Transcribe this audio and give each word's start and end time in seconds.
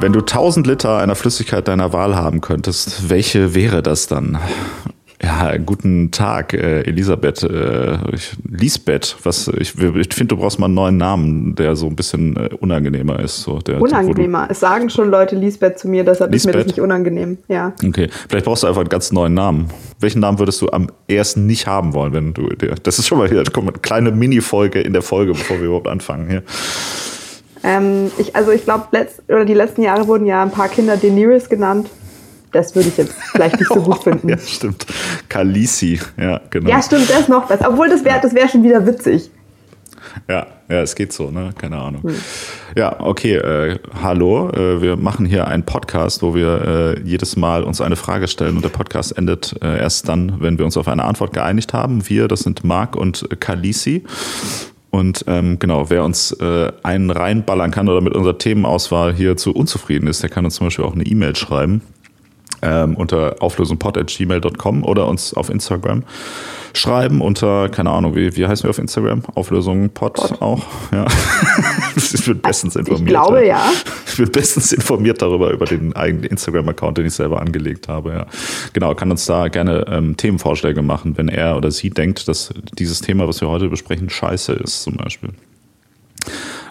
Wenn 0.00 0.12
du 0.12 0.20
1000 0.20 0.66
Liter 0.66 0.98
einer 0.98 1.14
Flüssigkeit 1.14 1.66
deiner 1.66 1.92
Wahl 1.94 2.14
haben 2.14 2.42
könntest, 2.42 3.08
welche 3.08 3.54
wäre 3.54 3.82
das 3.82 4.06
dann? 4.06 4.38
Ja, 5.36 5.56
guten 5.56 6.12
Tag, 6.12 6.52
äh, 6.54 6.82
Elisabeth. 6.82 7.42
Äh, 7.42 7.98
ich, 8.12 8.36
Lisbeth, 8.48 9.16
was 9.24 9.48
ich, 9.48 9.74
ich 9.76 10.14
finde, 10.14 10.26
du 10.26 10.36
brauchst 10.36 10.60
mal 10.60 10.66
einen 10.66 10.74
neuen 10.74 10.96
Namen, 10.96 11.56
der 11.56 11.74
so 11.74 11.88
ein 11.88 11.96
bisschen 11.96 12.36
äh, 12.36 12.50
unangenehmer 12.60 13.18
ist. 13.18 13.42
So, 13.42 13.58
der, 13.58 13.82
unangenehmer. 13.82 14.46
Es 14.48 14.60
sagen 14.60 14.90
schon 14.90 15.10
Leute 15.10 15.34
Lisbeth 15.34 15.80
zu 15.80 15.88
mir, 15.88 16.04
deshalb 16.04 16.30
Lisbeth? 16.30 16.50
ist 16.50 16.56
mir 16.56 16.62
das 16.62 16.66
nicht 16.68 16.80
unangenehm. 16.80 17.38
Ja. 17.48 17.72
Okay, 17.84 18.08
vielleicht 18.28 18.44
brauchst 18.44 18.62
du 18.62 18.68
einfach 18.68 18.82
einen 18.82 18.88
ganz 18.88 19.10
neuen 19.10 19.34
Namen. 19.34 19.70
Welchen 19.98 20.20
Namen 20.20 20.38
würdest 20.38 20.62
du 20.62 20.68
am 20.68 20.88
ersten 21.08 21.46
nicht 21.46 21.66
haben 21.66 21.94
wollen, 21.94 22.12
wenn 22.12 22.32
du 22.32 22.46
der, 22.50 22.76
Das 22.76 23.00
ist 23.00 23.08
schon 23.08 23.18
mal 23.18 23.28
hier, 23.28 23.42
komm, 23.52 23.68
eine 23.68 23.78
kleine 23.78 24.12
Mini-Folge 24.12 24.80
in 24.82 24.92
der 24.92 25.02
Folge, 25.02 25.32
bevor 25.32 25.58
wir 25.58 25.66
überhaupt 25.66 25.88
anfangen 25.88 26.30
hier. 26.30 26.42
Ähm, 27.64 28.12
ich, 28.18 28.36
also 28.36 28.52
ich 28.52 28.62
glaube, 28.62 28.86
die 29.28 29.54
letzten 29.54 29.82
Jahre 29.82 30.06
wurden 30.06 30.26
ja 30.26 30.42
ein 30.44 30.52
paar 30.52 30.68
Kinder 30.68 30.96
Daenerys 30.96 31.48
genannt. 31.48 31.90
Das 32.54 32.76
würde 32.76 32.88
ich 32.88 32.96
jetzt 32.96 33.12
vielleicht 33.32 33.58
nicht 33.58 33.68
so 33.68 33.82
gut 33.82 33.98
finden. 34.04 34.28
ja, 34.28 34.38
stimmt. 34.38 34.86
Kalisi, 35.28 35.98
ja, 36.16 36.40
genau. 36.50 36.70
Ja, 36.70 36.80
stimmt, 36.80 37.10
das 37.10 37.22
ist 37.22 37.28
noch 37.28 37.48
besser. 37.48 37.68
Obwohl, 37.68 37.88
das 37.88 38.04
wäre 38.04 38.20
das 38.22 38.32
wär 38.32 38.48
schon 38.48 38.62
wieder 38.62 38.86
witzig. 38.86 39.28
Ja, 40.28 40.46
ja, 40.68 40.80
es 40.80 40.94
geht 40.94 41.12
so, 41.12 41.32
ne? 41.32 41.50
Keine 41.58 41.78
Ahnung. 41.78 42.04
Hm. 42.04 42.14
Ja, 42.76 43.00
okay, 43.00 43.34
äh, 43.34 43.78
hallo. 44.00 44.50
Äh, 44.50 44.80
wir 44.80 44.96
machen 44.96 45.26
hier 45.26 45.48
einen 45.48 45.64
Podcast, 45.64 46.22
wo 46.22 46.36
wir 46.36 46.94
äh, 46.96 47.00
jedes 47.00 47.34
Mal 47.34 47.64
uns 47.64 47.80
eine 47.80 47.96
Frage 47.96 48.28
stellen 48.28 48.54
und 48.54 48.64
der 48.64 48.68
Podcast 48.68 49.18
endet 49.18 49.56
äh, 49.60 49.76
erst 49.80 50.08
dann, 50.08 50.40
wenn 50.40 50.56
wir 50.56 50.64
uns 50.64 50.76
auf 50.76 50.86
eine 50.86 51.02
Antwort 51.02 51.32
geeinigt 51.32 51.72
haben. 51.72 52.08
Wir, 52.08 52.28
das 52.28 52.40
sind 52.40 52.62
Marc 52.62 52.94
und 52.94 53.28
Kalisi. 53.40 54.04
Und 54.90 55.24
ähm, 55.26 55.58
genau, 55.58 55.90
wer 55.90 56.04
uns 56.04 56.30
äh, 56.30 56.70
einen 56.84 57.10
reinballern 57.10 57.72
kann 57.72 57.88
oder 57.88 58.00
mit 58.00 58.14
unserer 58.14 58.38
Themenauswahl 58.38 59.12
hier 59.12 59.36
zu 59.36 59.52
unzufrieden 59.52 60.06
ist, 60.06 60.22
der 60.22 60.30
kann 60.30 60.44
uns 60.44 60.54
zum 60.54 60.68
Beispiel 60.68 60.84
auch 60.84 60.94
eine 60.94 61.04
E-Mail 61.04 61.34
schreiben 61.34 61.82
ähm, 62.64 62.96
unter 62.96 63.36
auflösungpod.gmail.com 63.40 64.82
oder 64.82 65.06
uns 65.06 65.34
auf 65.34 65.50
Instagram 65.50 66.02
schreiben 66.76 67.20
unter, 67.20 67.68
keine 67.68 67.90
Ahnung, 67.90 68.14
wie, 68.16 68.36
wie 68.36 68.46
heißen 68.46 68.64
wir 68.64 68.70
auf 68.70 68.78
Instagram? 68.78 69.22
Auflösungpod 69.34 70.14
Pod. 70.14 70.42
auch. 70.42 70.62
Ja. 70.92 71.06
ich 71.96 72.24
bin 72.24 72.40
bestens 72.40 72.76
informiert. 72.76 73.02
Ich 73.02 73.06
glaube, 73.06 73.46
ja. 73.46 73.64
Ich 74.06 74.16
bin 74.16 74.30
bestens 74.30 74.72
informiert 74.72 75.22
darüber, 75.22 75.50
über 75.50 75.66
den 75.66 75.94
eigenen 75.94 76.24
Instagram-Account, 76.24 76.98
den 76.98 77.06
ich 77.06 77.14
selber 77.14 77.40
angelegt 77.40 77.88
habe. 77.88 78.10
Ja. 78.10 78.26
Genau, 78.72 78.94
kann 78.94 79.10
uns 79.10 79.24
da 79.26 79.48
gerne 79.48 79.86
ähm, 79.88 80.16
Themenvorschläge 80.16 80.82
machen, 80.82 81.16
wenn 81.16 81.28
er 81.28 81.56
oder 81.56 81.70
sie 81.70 81.90
denkt, 81.90 82.26
dass 82.28 82.52
dieses 82.76 83.00
Thema, 83.00 83.28
was 83.28 83.40
wir 83.40 83.48
heute 83.48 83.68
besprechen, 83.68 84.10
scheiße 84.10 84.52
ist, 84.54 84.82
zum 84.82 84.96
Beispiel. 84.96 85.30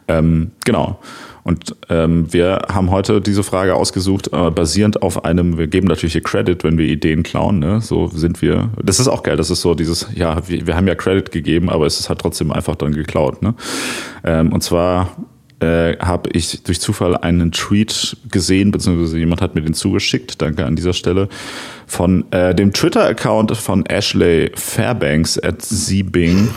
Ähm, 0.08 0.52
genau. 0.66 1.00
Und 1.44 1.76
ähm, 1.90 2.32
wir 2.32 2.68
haben 2.72 2.90
heute 2.92 3.20
diese 3.20 3.44
Frage 3.44 3.76
ausgesucht, 3.76 4.30
äh, 4.32 4.50
basierend 4.50 5.02
auf 5.02 5.26
einem, 5.26 5.58
wir 5.58 5.68
geben 5.68 5.88
natürlich 5.88 6.14
hier 6.14 6.24
Credit, 6.24 6.64
wenn 6.64 6.78
wir 6.78 6.86
Ideen 6.86 7.24
klauen, 7.24 7.60
ne? 7.60 7.82
So 7.82 8.08
sind 8.08 8.42
wir. 8.42 8.70
Das 8.82 9.00
ist 9.00 9.08
auch 9.08 9.24
geil, 9.24 9.36
das 9.36 9.50
ist 9.50 9.62
so 9.62 9.76
dieses, 9.76 10.08
ja, 10.16 10.48
wir, 10.48 10.66
wir 10.68 10.76
haben 10.76 10.88
ja 10.88 10.96
Credit 10.96 11.32
gegeben, 11.32 11.70
aber 11.70 11.86
es 11.86 12.00
ist 12.00 12.10
halt 12.10 12.20
trotzdem 12.20 12.52
einfach 12.52 12.76
dann 12.76 12.94
geklaut, 12.94 13.42
ne? 13.42 13.56
Ähm, 14.24 14.54
und 14.54 14.64
zwar 14.64 15.10
äh, 15.64 15.98
habe 16.00 16.30
ich 16.34 16.62
durch 16.64 16.82
Zufall 16.82 17.16
einen 17.16 17.52
Tweet 17.52 18.18
gesehen, 18.30 18.72
beziehungsweise 18.72 19.18
jemand 19.18 19.42
hat 19.42 19.56
mir 19.56 19.62
den 19.62 19.74
zugeschickt, 19.74 20.42
danke 20.42 20.66
an 20.66 20.76
dieser 20.76 20.94
Stelle, 20.94 21.30
von 21.88 22.26
äh, 22.32 22.54
dem 22.54 22.74
Twitter-Account 22.74 23.56
von 23.56 23.86
Ashley 23.86 24.52
Fairbanks 24.56 25.40
at 25.40 25.62
Zbing. 25.62 26.50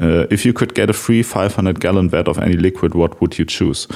Uh, 0.00 0.24
if 0.32 0.44
you 0.44 0.52
could 0.52 0.74
get 0.74 0.90
a 0.90 0.92
free 0.92 1.22
500 1.22 1.78
gallon 1.78 2.10
vat 2.10 2.26
of 2.26 2.38
any 2.38 2.54
liquid, 2.54 2.94
what 2.94 3.20
would 3.20 3.34
you 3.38 3.44
choose? 3.44 3.86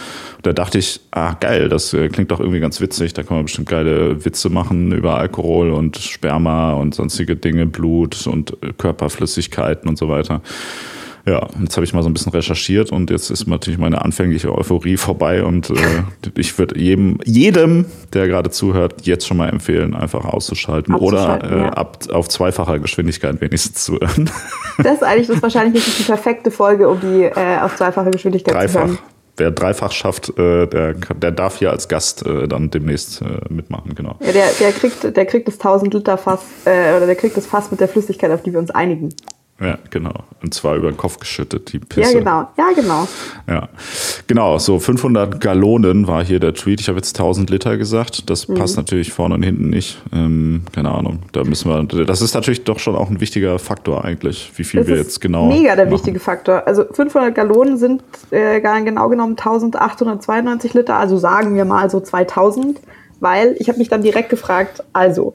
Da 0.42 0.52
dachte 0.52 0.78
ich, 0.78 1.00
ah 1.10 1.34
geil, 1.40 1.68
das 1.68 1.92
äh, 1.92 2.08
klingt 2.08 2.30
doch 2.30 2.38
irgendwie 2.38 2.60
ganz 2.60 2.80
witzig. 2.80 3.14
Da 3.14 3.24
kann 3.24 3.38
man 3.38 3.46
bestimmt 3.46 3.68
geile 3.68 4.24
Witze 4.24 4.48
machen 4.48 4.92
über 4.92 5.16
Alkohol 5.16 5.70
und 5.72 5.96
Sperma 5.96 6.74
und 6.74 6.94
sonstige 6.94 7.34
Dinge, 7.34 7.66
Blut 7.66 8.28
und 8.28 8.56
äh, 8.62 8.72
Körperflüssigkeiten 8.76 9.88
und 9.88 9.98
so 9.98 10.08
weiter. 10.08 10.40
Ja, 11.28 11.46
jetzt 11.60 11.76
habe 11.76 11.84
ich 11.84 11.92
mal 11.92 12.02
so 12.02 12.08
ein 12.08 12.14
bisschen 12.14 12.32
recherchiert 12.32 12.90
und 12.90 13.10
jetzt 13.10 13.28
ist 13.30 13.46
natürlich 13.46 13.78
meine 13.78 14.02
anfängliche 14.02 14.56
Euphorie 14.56 14.96
vorbei 14.96 15.44
und 15.44 15.68
äh, 15.68 15.74
ich 16.36 16.58
würde 16.58 16.78
jedem, 16.80 17.18
jedem, 17.22 17.84
der 18.14 18.28
gerade 18.28 18.50
zuhört, 18.50 19.06
jetzt 19.06 19.26
schon 19.26 19.36
mal 19.36 19.50
empfehlen, 19.50 19.94
einfach 19.94 20.24
auszuschalten, 20.24 20.94
oder 20.94 21.42
äh, 21.42 21.58
ja. 21.58 21.68
ab 21.70 21.98
auf 22.10 22.28
zweifacher 22.28 22.78
Geschwindigkeit 22.78 23.40
wenigstens 23.40 23.84
zu 23.84 23.94
hören. 23.94 24.30
Das 24.80 24.94
ist 24.94 25.02
eigentlich 25.02 25.26
das 25.26 25.42
wahrscheinlich 25.42 25.84
die 25.84 26.04
perfekte 26.04 26.52
Folge, 26.52 26.88
um 26.88 27.00
die 27.00 27.24
äh, 27.24 27.58
auf 27.60 27.74
zweifache 27.74 28.12
Geschwindigkeit 28.12 28.54
Dreifach. 28.54 28.82
zu 28.82 28.86
hören. 28.90 28.98
Wer 29.36 29.50
dreifach 29.50 29.90
schafft, 29.90 30.28
äh, 30.38 30.66
der, 30.68 30.94
der 30.94 31.32
darf 31.32 31.58
hier 31.58 31.72
als 31.72 31.88
Gast 31.88 32.24
äh, 32.24 32.46
dann 32.46 32.70
demnächst 32.70 33.20
äh, 33.20 33.24
mitmachen, 33.52 33.96
genau. 33.96 34.14
Ja, 34.20 34.30
der, 34.30 34.46
der, 34.60 34.70
kriegt, 34.70 35.16
der 35.16 35.26
kriegt 35.26 35.48
das 35.48 35.54
1000 35.54 35.94
Liter 35.94 36.16
Fass, 36.16 36.40
oder 36.62 37.06
der 37.06 37.16
kriegt 37.16 37.36
das 37.36 37.46
Fass 37.46 37.72
mit 37.72 37.80
der 37.80 37.88
Flüssigkeit, 37.88 38.30
auf 38.30 38.42
die 38.42 38.52
wir 38.52 38.60
uns 38.60 38.70
einigen. 38.70 39.12
Ja, 39.60 39.76
genau. 39.90 40.14
Und 40.40 40.54
zwar 40.54 40.76
über 40.76 40.88
den 40.88 40.96
Kopf 40.96 41.18
geschüttet, 41.18 41.72
die 41.72 41.80
Pisse. 41.80 42.12
Ja, 42.12 42.18
genau. 42.18 42.48
Ja, 42.56 42.70
genau. 42.76 43.08
Ja, 43.48 43.68
genau. 44.28 44.56
So 44.58 44.78
500 44.78 45.40
Gallonen 45.40 46.06
war 46.06 46.24
hier 46.24 46.38
der 46.38 46.54
Tweet. 46.54 46.80
Ich 46.80 46.88
habe 46.88 46.98
jetzt 46.98 47.18
1000 47.18 47.50
Liter 47.50 47.76
gesagt. 47.76 48.30
Das 48.30 48.46
mhm. 48.46 48.54
passt 48.54 48.76
natürlich 48.76 49.12
vorne 49.12 49.34
und 49.34 49.42
hinten 49.42 49.68
nicht. 49.68 50.00
Ähm, 50.12 50.62
keine 50.72 50.92
Ahnung. 50.92 51.20
Da 51.32 51.42
müssen 51.42 51.68
wir. 51.68 52.04
Das 52.04 52.22
ist 52.22 52.34
natürlich 52.34 52.62
doch 52.62 52.78
schon 52.78 52.94
auch 52.94 53.10
ein 53.10 53.20
wichtiger 53.20 53.58
Faktor 53.58 54.04
eigentlich, 54.04 54.52
wie 54.54 54.62
viel 54.62 54.80
das 54.80 54.88
wir 54.88 54.96
jetzt 54.96 55.20
genau. 55.20 55.46
Mega 55.46 55.74
der 55.74 55.86
machen. 55.86 55.94
wichtige 55.94 56.20
Faktor. 56.20 56.62
Also 56.64 56.84
500 56.92 57.34
Gallonen 57.34 57.78
sind 57.78 58.04
äh, 58.30 58.60
genau 58.60 59.08
genommen 59.08 59.36
1892 59.36 60.74
Liter. 60.74 60.96
Also 60.96 61.18
sagen 61.18 61.56
wir 61.56 61.64
mal 61.64 61.90
so 61.90 61.98
2000, 61.98 62.80
weil 63.18 63.56
ich 63.58 63.68
habe 63.68 63.78
mich 63.78 63.88
dann 63.88 64.02
direkt 64.02 64.28
gefragt. 64.28 64.84
Also, 64.92 65.34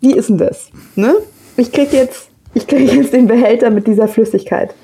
wie 0.00 0.12
ist 0.12 0.28
denn 0.28 0.36
das? 0.36 0.68
Ne? 0.94 1.14
Ich 1.56 1.72
kriege 1.72 1.96
jetzt 1.96 2.28
ich 2.56 2.66
kriege 2.66 2.90
jetzt 2.90 3.12
den 3.12 3.26
Behälter 3.26 3.68
mit 3.68 3.86
dieser 3.86 4.08
Flüssigkeit. 4.08 4.74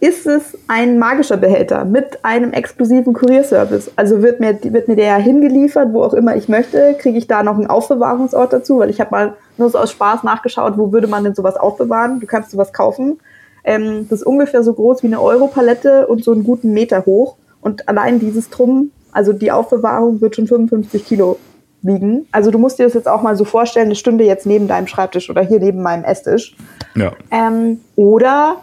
Ist 0.00 0.26
es 0.26 0.58
ein 0.68 0.98
magischer 0.98 1.38
Behälter 1.38 1.86
mit 1.86 2.22
einem 2.22 2.52
exklusiven 2.52 3.14
Kurierservice? 3.14 3.90
Also 3.96 4.22
wird 4.22 4.38
mir, 4.38 4.58
wird 4.62 4.86
mir 4.86 4.96
der 4.96 5.16
hingeliefert, 5.16 5.94
wo 5.94 6.02
auch 6.02 6.12
immer 6.12 6.36
ich 6.36 6.50
möchte? 6.50 6.94
Kriege 6.98 7.16
ich 7.16 7.26
da 7.26 7.42
noch 7.42 7.54
einen 7.54 7.68
Aufbewahrungsort 7.68 8.52
dazu? 8.52 8.78
Weil 8.78 8.90
ich 8.90 9.00
habe 9.00 9.12
mal 9.12 9.34
nur 9.56 9.70
so 9.70 9.78
aus 9.78 9.92
Spaß 9.92 10.24
nachgeschaut, 10.24 10.76
wo 10.76 10.92
würde 10.92 11.06
man 11.06 11.24
denn 11.24 11.34
sowas 11.34 11.56
aufbewahren? 11.56 12.20
Du 12.20 12.26
kannst 12.26 12.50
sowas 12.50 12.74
kaufen. 12.74 13.18
Ähm, 13.64 14.06
das 14.10 14.20
ist 14.20 14.26
ungefähr 14.26 14.62
so 14.62 14.74
groß 14.74 15.02
wie 15.02 15.06
eine 15.06 15.22
Europalette 15.22 16.08
und 16.08 16.22
so 16.22 16.32
einen 16.32 16.44
guten 16.44 16.74
Meter 16.74 17.06
hoch. 17.06 17.36
Und 17.62 17.88
allein 17.88 18.20
dieses 18.20 18.50
Drum, 18.50 18.90
also 19.10 19.32
die 19.32 19.50
Aufbewahrung 19.50 20.20
wird 20.20 20.36
schon 20.36 20.48
55 20.48 21.06
Kilo 21.06 21.38
liegen. 21.86 22.26
Also 22.32 22.50
du 22.50 22.58
musst 22.58 22.78
dir 22.78 22.84
das 22.84 22.94
jetzt 22.94 23.08
auch 23.08 23.22
mal 23.22 23.36
so 23.36 23.44
vorstellen, 23.44 23.86
eine 23.86 23.94
Stunde 23.94 24.24
jetzt 24.24 24.46
neben 24.46 24.68
deinem 24.68 24.86
Schreibtisch 24.86 25.30
oder 25.30 25.42
hier 25.42 25.60
neben 25.60 25.82
meinem 25.82 26.04
Esstisch. 26.04 26.56
Ja. 26.94 27.12
Ähm, 27.30 27.80
oder 27.96 28.56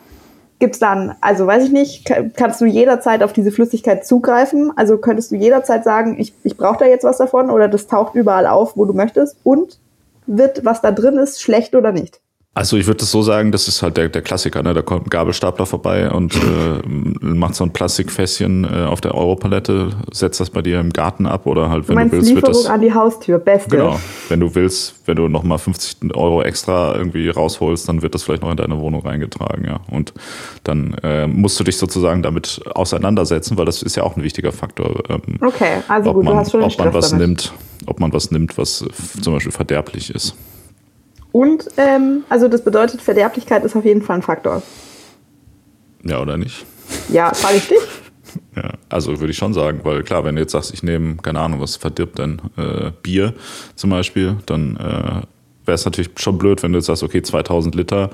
gibt 0.59 0.75
es 0.75 0.79
dann, 0.79 1.15
also 1.19 1.45
weiß 1.45 1.65
ich 1.65 1.71
nicht, 1.71 2.11
kannst 2.35 2.61
du 2.61 2.65
jederzeit 2.65 3.23
auf 3.23 3.33
diese 3.33 3.51
Flüssigkeit 3.51 4.05
zugreifen? 4.05 4.71
Also 4.75 4.97
könntest 4.97 5.31
du 5.31 5.35
jederzeit 5.35 5.83
sagen, 5.83 6.15
ich, 6.19 6.33
ich 6.43 6.55
brauche 6.55 6.77
da 6.79 6.85
jetzt 6.85 7.03
was 7.03 7.17
davon 7.17 7.49
oder 7.49 7.67
das 7.67 7.87
taucht 7.87 8.15
überall 8.15 8.47
auf, 8.47 8.77
wo 8.77 8.85
du 8.85 8.93
möchtest? 8.93 9.37
Und 9.43 9.79
wird, 10.25 10.63
was 10.63 10.81
da 10.81 10.91
drin 10.91 11.17
ist, 11.17 11.41
schlecht 11.41 11.75
oder 11.75 11.91
nicht? 11.91 12.21
Also 12.55 12.77
ich 12.77 12.85
würde 12.85 12.99
das 12.99 13.09
so 13.09 13.23
sagen, 13.23 13.51
das 13.51 13.67
ist 13.67 13.81
halt 13.81 13.97
der, 13.97 14.09
der 14.09 14.21
Klassiker, 14.21 14.61
ne? 14.61 14.75
Da 14.75 14.83
kommt 14.83 15.07
ein 15.07 15.09
Gabelstapler 15.09 15.65
vorbei 15.65 16.11
und 16.11 16.35
äh, 16.35 16.87
macht 17.25 17.55
so 17.55 17.63
ein 17.63 17.73
Plastikfässchen 17.73 18.63
äh, 18.63 18.85
auf 18.85 19.01
der 19.01 19.15
Europalette, 19.15 19.89
setzt 20.11 20.39
das 20.39 20.51
bei 20.51 20.61
dir 20.61 20.79
im 20.79 20.93
Garten 20.93 21.25
ab 21.25 21.47
oder 21.47 21.71
halt, 21.71 21.89
wenn 21.89 21.97
du, 21.97 22.03
du 22.03 22.11
willst, 22.11 22.29
Lieferung 22.29 22.53
wird 22.53 22.65
das. 22.65 22.71
an 22.71 22.81
die 22.81 22.93
Haustür, 22.93 23.39
beste. 23.39 23.77
Genau. 23.77 23.99
Wenn 24.29 24.39
du 24.39 24.53
willst, 24.53 24.93
wenn 25.07 25.15
du 25.15 25.27
nochmal 25.29 25.57
50 25.57 26.15
Euro 26.15 26.43
extra 26.43 26.95
irgendwie 26.95 27.27
rausholst, 27.27 27.89
dann 27.89 28.03
wird 28.03 28.13
das 28.13 28.21
vielleicht 28.21 28.43
noch 28.43 28.51
in 28.51 28.57
deine 28.57 28.79
Wohnung 28.79 29.01
reingetragen, 29.01 29.65
ja. 29.65 29.79
Und 29.89 30.13
dann 30.63 30.93
äh, 31.01 31.25
musst 31.25 31.59
du 31.59 31.63
dich 31.63 31.77
sozusagen 31.77 32.21
damit 32.21 32.61
auseinandersetzen, 32.75 33.57
weil 33.57 33.65
das 33.65 33.81
ist 33.81 33.95
ja 33.95 34.03
auch 34.03 34.15
ein 34.15 34.21
wichtiger 34.21 34.51
Faktor. 34.51 35.01
Ähm, 35.09 35.39
okay, 35.41 35.77
also 35.87 36.13
gut, 36.13 36.23
man, 36.23 36.33
du 36.33 36.39
hast 36.39 36.51
schon 36.51 36.61
ob 36.61 36.77
man 36.77 36.93
was 36.93 37.09
damit. 37.09 37.27
nimmt, 37.27 37.53
ob 37.87 37.99
man 37.99 38.13
was 38.13 38.29
nimmt, 38.29 38.59
was 38.59 38.85
zum 39.23 39.33
Beispiel 39.33 39.51
verderblich 39.51 40.13
ist. 40.13 40.35
Und 41.33 41.67
ähm, 41.77 42.23
also 42.29 42.47
das 42.47 42.63
bedeutet, 42.63 43.01
Verderblichkeit 43.01 43.65
ist 43.65 43.75
auf 43.75 43.83
jeden 43.83 44.03
Fall 44.03 44.17
ein 44.17 44.21
Faktor. 44.21 44.61
Ja, 46.03 46.21
oder 46.21 46.37
nicht? 46.37 46.63
Ja, 47.09 47.33
frage 47.33 47.57
ich 47.57 47.67
dich. 47.67 47.79
Ja, 48.55 48.71
also 48.89 49.19
würde 49.19 49.29
ich 49.29 49.37
schon 49.37 49.53
sagen, 49.53 49.81
weil 49.83 50.01
klar, 50.01 50.25
wenn 50.25 50.35
du 50.35 50.41
jetzt 50.41 50.53
sagst, 50.53 50.73
ich 50.73 50.81
nehme, 50.81 51.17
keine 51.17 51.39
Ahnung, 51.39 51.59
was 51.59 51.75
verdirbt 51.75 52.17
denn, 52.17 52.41
äh, 52.57 52.89
Bier 53.03 53.35
zum 53.75 53.91
Beispiel, 53.91 54.37
dann 54.47 54.75
äh, 54.77 55.21
wäre 55.65 55.75
es 55.75 55.85
natürlich 55.85 56.09
schon 56.15 56.39
blöd, 56.39 56.63
wenn 56.63 56.71
du 56.71 56.79
jetzt 56.79 56.87
sagst, 56.87 57.03
okay, 57.03 57.21
2000 57.21 57.75
Liter, 57.75 58.09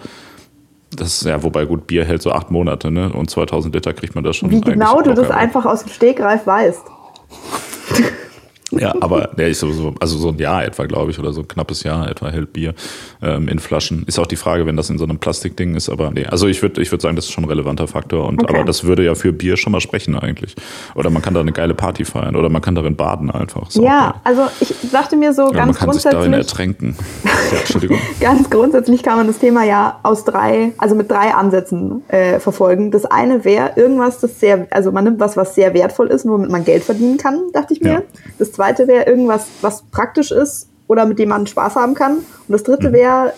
das 0.94 1.22
ist 1.22 1.25
ja, 1.25 1.42
wobei 1.42 1.63
gut, 1.63 1.88
Bier 1.88 2.04
hält 2.04 2.22
so 2.22 2.33
acht 2.33 2.51
Monate, 2.51 2.92
ne? 2.92 3.13
Und 3.13 3.30
2000 3.30 3.74
Liter 3.74 3.94
kriegt 3.94 4.13
man 4.13 4.25
da 4.25 4.33
schon. 4.33 4.50
Wie 4.51 4.60
genau 4.60 5.01
du 5.01 5.13
das 5.13 5.31
einfach 5.31 5.65
aus 5.65 5.83
dem 5.83 5.92
Stegreif 5.94 6.45
weißt. 6.45 6.83
Ja, 8.71 8.94
aber 9.01 9.30
nee, 9.38 9.48
ich 9.48 9.57
so, 9.57 9.71
so, 9.71 9.94
also 10.00 10.18
so 10.18 10.30
ein 10.30 10.38
Jahr 10.38 10.63
etwa, 10.66 10.86
glaube 10.86 11.12
ich, 11.12 11.19
oder 11.19 11.33
so 11.33 11.42
ein 11.42 11.48
knappes 11.48 11.83
Jahr 11.83 12.10
etwa 12.10 12.30
hält 12.30 12.54
Bier 12.54 12.74
ähm, 13.21 13.48
in 13.48 13.60
Flaschen. 13.60 14.04
Ist 14.06 14.19
auch 14.19 14.27
die 14.27 14.36
Frage, 14.36 14.66
wenn 14.66 14.75
das 14.75 14.89
in 14.89 14.98
so 14.98 15.06
einem 15.06 15.19
Plastikding 15.19 15.75
ist, 15.75 15.89
aber 15.89 16.12
nee, 16.12 16.25
also 16.25 16.48
ich 16.48 16.62
würde 16.62 16.81
ich 16.81 16.92
würd 16.92 17.01
sagen, 17.01 17.16
das 17.16 17.25
ist 17.25 17.31
schon 17.31 17.44
ein 17.44 17.50
relevanter 17.50 17.88
Faktor. 17.88 18.27
Und 18.27 18.39
Okay. 18.44 18.56
aber 18.56 18.63
das 18.66 18.83
würde 18.86 19.04
ja 19.04 19.16
für 19.16 19.33
Bier 19.33 19.57
schon 19.57 19.71
mal 19.74 19.81
sprechen 19.81 20.18
eigentlich. 20.18 20.56
Oder 20.95 21.10
man 21.10 21.21
kann 21.21 21.33
da 21.33 21.42
eine 21.42 21.51
geile 21.51 21.74
Party 21.74 22.06
feiern 22.06 22.36
oder 22.36 22.48
man 22.50 22.62
kann 22.62 22.74
darin 22.74 22.95
baden 22.95 23.30
einfach. 23.31 23.68
Ist 23.68 23.77
auch 23.80 23.83
Ja, 23.83 24.16
also 24.24 24.44
ich 24.62 24.74
dachte 24.92 25.18
mir 25.18 25.33
so 25.33 25.44
Oder 25.48 25.57
man 25.60 25.65
ganz 25.68 25.77
kann 25.80 25.92
sich 25.94 26.04
darin 26.04 26.31
grundsätzlich, 26.31 26.48
ertränken. 26.51 26.95
Ja, 27.51 27.57
Entschuldigung. 27.60 27.98
ganz 28.19 28.50
grundsätzlich 28.50 29.01
kann 29.04 29.18
man 29.18 29.25
das 29.27 29.39
Thema 29.39 29.63
ja 29.63 30.00
aus 30.04 30.24
drei, 30.24 30.72
also 30.77 30.94
mit 30.95 31.10
drei 31.10 31.33
Ansätzen 31.33 32.04
äh, 32.10 32.39
verfolgen. 32.39 32.92
Das 32.92 33.06
eine 33.06 33.44
wäre 33.44 33.72
irgendwas, 33.75 34.19
das 34.19 34.39
sehr, 34.39 34.68
also 34.72 34.92
man 34.92 35.04
nimmt 35.04 35.19
was, 35.19 35.36
was 35.36 35.56
sehr 35.56 35.74
wertvoll 35.74 36.07
ist, 36.07 36.25
womit 36.27 36.50
man 36.51 36.63
Geld 36.63 36.83
verdienen 36.83 37.18
kann, 37.18 37.39
dachte 37.54 37.74
ich 37.74 37.81
mir. 37.81 37.92
Ja. 37.92 38.01
Das 38.38 38.51
zweite 38.60 38.88
wäre 38.90 39.06
irgendwas, 39.06 39.48
was 39.62 39.84
praktisch 39.84 40.32
ist 40.32 40.68
oder 40.88 41.06
mit 41.06 41.18
dem 41.18 41.30
man 41.30 41.48
Spaß 41.48 41.76
haben 41.78 41.94
kann. 41.94 42.18
Und 42.18 42.26
das 42.50 42.64
dritte 42.64 42.90
Mhm. 42.90 42.94
wäre, 42.94 43.34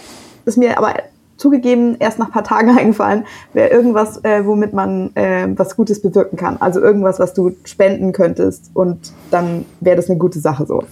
ist 0.45 0.57
mir 0.57 0.79
aber 0.79 0.95
zugegeben 1.37 1.95
erst 1.99 2.17
nach 2.17 2.27
ein 2.27 2.31
paar 2.31 2.43
Tagen 2.43 2.69
eingefallen, 2.77 3.25
wäre 3.53 3.69
irgendwas, 3.69 4.23
äh, 4.23 4.43
womit 4.45 4.73
man 4.73 5.15
äh, 5.15 5.47
was 5.55 5.75
Gutes 5.75 6.01
bewirken 6.01 6.37
kann. 6.37 6.57
Also 6.59 6.79
irgendwas, 6.81 7.19
was 7.19 7.35
du 7.35 7.51
spenden 7.65 8.13
könntest 8.13 8.71
und 8.73 9.13
dann 9.29 9.65
wäre 9.79 9.95
das 9.95 10.09
eine 10.09 10.17
gute 10.17 10.39
Sache 10.39 10.65
so. 10.65 10.83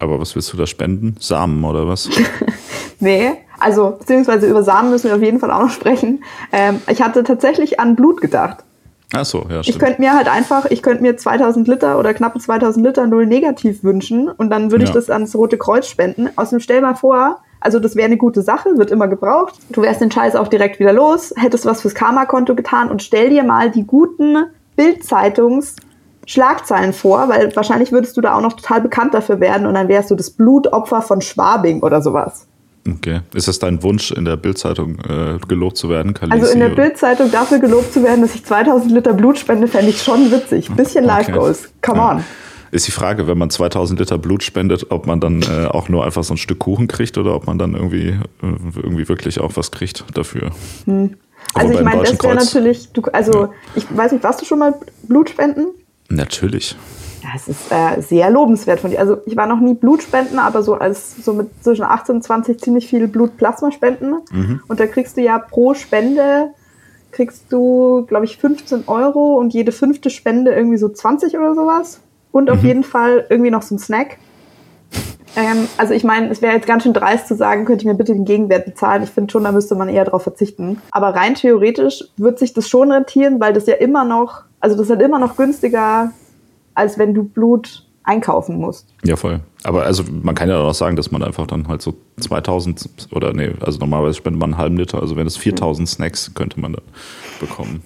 Aber 0.00 0.18
was 0.18 0.34
willst 0.34 0.52
du 0.52 0.56
da 0.56 0.66
spenden? 0.66 1.14
Samen 1.20 1.62
oder 1.64 1.86
was? 1.86 2.08
Nee, 3.00 3.32
also 3.58 3.96
beziehungsweise 3.98 4.46
über 4.46 4.62
Samen 4.62 4.90
müssen 4.90 5.08
wir 5.08 5.16
auf 5.16 5.22
jeden 5.22 5.40
Fall 5.40 5.50
auch 5.50 5.62
noch 5.62 5.70
sprechen. 5.70 6.22
Ähm, 6.52 6.80
ich 6.88 7.02
hatte 7.02 7.24
tatsächlich 7.24 7.80
an 7.80 7.96
Blut 7.96 8.20
gedacht. 8.20 8.58
Ach 9.14 9.24
so, 9.24 9.44
ja, 9.50 9.60
Ich 9.60 9.66
stimmt. 9.68 9.80
könnte 9.80 10.00
mir 10.00 10.14
halt 10.14 10.28
einfach, 10.28 10.64
ich 10.66 10.82
könnte 10.82 11.02
mir 11.02 11.16
2000 11.16 11.68
Liter 11.68 11.98
oder 11.98 12.14
knappe 12.14 12.38
2000 12.38 12.84
Liter 12.86 13.06
null 13.06 13.26
negativ 13.26 13.84
wünschen 13.84 14.28
und 14.28 14.50
dann 14.50 14.70
würde 14.70 14.84
ich 14.84 14.90
Ja. 14.90 14.94
das 14.94 15.10
ans 15.10 15.34
Rote 15.34 15.58
Kreuz 15.58 15.86
spenden. 15.86 16.30
Außerdem 16.36 16.60
stell 16.60 16.80
mal 16.80 16.94
vor, 16.94 17.38
also 17.60 17.78
das 17.78 17.94
wäre 17.94 18.06
eine 18.06 18.16
gute 18.16 18.42
Sache, 18.42 18.70
wird 18.76 18.90
immer 18.90 19.08
gebraucht. 19.08 19.54
Du 19.70 19.82
wärst 19.82 20.00
den 20.00 20.10
Scheiß 20.10 20.34
auch 20.34 20.48
direkt 20.48 20.80
wieder 20.80 20.92
los, 20.92 21.34
hättest 21.36 21.66
was 21.66 21.82
fürs 21.82 21.94
Karma-Konto 21.94 22.54
getan 22.54 22.90
und 22.90 23.02
stell 23.02 23.28
dir 23.30 23.44
mal 23.44 23.70
die 23.70 23.86
guten 23.86 24.46
Bild-Zeitungs- 24.78 25.76
Schlagzeilen 26.24 26.92
vor, 26.92 27.28
weil 27.28 27.54
wahrscheinlich 27.56 27.90
würdest 27.90 28.16
du 28.16 28.20
da 28.20 28.36
auch 28.36 28.40
noch 28.40 28.52
total 28.52 28.80
bekannt 28.80 29.12
dafür 29.12 29.40
werden 29.40 29.66
und 29.66 29.74
dann 29.74 29.88
wärst 29.88 30.08
du 30.08 30.14
das 30.14 30.30
Blutopfer 30.30 31.02
von 31.02 31.20
Schwabing 31.20 31.80
oder 31.82 32.00
sowas. 32.00 32.46
Okay. 32.88 33.20
Ist 33.32 33.46
das 33.46 33.58
dein 33.60 33.82
Wunsch, 33.82 34.10
in 34.10 34.24
der 34.24 34.36
Bildzeitung 34.36 34.98
äh, 35.08 35.38
gelobt 35.46 35.76
zu 35.76 35.88
werden, 35.88 36.14
Kalisi? 36.14 36.40
Also 36.40 36.52
in 36.52 36.60
der 36.60 36.70
Bildzeitung 36.70 37.30
dafür 37.30 37.58
gelobt 37.60 37.92
zu 37.92 38.02
werden, 38.02 38.22
dass 38.22 38.34
ich 38.34 38.44
2000 38.44 38.90
Liter 38.90 39.12
Blut 39.14 39.38
spende, 39.38 39.68
fände 39.68 39.90
ich 39.90 40.02
schon 40.02 40.32
witzig. 40.32 40.68
Bisschen 40.70 41.04
Life 41.04 41.30
Okay. 41.30 41.38
Goals. 41.38 41.68
Come 41.80 41.98
Ja. 41.98 42.10
on. 42.12 42.24
Ist 42.72 42.86
die 42.86 42.90
Frage, 42.92 43.26
wenn 43.28 43.36
man 43.38 43.50
2000 43.50 44.00
Liter 44.00 44.16
Blut 44.18 44.42
spendet, 44.42 44.86
ob 44.90 45.06
man 45.06 45.20
dann 45.20 45.42
äh, 45.42 45.66
auch 45.66 45.88
nur 45.90 46.04
einfach 46.04 46.24
so 46.24 46.34
ein 46.34 46.38
Stück 46.38 46.58
Kuchen 46.58 46.88
kriegt 46.88 47.18
oder 47.18 47.34
ob 47.36 47.46
man 47.46 47.58
dann 47.58 47.74
irgendwie, 47.74 48.08
äh, 48.08 48.16
irgendwie 48.42 49.08
wirklich 49.08 49.38
auch 49.40 49.52
was 49.56 49.70
kriegt 49.70 50.04
dafür. 50.14 50.50
Also 50.86 51.04
beim 51.54 51.72
ich 51.72 51.80
meine, 51.82 52.02
das 52.02 52.22
wäre 52.22 52.34
natürlich, 52.34 52.90
du, 52.92 53.02
also 53.12 53.52
ich 53.76 53.84
weiß 53.94 54.12
nicht, 54.12 54.24
warst 54.24 54.40
du 54.40 54.46
schon 54.46 54.58
mal 54.58 54.74
Blut 55.02 55.28
spenden? 55.30 55.66
Natürlich. 56.08 56.76
Ja, 57.22 57.28
es 57.36 57.46
ist 57.48 57.70
äh, 57.70 58.00
sehr 58.02 58.30
lobenswert 58.30 58.80
von 58.80 58.90
dir. 58.90 58.98
Also 58.98 59.18
ich 59.26 59.36
war 59.36 59.46
noch 59.46 59.60
nie 59.60 59.74
Blutspenden, 59.74 60.38
aber 60.38 60.62
so 60.62 60.74
als 60.74 61.24
so 61.24 61.32
mit 61.34 61.50
zwischen 61.62 61.84
18 61.84 62.16
und 62.16 62.22
20 62.22 62.60
ziemlich 62.60 62.88
viel 62.88 63.06
Blutplasma 63.06 63.70
spenden. 63.70 64.14
Mhm. 64.32 64.60
Und 64.66 64.80
da 64.80 64.86
kriegst 64.86 65.16
du 65.16 65.20
ja 65.20 65.38
pro 65.38 65.74
Spende 65.74 66.48
kriegst 67.12 67.52
du, 67.52 68.06
glaube 68.08 68.24
ich, 68.24 68.38
15 68.38 68.84
Euro 68.86 69.36
und 69.38 69.52
jede 69.52 69.70
fünfte 69.70 70.08
Spende 70.08 70.52
irgendwie 70.52 70.78
so 70.78 70.88
20 70.88 71.36
oder 71.36 71.54
sowas. 71.54 72.00
Und 72.32 72.46
Mhm. 72.46 72.52
auf 72.54 72.64
jeden 72.64 72.84
Fall 72.84 73.26
irgendwie 73.28 73.50
noch 73.50 73.60
so 73.62 73.74
ein 73.74 73.78
Snack. 73.78 74.16
Ähm, 75.36 75.68
also 75.78 75.94
ich 75.94 76.04
meine, 76.04 76.30
es 76.30 76.42
wäre 76.42 76.54
jetzt 76.54 76.66
ganz 76.66 76.82
schön 76.82 76.92
dreist 76.92 77.28
zu 77.28 77.34
sagen, 77.34 77.64
könnt 77.64 77.82
ihr 77.84 77.90
mir 77.90 77.96
bitte 77.96 78.12
den 78.14 78.24
Gegenwert 78.24 78.64
bezahlen. 78.64 79.02
Ich 79.02 79.10
finde 79.10 79.30
schon, 79.30 79.44
da 79.44 79.52
müsste 79.52 79.74
man 79.74 79.88
eher 79.88 80.04
darauf 80.04 80.22
verzichten. 80.22 80.80
Aber 80.90 81.08
rein 81.14 81.34
theoretisch 81.34 82.04
wird 82.16 82.38
sich 82.38 82.52
das 82.54 82.68
schon 82.68 82.90
rentieren, 82.92 83.40
weil 83.40 83.52
das 83.52 83.66
ja 83.66 83.74
immer 83.74 84.04
noch, 84.04 84.42
also 84.60 84.76
das 84.76 84.86
ist 84.86 84.90
halt 84.90 85.02
immer 85.02 85.18
noch 85.18 85.36
günstiger, 85.36 86.12
als 86.74 86.98
wenn 86.98 87.14
du 87.14 87.24
Blut 87.24 87.86
einkaufen 88.04 88.56
musst. 88.58 88.88
Ja, 89.04 89.14
voll. 89.16 89.40
Aber 89.62 89.84
also 89.84 90.02
man 90.22 90.34
kann 90.34 90.48
ja 90.48 90.58
auch 90.58 90.74
sagen, 90.74 90.96
dass 90.96 91.10
man 91.12 91.22
einfach 91.22 91.46
dann 91.46 91.68
halt 91.68 91.82
so 91.82 91.94
2000 92.20 93.08
oder 93.12 93.32
nee, 93.32 93.52
also 93.60 93.78
normalerweise 93.78 94.14
spendet 94.16 94.40
man 94.40 94.50
einen 94.54 94.58
halben 94.58 94.76
Liter, 94.76 95.00
also 95.00 95.14
wenn 95.16 95.26
es 95.26 95.36
4000 95.36 95.88
Snacks 95.88 96.34
könnte 96.34 96.58
man 96.60 96.72
dann 96.72 96.82
bekommen. 97.40 97.82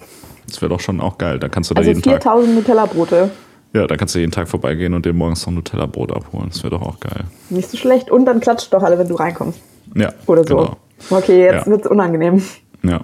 Das 0.47 0.61
wäre 0.61 0.69
doch 0.69 0.79
schon 0.79 1.01
auch 1.01 1.17
geil. 1.17 1.37
Dann 1.39 1.51
kannst 1.51 1.69
du 1.69 1.75
da 1.75 1.79
Also 1.79 1.89
jeden 1.91 2.01
Tag, 2.01 2.23
4000 2.23 2.55
Nutella-Brote. 2.55 3.29
ja, 3.73 3.85
dann 3.85 3.97
kannst 3.97 4.15
du 4.15 4.19
jeden 4.19 4.31
Tag 4.31 4.47
vorbeigehen 4.47 4.93
und 4.93 5.05
dir 5.05 5.13
morgens 5.13 5.41
noch 5.45 5.51
ein 5.51 5.55
Nutella-Brot 5.55 6.11
abholen. 6.13 6.47
Das 6.49 6.63
wäre 6.63 6.71
doch 6.77 6.81
auch 6.81 6.99
geil. 6.99 7.25
Nicht 7.49 7.69
so 7.69 7.77
schlecht. 7.77 8.09
Und 8.09 8.25
dann 8.25 8.39
klatscht 8.39 8.73
doch 8.73 8.81
alle, 8.81 8.97
wenn 8.97 9.07
du 9.09 9.15
reinkommst. 9.15 9.59
Ja, 9.95 10.13
Oder 10.25 10.45
so. 10.47 10.55
Genau. 10.57 10.77
Okay, 11.11 11.43
jetzt 11.43 11.65
Ja. 11.67 11.71
wird's 11.71 11.85
unangenehm. 11.87 12.41
Ja, 12.83 13.01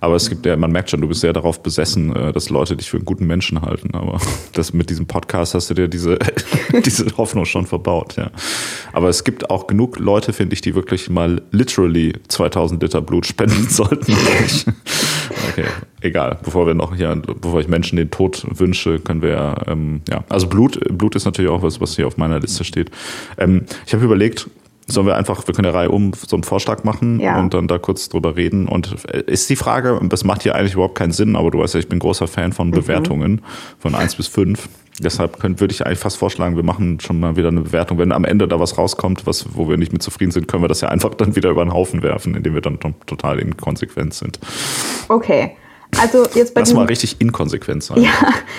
aber 0.00 0.14
es 0.14 0.28
gibt 0.28 0.46
ja, 0.46 0.56
man 0.56 0.70
merkt 0.70 0.90
schon, 0.90 1.00
du 1.00 1.08
bist 1.08 1.20
sehr 1.20 1.32
darauf 1.32 1.62
besessen, 1.62 2.14
äh, 2.14 2.32
dass 2.32 2.48
Leute 2.48 2.76
dich 2.76 2.88
für 2.88 2.96
einen 2.96 3.04
guten 3.04 3.26
Menschen 3.26 3.60
halten. 3.60 3.94
Aber 3.94 4.20
das 4.52 4.72
mit 4.72 4.88
diesem 4.88 5.06
Podcast 5.06 5.54
hast 5.54 5.68
du 5.70 5.74
dir 5.74 5.88
diese, 5.88 6.18
diese 6.84 7.16
Hoffnung 7.16 7.44
schon 7.44 7.66
verbaut, 7.66 8.16
ja. 8.16 8.30
Aber 8.92 9.08
es 9.08 9.24
gibt 9.24 9.50
auch 9.50 9.66
genug 9.66 9.98
Leute, 9.98 10.32
finde 10.32 10.54
ich, 10.54 10.60
die 10.60 10.74
wirklich 10.74 11.10
mal 11.10 11.42
literally 11.50 12.12
2000 12.28 12.82
Liter 12.82 13.02
Blut 13.02 13.26
spenden 13.26 13.68
sollten. 13.68 14.12
okay, 15.50 15.66
egal. 16.00 16.38
Bevor 16.44 16.66
wir 16.66 16.74
noch 16.74 16.94
hier, 16.94 17.20
bevor 17.40 17.60
ich 17.60 17.68
Menschen 17.68 17.96
den 17.96 18.10
Tod 18.10 18.46
wünsche, 18.48 19.00
können 19.00 19.22
wir 19.22 19.30
ja, 19.30 19.56
ähm, 19.66 20.02
ja. 20.08 20.24
Also 20.28 20.46
Blut, 20.46 20.78
Blut 20.96 21.16
ist 21.16 21.24
natürlich 21.24 21.50
auch 21.50 21.62
was, 21.62 21.80
was 21.80 21.96
hier 21.96 22.06
auf 22.06 22.16
meiner 22.16 22.38
Liste 22.38 22.62
steht. 22.62 22.90
Ähm, 23.38 23.64
ich 23.86 23.92
habe 23.92 24.04
überlegt, 24.04 24.48
Sollen 24.88 25.06
wir 25.08 25.16
einfach, 25.16 25.44
wir 25.46 25.52
können 25.54 25.66
ja 25.66 25.72
Reihe 25.72 25.90
um 25.90 26.12
so 26.14 26.36
einen 26.36 26.44
Vorschlag 26.44 26.84
machen 26.84 27.18
Ja. 27.18 27.40
und 27.40 27.52
dann 27.54 27.66
da 27.66 27.76
kurz 27.78 28.08
drüber 28.08 28.36
reden. 28.36 28.68
Und 28.68 28.94
äh, 29.12 29.22
ist 29.26 29.50
die 29.50 29.56
Frage, 29.56 30.00
das 30.08 30.22
macht 30.22 30.42
hier 30.44 30.54
eigentlich 30.54 30.74
überhaupt 30.74 30.94
keinen 30.96 31.10
Sinn, 31.12 31.34
aber 31.34 31.50
du 31.50 31.58
weißt 31.58 31.74
ja, 31.74 31.80
ich 31.80 31.88
bin 31.88 31.98
großer 31.98 32.28
Fan 32.28 32.52
von 32.52 32.70
Bewertungen 32.70 33.42
von 33.80 33.94
1 33.96 34.14
bis 34.14 34.28
5. 34.28 34.68
Deshalb 35.00 35.40
könnt, 35.40 35.60
würde 35.60 35.72
ich 35.74 35.84
eigentlich 35.84 35.98
fast 35.98 36.16
vorschlagen, 36.16 36.56
wir 36.56 36.62
machen 36.62 37.00
schon 37.00 37.18
mal 37.20 37.36
wieder 37.36 37.48
eine 37.48 37.60
Bewertung. 37.62 37.98
Wenn 37.98 38.12
am 38.12 38.24
Ende 38.24 38.46
da 38.48 38.60
was 38.60 38.78
rauskommt, 38.78 39.26
was, 39.26 39.44
wo 39.54 39.68
wir 39.68 39.76
nicht 39.76 39.92
mit 39.92 40.02
zufrieden 40.02 40.30
sind, 40.30 40.46
können 40.48 40.62
wir 40.62 40.68
das 40.68 40.80
ja 40.80 40.88
einfach 40.88 41.12
dann 41.14 41.34
wieder 41.36 41.50
über 41.50 41.64
den 41.64 41.72
Haufen 41.74 42.02
werfen, 42.02 42.34
indem 42.36 42.54
wir 42.54 42.60
dann 42.62 42.78
to- 42.80 42.94
total 43.06 43.40
inkonsequent 43.40 44.14
sind. 44.14 44.38
Okay. 45.08 45.52
Also 46.00 46.24
jetzt 46.34 46.54
bei 46.54 46.60
Lass 46.60 46.68
diesen, 46.70 46.78
mal 46.78 46.86
richtig 46.86 47.20
inkonsequent 47.20 47.82
sein. 47.82 48.02
ja, 48.02 48.10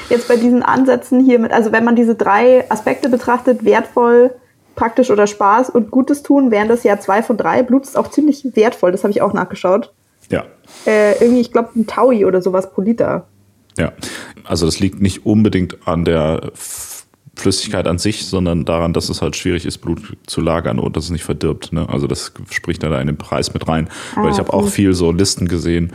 jetzt 0.09 0.27
bei 0.27 0.35
diesen 0.38 0.62
Ansätzen 0.63 1.23
hier 1.23 1.39
mit, 1.39 1.51
also 1.51 1.71
wenn 1.71 1.83
man 1.83 1.95
diese 1.95 2.15
drei 2.15 2.69
Aspekte 2.69 3.09
betrachtet, 3.09 3.65
wertvoll, 3.65 4.31
praktisch 4.77 5.12
oder 5.12 5.27
Spaß 5.27 5.69
und 5.71 5.91
Gutes 5.91 6.24
tun, 6.24 6.51
wären 6.51 6.69
das 6.69 6.83
ja 6.83 6.97
zwei 7.00 7.21
von 7.21 7.35
drei. 7.35 7.63
Blut 7.63 7.83
ist 7.83 7.97
auch 7.97 8.09
ziemlich 8.09 8.45
wertvoll, 8.56 8.94
das 8.94 9.03
habe 9.03 9.12
ich 9.12 9.21
auch 9.21 9.33
nachgeschaut. 9.33 9.91
ja. 10.29 10.45
Äh, 10.85 11.13
irgendwie, 11.21 11.41
ich 11.41 11.51
glaube, 11.51 11.69
ein 11.75 11.88
Taui 11.88 12.25
oder 12.25 12.41
sowas 12.41 12.71
pro 12.71 12.81
Liter. 12.81 13.27
Ja, 13.77 13.94
also 14.44 14.65
das 14.65 14.79
liegt 14.79 15.01
nicht 15.01 15.25
unbedingt 15.25 15.87
an 15.87 16.04
der 16.04 16.52
Flüssigkeit 17.37 17.87
an 17.87 17.99
sich, 17.99 18.25
sondern 18.25 18.66
daran, 18.66 18.94
dass 18.94 19.09
es 19.09 19.21
halt 19.21 19.35
schwierig 19.35 19.66
ist, 19.66 19.78
Blut 19.78 20.18
zu 20.25 20.42
lagern 20.42 20.80
und 20.80 20.97
dass 20.97 21.06
es 21.06 21.09
nicht 21.11 21.23
verdirbt. 21.23 21.71
Ne? 21.71 21.87
Also 21.87 22.07
das 22.07 22.33
spricht 22.49 22.83
da 22.83 22.99
in 22.99 23.07
den 23.07 23.18
Preis 23.18 23.54
mit 23.54 23.68
rein. 23.68 23.90
Weil 24.16 24.31
ich 24.31 24.40
habe 24.40 24.52
auch 24.54 24.68
viel 24.68 24.94
so 24.94 25.11
Listen 25.11 25.47
gesehen 25.47 25.94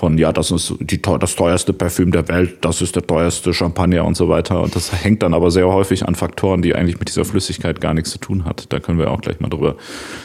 von, 0.00 0.16
ja, 0.16 0.32
das 0.32 0.50
ist 0.50 0.74
die, 0.80 1.00
das 1.00 1.36
teuerste 1.36 1.74
Parfüm 1.74 2.10
der 2.10 2.26
Welt, 2.28 2.64
das 2.64 2.80
ist 2.80 2.96
der 2.96 3.06
teuerste 3.06 3.52
Champagner 3.52 4.06
und 4.06 4.16
so 4.16 4.30
weiter. 4.30 4.62
Und 4.62 4.74
das 4.74 5.04
hängt 5.04 5.22
dann 5.22 5.34
aber 5.34 5.50
sehr 5.50 5.68
häufig 5.68 6.08
an 6.08 6.14
Faktoren, 6.14 6.62
die 6.62 6.74
eigentlich 6.74 6.98
mit 6.98 7.08
dieser 7.08 7.26
Flüssigkeit 7.26 7.82
gar 7.82 7.92
nichts 7.92 8.10
zu 8.10 8.18
tun 8.18 8.46
hat. 8.46 8.72
Da 8.72 8.80
können 8.80 8.98
wir 8.98 9.10
auch 9.10 9.20
gleich 9.20 9.40
mal 9.40 9.50
drüber, 9.50 9.76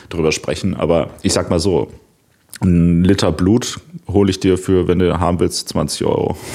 drüber 0.08 0.32
sprechen. 0.32 0.76
Aber 0.76 1.10
ich 1.24 1.34
sag 1.34 1.50
mal 1.50 1.60
so, 1.60 1.90
ein 2.62 3.04
Liter 3.04 3.32
Blut 3.32 3.80
hole 4.08 4.30
ich 4.30 4.40
dir 4.40 4.58
für, 4.58 4.88
wenn 4.88 5.00
du 5.00 5.20
haben 5.20 5.40
willst, 5.40 5.70
20 5.70 6.06
Euro. 6.06 6.38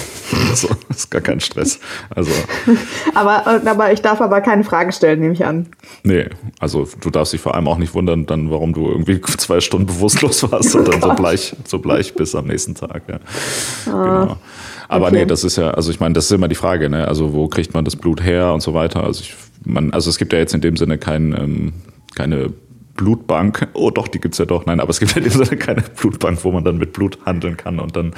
Also, 0.48 0.68
das 0.88 0.98
ist 0.98 1.10
gar 1.10 1.20
kein 1.20 1.40
Stress. 1.40 1.80
Also, 2.08 2.30
Aber, 3.14 3.46
aber 3.66 3.92
ich 3.92 4.00
darf 4.00 4.20
aber 4.20 4.40
keine 4.40 4.62
Fragen 4.62 4.92
stellen, 4.92 5.20
nehme 5.20 5.32
ich 5.34 5.44
an. 5.44 5.66
nee, 6.04 6.26
also 6.60 6.88
du 7.00 7.10
darfst 7.10 7.32
dich 7.32 7.40
vor 7.40 7.56
allem 7.56 7.66
auch 7.66 7.78
nicht 7.78 7.94
wundern, 7.94 8.26
dann, 8.26 8.48
warum 8.50 8.72
du 8.72 8.88
irgendwie 8.88 9.20
zwei 9.38 9.60
Stunden 9.60 9.86
bewusstlos 9.86 10.50
warst 10.50 10.74
und 10.76 10.86
dann 10.86 11.00
so 11.00 11.08
bleich, 11.16 11.56
so 11.64 11.80
bleich 11.80 12.14
bist 12.14 12.36
am 12.36 12.46
nächsten 12.46 12.76
Tag. 12.76 13.02
Ja. 13.08 13.18
Genau. 13.86 14.36
Aber 14.88 15.06
okay. 15.06 15.16
nee, 15.16 15.26
das 15.26 15.42
ist 15.42 15.56
ja, 15.56 15.70
also 15.70 15.90
ich 15.90 15.98
meine, 15.98 16.14
das 16.14 16.26
ist 16.26 16.32
immer 16.32 16.48
die 16.48 16.54
Frage, 16.54 16.90
ne? 16.90 17.06
Also 17.06 17.32
wo 17.32 17.48
kriegt 17.48 17.74
man 17.74 17.84
das 17.84 17.96
Blut 17.96 18.22
her 18.22 18.52
und 18.52 18.60
so 18.60 18.74
weiter. 18.74 19.04
Also 19.04 19.22
ich, 19.22 19.34
man, 19.64 19.92
also 19.92 20.10
es 20.10 20.18
gibt 20.18 20.32
ja 20.32 20.38
jetzt 20.38 20.54
in 20.54 20.60
dem 20.60 20.76
Sinne 20.76 20.98
kein, 20.98 21.32
ähm, 21.32 21.72
keine 22.14 22.52
Blutbank. 23.00 23.66
Oh 23.72 23.90
doch, 23.90 24.08
die 24.08 24.20
gibt's 24.20 24.36
ja 24.36 24.44
doch. 24.44 24.66
Nein, 24.66 24.78
aber 24.78 24.90
es 24.90 25.00
gibt 25.00 25.16
in 25.16 25.22
dem 25.22 25.32
Sinne 25.32 25.56
keine 25.56 25.80
Blutbank, 25.80 26.44
wo 26.44 26.52
man 26.52 26.64
dann 26.64 26.76
mit 26.76 26.92
Blut 26.92 27.16
handeln 27.24 27.56
kann 27.56 27.80
und 27.80 27.96
dann 27.96 28.12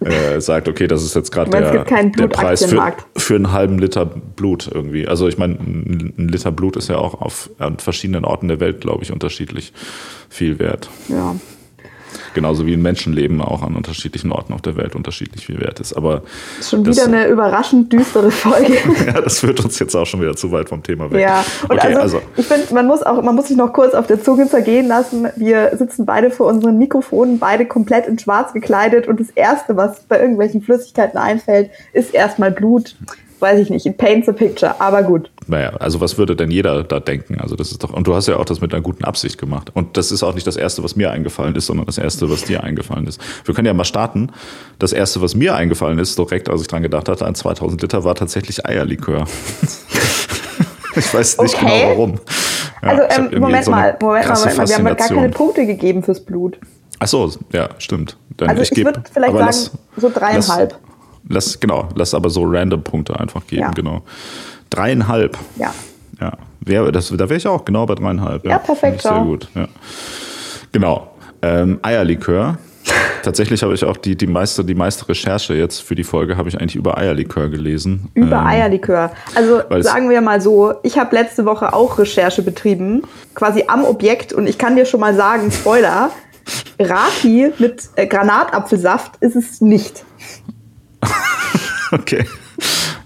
äh, 0.00 0.40
sagt, 0.40 0.68
okay, 0.68 0.86
das 0.86 1.02
ist 1.02 1.14
jetzt 1.14 1.30
gerade 1.30 1.50
es 1.50 1.70
der, 1.70 1.84
gibt 1.84 2.18
der 2.18 2.28
Preis 2.28 2.64
für, 2.64 2.94
für 3.14 3.34
einen 3.34 3.52
halben 3.52 3.78
Liter 3.78 4.06
Blut 4.06 4.70
irgendwie. 4.72 5.06
Also 5.06 5.28
ich 5.28 5.36
meine, 5.36 5.56
ein 5.56 6.14
ein 6.16 6.28
Liter 6.28 6.50
Blut 6.50 6.76
ist 6.76 6.88
ja 6.88 6.96
auch 6.96 7.20
auf 7.20 7.50
an 7.58 7.76
verschiedenen 7.76 8.24
Orten 8.24 8.48
der 8.48 8.58
Welt, 8.58 8.80
glaube 8.80 9.04
ich, 9.04 9.12
unterschiedlich 9.12 9.74
viel 10.30 10.58
wert. 10.58 10.88
Ja. 11.08 11.36
Genauso 12.34 12.66
wie 12.66 12.74
ein 12.74 12.82
Menschenleben 12.82 13.40
auch 13.40 13.62
an 13.62 13.74
unterschiedlichen 13.76 14.32
Orten 14.32 14.52
auf 14.52 14.62
der 14.62 14.76
Welt 14.76 14.94
unterschiedlich 14.94 15.46
viel 15.46 15.60
wert 15.60 15.80
ist. 15.80 15.92
Aber 15.94 16.22
Schon 16.62 16.84
das- 16.84 16.96
wieder 16.96 17.06
eine 17.06 17.26
überraschend 17.26 17.92
düstere 17.92 18.30
Folge. 18.30 18.74
ja, 19.06 19.20
das 19.20 19.40
führt 19.40 19.62
uns 19.64 19.78
jetzt 19.78 19.94
auch 19.94 20.06
schon 20.06 20.20
wieder 20.20 20.34
zu 20.36 20.50
weit 20.52 20.68
vom 20.68 20.82
Thema 20.82 21.10
weg. 21.10 21.20
Ja, 21.20 21.44
und 21.64 21.72
okay, 21.72 21.88
also, 21.94 22.00
also, 22.00 22.22
ich 22.36 22.46
finde, 22.46 22.72
man 22.74 22.86
muss 22.86 23.02
auch, 23.02 23.22
man 23.22 23.34
muss 23.34 23.48
sich 23.48 23.56
noch 23.56 23.72
kurz 23.72 23.94
auf 23.94 24.06
der 24.06 24.22
Zunge 24.22 24.48
zergehen 24.48 24.88
lassen. 24.88 25.28
Wir 25.36 25.72
sitzen 25.76 26.06
beide 26.06 26.30
vor 26.30 26.46
unseren 26.46 26.78
Mikrofonen, 26.78 27.38
beide 27.38 27.66
komplett 27.66 28.06
in 28.06 28.18
Schwarz 28.18 28.52
gekleidet 28.52 29.08
und 29.08 29.20
das 29.20 29.30
erste, 29.30 29.76
was 29.76 30.00
bei 30.04 30.20
irgendwelchen 30.20 30.62
Flüssigkeiten 30.62 31.18
einfällt, 31.18 31.70
ist 31.92 32.14
erstmal 32.14 32.50
Blut. 32.50 32.96
Weiß 33.42 33.58
ich 33.58 33.70
nicht, 33.70 33.84
it 33.86 33.98
paints 33.98 34.28
a 34.28 34.32
picture, 34.32 34.80
aber 34.80 35.02
gut. 35.02 35.28
naja, 35.48 35.72
also 35.80 36.00
was 36.00 36.16
würde 36.16 36.36
denn 36.36 36.50
jeder 36.52 36.84
da 36.84 37.00
denken? 37.00 37.40
Also 37.40 37.56
das 37.56 37.72
ist 37.72 37.82
doch, 37.82 37.92
und 37.92 38.06
du 38.06 38.14
hast 38.14 38.28
ja 38.28 38.36
auch 38.36 38.44
das 38.44 38.60
mit 38.60 38.72
einer 38.72 38.82
guten 38.82 39.02
Absicht 39.04 39.36
gemacht. 39.36 39.70
Und 39.74 39.96
das 39.96 40.12
ist 40.12 40.22
auch 40.22 40.34
nicht 40.34 40.46
das 40.46 40.56
Erste, 40.56 40.84
was 40.84 40.94
mir 40.94 41.10
eingefallen 41.10 41.56
ist, 41.56 41.66
sondern 41.66 41.86
das 41.86 41.98
Erste, 41.98 42.30
was 42.30 42.44
dir 42.44 42.62
eingefallen 42.62 43.06
ist. 43.08 43.20
Wir 43.44 43.52
können 43.54 43.66
ja 43.66 43.74
mal 43.74 43.84
starten. 43.84 44.30
Das 44.78 44.92
Erste, 44.92 45.20
was 45.22 45.34
mir 45.34 45.56
eingefallen 45.56 45.98
ist, 45.98 46.16
direkt 46.16 46.48
als 46.48 46.60
ich 46.62 46.68
dran 46.68 46.82
gedacht 46.82 47.08
hatte, 47.08 47.26
an 47.26 47.34
2000 47.34 47.82
Liter, 47.82 48.04
war 48.04 48.14
tatsächlich 48.14 48.64
Eierlikör. 48.64 49.24
ich 50.96 51.12
weiß 51.14 51.38
nicht 51.38 51.54
Okay. 51.56 51.66
genau 51.80 51.90
warum. 51.90 52.20
Ja, 52.82 52.88
also, 52.88 53.02
ich 53.28 53.32
ähm, 53.34 53.40
Moment 53.40 53.64
so 53.64 53.70
mal, 53.70 53.96
Moment 54.00 54.28
mal, 54.28 54.36
Moment 54.38 54.56
mal, 54.58 54.68
wir 54.68 54.74
haben 54.76 54.84
gar 54.84 54.94
keine. 54.96 55.28
Punkte 55.30 55.66
gegeben 55.66 56.02
fürs 56.02 56.20
Blut. 56.24 56.58
Ach 56.98 57.08
so, 57.08 57.32
ja, 57.52 57.68
stimmt. 57.78 58.16
Dann 58.36 58.50
Also 58.50 58.62
ich, 58.62 58.70
geb- 58.70 58.84
würde 58.84 59.02
vielleicht 59.12 59.32
sagen, 59.32 59.44
lass- 59.46 59.70
so 59.96 60.10
dreieinhalb. 60.10 60.70
Lass, 60.72 60.91
lass, 61.28 61.58
genau, 61.60 61.88
lass 61.94 62.14
aber 62.14 62.30
so 62.30 62.44
random 62.44 62.82
Punkte 62.82 63.18
einfach 63.18 63.46
geben, 63.46 63.62
Ja. 63.62 63.70
genau. 63.70 64.02
Dreieinhalb. 64.70 65.36
Ja. 65.56 65.72
Ja, 66.20 66.32
wär, 66.60 66.92
das, 66.92 67.08
da 67.08 67.18
wäre 67.28 67.36
ich 67.36 67.46
auch 67.46 67.64
genau 67.64 67.84
bei 67.86 67.94
dreieinhalb. 67.94 68.44
Ja, 68.46 68.58
perfekt, 68.58 69.02
Sehr 69.02 69.12
ja. 69.12 69.22
gut. 69.22 69.48
Ja. 69.54 69.66
Genau. 70.70 71.10
Ähm, 71.42 71.80
Eierlikör. 71.82 72.58
Tatsächlich 73.22 73.62
habe 73.62 73.74
ich 73.74 73.84
auch 73.84 73.96
die, 73.96 74.16
die, 74.16 74.26
meiste, 74.26 74.64
die 74.64 74.74
meiste 74.74 75.08
Recherche 75.08 75.54
jetzt 75.54 75.80
für 75.82 75.94
die 75.94 76.04
Folge 76.04 76.36
habe 76.36 76.48
ich 76.48 76.60
eigentlich 76.60 76.76
über 76.76 76.98
Eierlikör 76.98 77.48
gelesen. 77.48 78.08
Über 78.14 78.38
Ähm, 78.38 78.46
Eierlikör. 78.46 79.12
Also 79.34 79.62
sagen 79.80 80.10
wir 80.10 80.20
mal 80.20 80.40
so, 80.40 80.74
ich 80.82 80.98
habe 80.98 81.14
letzte 81.14 81.44
Woche 81.44 81.72
auch 81.72 81.98
Recherche 81.98 82.42
betrieben, 82.42 83.02
quasi 83.34 83.64
am 83.68 83.84
Objekt 83.84 84.32
und 84.32 84.46
ich 84.48 84.58
kann 84.58 84.74
dir 84.76 84.84
schon 84.86 85.00
mal 85.00 85.14
sagen, 85.14 85.50
Spoiler, 85.52 86.10
Raki 86.80 87.52
mit 87.58 87.88
äh, 87.96 88.06
Granatapfelsaft 88.06 89.16
ist 89.20 89.36
es 89.36 89.60
nicht. 89.60 90.04
Okay. 91.92 92.24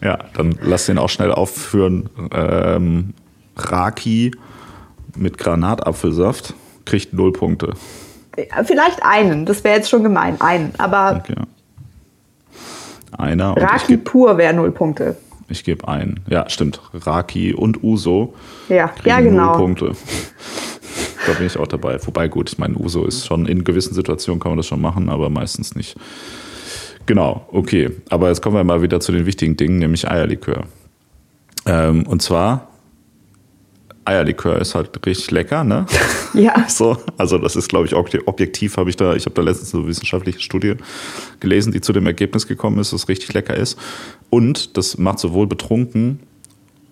Ja, 0.01 0.19
dann 0.35 0.57
lass 0.63 0.87
den 0.87 0.99
auch 0.99 1.09
schnell 1.09 1.33
aufführen. 1.33 2.09
Ähm, 2.33 3.15
Raki 3.57 4.31
mit 5.17 5.39
Granatapfelsaft 5.39 6.55
kriegt 6.85 7.13
null 7.13 7.33
Punkte. 7.33 7.73
Vielleicht 8.65 9.03
einen, 9.03 9.45
das 9.47 9.65
wäre 9.65 9.77
jetzt 9.77 9.89
schon 9.91 10.03
gemein, 10.05 10.41
einen. 10.41 10.73
Aber 10.79 11.23
Okay. 11.25 11.35
Einer 13.19 13.57
Raki 13.57 13.87
gebe 13.95 14.03
pur 14.03 14.37
wäre 14.37 14.53
null 14.55 14.71
Punkte. 14.71 15.17
ich 15.49 15.65
geb 15.65 15.89
einen. 15.89 16.21
Ja, 16.29 16.49
stimmt. 16.51 16.81
Raki 16.93 17.55
und 17.55 17.83
Uso 17.83 18.35
Ja, 18.69 18.93
ja 19.05 19.21
genau. 19.21 19.53
null 19.53 19.57
Punkte. 19.57 19.93
Da 21.27 21.33
bin 21.33 21.49
ich 21.49 21.59
auch 21.59 21.67
dabei. 21.67 21.99
Wobei, 22.07 22.29
gut, 22.29 22.53
ich 22.53 22.59
meine, 22.59 22.77
Uso 22.77 23.05
ist 23.05 23.27
schon 23.27 23.47
in 23.47 23.65
gewissen 23.65 23.95
Situationen 23.95 24.39
kann 24.39 24.53
man 24.53 24.59
das 24.59 24.67
schon 24.69 24.81
machen, 24.81 25.09
aber 25.09 25.29
meistens 25.29 25.75
nicht. 25.75 25.97
Genau, 27.07 27.47
okay. 27.53 27.91
Aber 28.11 28.29
jetzt 28.29 28.43
kommen 28.43 28.57
wir 28.57 28.65
mal 28.65 28.83
wieder 28.83 29.01
zu 29.01 29.13
den 29.13 29.27
wichtigen 29.27 29.57
Dingen, 29.57 29.79
nämlich 29.79 30.09
Eierlikör. 30.09 30.65
Ähm, 31.65 32.07
und 32.07 32.21
zwar, 32.21 32.69
Eierlikör 34.05 34.61
ist 34.61 34.75
halt 34.75 35.05
richtig 35.07 35.31
lecker, 35.31 35.65
ne? 35.65 35.87
Ja. 36.35 36.65
So, 36.69 36.99
also 37.17 37.39
das 37.39 37.57
ist, 37.57 37.69
glaube 37.69 37.87
ich, 37.87 37.95
obje- 37.95 38.23
objektiv 38.27 38.77
habe 38.77 38.91
ich 38.91 38.97
da, 38.97 39.15
ich 39.15 39.25
habe 39.25 39.35
da 39.35 39.43
letztens 39.43 39.75
eine 39.75 39.87
wissenschaftliche 39.87 40.41
Studie 40.41 40.75
gelesen, 41.41 41.73
die 41.73 41.81
zu 41.81 41.93
dem 41.93 42.07
Ergebnis 42.07 42.47
gekommen 42.47 42.79
ist, 42.79 42.93
dass 42.93 43.03
es 43.03 43.09
richtig 43.09 43.33
lecker 43.33 43.57
ist. 43.57 43.79
Und 44.29 44.77
das 44.77 44.99
macht 44.99 45.19
sowohl 45.19 45.47
betrunken 45.47 46.21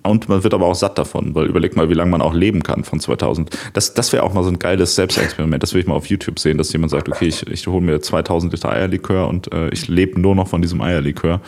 und 0.06 0.28
man 0.28 0.44
wird 0.44 0.54
aber 0.54 0.66
auch 0.66 0.74
satt 0.74 0.98
davon, 0.98 1.34
weil 1.34 1.46
überleg 1.46 1.76
mal, 1.76 1.88
wie 1.88 1.94
lange 1.94 2.10
man 2.10 2.22
auch 2.22 2.34
leben 2.34 2.62
kann 2.62 2.84
von 2.84 3.00
2000. 3.00 3.50
Das, 3.72 3.94
das 3.94 4.12
wäre 4.12 4.22
auch 4.22 4.34
mal 4.34 4.42
so 4.42 4.50
ein 4.50 4.58
geiles 4.58 4.94
Selbstexperiment. 4.94 5.62
Das 5.62 5.74
will 5.74 5.80
ich 5.80 5.86
mal 5.86 5.94
auf 5.94 6.06
YouTube 6.06 6.38
sehen, 6.38 6.58
dass 6.58 6.72
jemand 6.72 6.90
sagt, 6.90 7.08
okay, 7.08 7.26
ich, 7.26 7.46
ich 7.46 7.66
hole 7.66 7.80
mir 7.80 8.00
2000 8.00 8.52
Liter 8.52 8.70
Eierlikör 8.70 9.28
und 9.28 9.52
äh, 9.52 9.68
ich 9.70 9.88
lebe 9.88 10.20
nur 10.20 10.34
noch 10.34 10.48
von 10.48 10.62
diesem 10.62 10.80
Eierlikör. 10.80 11.40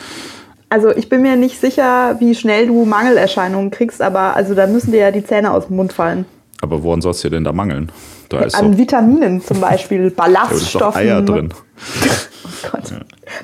Also 0.68 0.90
ich 0.90 1.08
bin 1.08 1.22
mir 1.22 1.36
nicht 1.36 1.60
sicher, 1.60 2.16
wie 2.18 2.34
schnell 2.34 2.66
du 2.66 2.84
Mangelerscheinungen 2.84 3.70
kriegst, 3.70 4.02
aber 4.02 4.34
also 4.34 4.54
da 4.54 4.66
müssen 4.66 4.90
dir 4.90 5.00
ja 5.00 5.10
die 5.10 5.24
Zähne 5.24 5.52
aus 5.52 5.68
dem 5.68 5.76
Mund 5.76 5.92
fallen. 5.92 6.24
Aber 6.60 6.82
woran 6.82 7.00
soll 7.00 7.12
es 7.12 7.20
dir 7.20 7.30
denn 7.30 7.44
da 7.44 7.52
mangeln? 7.52 7.92
Da 8.28 8.40
ist 8.40 8.54
An 8.54 8.72
doch, 8.72 8.78
Vitaminen 8.78 9.40
zum 9.40 9.60
Beispiel, 9.60 9.98
ja, 9.98 10.02
da 10.04 10.08
ist 10.08 10.16
Ballaststoffen. 10.16 11.00
Eier 11.00 11.22
drin. 11.22 11.52
Oh 12.64 12.70
Gott. 12.70 12.92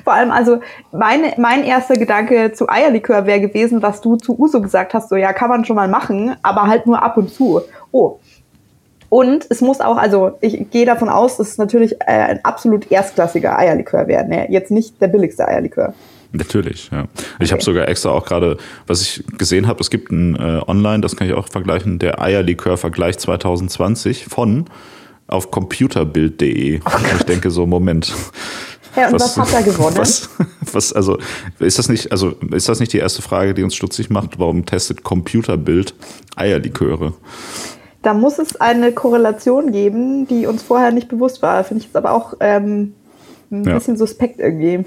Vor 0.03 0.13
allem, 0.13 0.31
also 0.31 0.59
meine, 0.91 1.33
mein 1.37 1.63
erster 1.63 1.95
Gedanke 1.95 2.51
zu 2.53 2.67
Eierlikör 2.67 3.25
wäre 3.25 3.41
gewesen, 3.41 3.81
was 3.81 4.01
du 4.01 4.15
zu 4.15 4.37
Uso 4.39 4.61
gesagt 4.61 4.93
hast, 4.93 5.09
so 5.09 5.15
ja, 5.15 5.33
kann 5.33 5.49
man 5.49 5.65
schon 5.65 5.75
mal 5.75 5.87
machen, 5.87 6.35
aber 6.41 6.63
halt 6.63 6.87
nur 6.87 7.01
ab 7.03 7.17
und 7.17 7.29
zu. 7.29 7.61
Oh. 7.91 8.19
Und 9.09 9.45
es 9.49 9.61
muss 9.61 9.81
auch, 9.81 9.97
also 9.97 10.31
ich 10.41 10.69
gehe 10.71 10.85
davon 10.85 11.09
aus, 11.09 11.37
dass 11.37 11.49
es 11.49 11.57
natürlich 11.57 11.93
äh, 12.01 12.05
ein 12.05 12.43
absolut 12.43 12.91
erstklassiger 12.91 13.57
Eierlikör 13.57 14.07
wäre. 14.07 14.25
Ne? 14.25 14.49
Jetzt 14.49 14.71
nicht 14.71 14.99
der 15.01 15.07
billigste 15.07 15.47
Eierlikör. 15.47 15.93
Natürlich, 16.35 16.89
ja. 16.91 17.05
Ich 17.39 17.51
habe 17.51 17.61
Okay. 17.61 17.65
sogar 17.65 17.87
extra 17.87 18.09
auch 18.09 18.25
gerade, 18.25 18.57
was 18.87 19.01
ich 19.01 19.23
gesehen 19.37 19.67
habe, 19.67 19.79
es 19.81 19.89
gibt 19.89 20.11
ein 20.11 20.35
äh, 20.35 20.61
online, 20.67 21.01
das 21.01 21.15
kann 21.15 21.27
ich 21.27 21.33
auch 21.33 21.47
vergleichen, 21.47 21.99
der 21.99 22.19
Eierlikör-Vergleich 22.21 23.19
2020 23.19 24.25
von 24.25 24.65
auf 25.27 25.51
computerbild.de. 25.51 26.79
Und 26.79 26.83
ich 27.17 27.23
denke 27.23 27.51
so, 27.51 27.65
Moment. 27.67 28.13
Ja, 28.95 29.07
und 29.07 29.13
was, 29.13 29.37
hat 29.37 29.53
er 29.53 29.63
gewonnen? 29.63 29.97
Was, 29.97 30.29
was, 30.71 30.93
also, 30.93 31.17
ist 31.59 31.79
das 31.79 31.87
nicht, 31.89 32.11
also, 32.11 32.31
ist 32.51 32.67
das 32.69 32.79
nicht 32.79 32.93
die 32.93 32.97
erste 32.99 33.21
Frage, 33.21 33.53
die 33.53 33.63
uns 33.63 33.75
stutzig 33.75 34.09
macht? 34.09 34.37
Warum 34.39 34.65
testet 34.65 35.03
Computerbild 35.03 35.93
Eierliköre? 36.35 37.13
Da 38.03 38.13
muss 38.13 38.37
es 38.37 38.55
eine 38.57 38.91
Korrelation 38.91 39.71
geben, 39.71 40.27
die 40.27 40.45
uns 40.45 40.61
vorher 40.61 40.91
nicht 40.91 41.07
bewusst 41.07 41.41
war. 41.41 41.63
Finde 41.63 41.81
ich 41.81 41.85
jetzt 41.87 41.95
aber 41.95 42.11
auch 42.11 42.33
ähm, 42.39 42.93
ein 43.51 43.63
Ja. 43.63 43.75
bisschen 43.75 43.97
suspekt 43.97 44.39
irgendwie. 44.39 44.83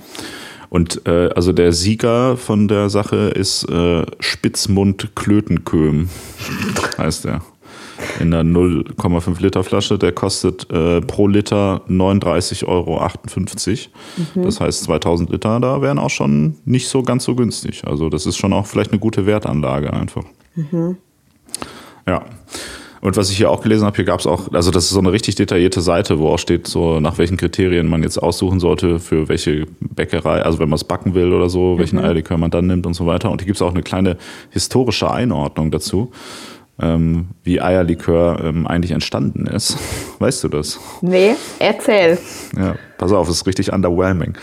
Und 0.68 1.06
äh, 1.06 1.30
also 1.35 1.52
der 1.52 1.73
Sieger 1.73 2.37
von 2.37 2.68
der 2.68 2.90
Sache 2.90 3.28
ist 3.28 3.68
äh, 3.70 4.04
Spitzmund 4.20 5.14
Klötenköhm, 5.14 6.08
heißt 6.99 7.25
der. 7.25 7.42
In 8.20 8.35
einer 8.35 8.58
0,5 8.58 9.40
Liter 9.40 9.64
Flasche, 9.64 9.99
der 9.99 10.12
kostet 10.12 10.70
äh, 10.70 11.00
pro 11.00 11.28
Liter 11.28 11.80
39,58 11.88 12.66
Euro. 12.66 13.00
Das 14.44 14.61
heißt, 14.61 14.85
2000 14.85 15.30
Liter, 15.30 15.61
da 15.61 15.80
wären 15.80 15.99
auch 15.99 16.11
schon 16.11 16.56
nicht 16.66 16.88
so 16.88 17.02
ganz 17.02 17.25
so 17.25 17.35
günstig. 17.35 17.85
Also 17.87 18.11
das 18.11 18.26
ist 18.26 18.37
schon 18.37 18.52
auch 18.52 18.66
vielleicht 18.66 18.90
eine 18.90 19.00
gute 19.00 19.25
Wertanlage 19.25 19.92
einfach. 19.92 20.25
Ja. 22.06 22.25
Und 23.07 23.17
was 23.17 23.31
ich 23.31 23.37
hier 23.37 23.53
auch 23.53 23.63
gelesen 23.63 23.87
habe, 23.87 23.95
hier 23.95 24.05
gab 24.05 24.19
es 24.19 24.27
auch, 24.27 24.53
also 24.53 24.73
das 24.73 24.87
ist 24.87 24.91
so 24.91 24.99
eine 24.99 25.13
richtig 25.13 25.37
detaillierte 25.37 25.81
Seite, 25.81 26.19
wo 26.19 26.31
auch 26.31 26.41
steht, 26.41 26.67
so 26.67 26.99
nach 26.99 27.19
welchen 27.19 27.37
Kriterien 27.37 27.87
man 27.87 28.03
jetzt 28.03 28.19
aussuchen 28.19 28.59
sollte, 28.59 28.99
für 28.99 29.29
welche 29.29 29.69
Bäckerei, 29.79 30.43
also 30.43 30.59
wenn 30.59 30.69
man 30.69 30.75
es 30.75 30.83
backen 30.83 31.15
will 31.15 31.33
oder 31.33 31.49
so, 31.49 31.79
welchen 31.79 32.01
Eierlikör 32.01 32.37
man 32.37 32.51
dann 32.51 32.67
nimmt 32.67 32.85
und 32.85 32.95
so 32.95 33.07
weiter. 33.07 33.31
Und 33.31 33.43
hier 33.43 33.47
gibt 33.47 33.59
es 33.59 33.63
auch 33.63 33.71
eine 33.71 33.85
kleine 33.85 34.17
historische 34.51 35.09
Einordnung 35.09 35.71
dazu, 35.71 36.11
ähm, 36.81 37.29
wie 37.45 37.61
Eierlikör 37.61 38.43
ähm, 38.43 38.67
eigentlich 38.67 38.91
entstanden 38.91 39.47
ist. 39.47 39.79
Weißt 40.19 40.43
du 40.43 40.49
das? 40.49 40.81
Nee, 41.01 41.37
erzähl. 41.61 42.19
Ja, 42.59 42.75
pass 42.99 43.13
auf, 43.13 43.29
es 43.29 43.37
ist 43.37 43.47
richtig 43.47 43.73
underwhelming. 43.73 44.37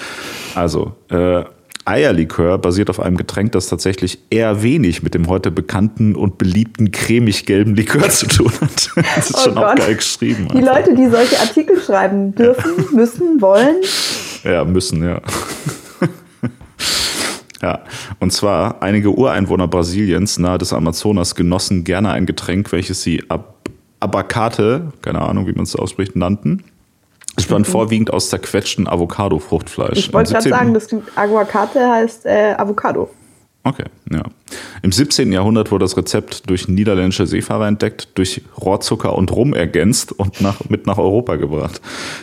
Also, 0.55 0.93
äh, 1.09 1.43
Eierlikör 1.85 2.57
basiert 2.57 2.89
auf 2.89 2.99
einem 2.99 3.17
Getränk, 3.17 3.51
das 3.51 3.67
tatsächlich 3.67 4.19
eher 4.29 4.63
wenig 4.63 5.03
mit 5.03 5.13
dem 5.13 5.27
heute 5.27 5.51
bekannten 5.51 6.15
und 6.15 6.37
beliebten 6.37 6.91
cremig-gelben 6.91 7.75
Likör 7.75 8.09
zu 8.09 8.27
tun 8.27 8.51
hat. 8.61 8.89
Das 9.15 9.29
ist 9.29 9.35
Oh 9.37 9.43
schon 9.43 9.57
auch 9.57 9.69
Gott. 9.69 9.77
geil 9.79 9.95
geschrieben. 9.95 10.47
Die 10.53 10.57
einfach. 10.59 10.75
Leute, 10.77 10.95
die 10.95 11.09
solche 11.09 11.39
Artikel 11.39 11.81
schreiben 11.81 12.33
dürfen, 12.35 12.71
müssen, 12.93 13.41
wollen. 13.41 13.75
Ja, 14.43 14.63
müssen, 14.63 15.03
ja. 15.03 15.21
Ja, 17.61 17.79
und 18.19 18.33
zwar 18.33 18.81
einige 18.83 19.09
Ureinwohner 19.11 19.69
Brasiliens 19.69 20.37
nahe 20.37 20.57
des 20.57 20.73
Amazonas 20.73 21.33
genossen 21.33 21.85
gerne 21.85 22.11
ein 22.11 22.25
Getränk, 22.25 22.71
welches 22.73 23.01
sie 23.03 23.23
Ab 23.29 23.51
Abacate, 24.01 24.91
keine 25.01 25.21
Ahnung, 25.21 25.47
wie 25.47 25.53
man 25.53 25.63
es 25.63 25.73
ausspricht, 25.77 26.17
nannten. 26.17 26.61
Es 27.35 27.45
bestand 27.45 27.67
vorwiegend 27.67 28.13
aus 28.13 28.29
zerquetschten 28.29 28.87
Avocado-Fruchtfleisch. 28.87 29.97
Ich 29.97 30.13
wollte 30.13 30.29
Im 30.29 30.33
gerade 30.33 30.43
17. 30.43 30.51
sagen, 30.51 30.73
das 30.73 31.17
Aguacate 31.17 31.89
heißt 31.89 32.25
äh, 32.25 32.53
Avocado. 32.57 33.09
Okay, 33.65 33.85
ja. 34.11 34.23
Im 34.81 34.91
17. 34.91 35.31
Jahrhundert 35.31 35.71
wurde 35.71 35.85
das 35.85 35.95
Rezept 35.95 36.49
durch 36.49 36.67
niederländische 36.67 37.25
Seefahrer 37.25 37.67
entdeckt, 37.67 38.09
durch 38.15 38.41
Rohrzucker 38.59 39.15
und 39.15 39.31
Rum 39.31 39.53
ergänzt 39.53 40.11
und 40.11 40.41
nach, 40.41 40.67
mit 40.67 40.85
nach 40.85 40.97
Europa 40.97 41.37
gebracht. 41.37 41.79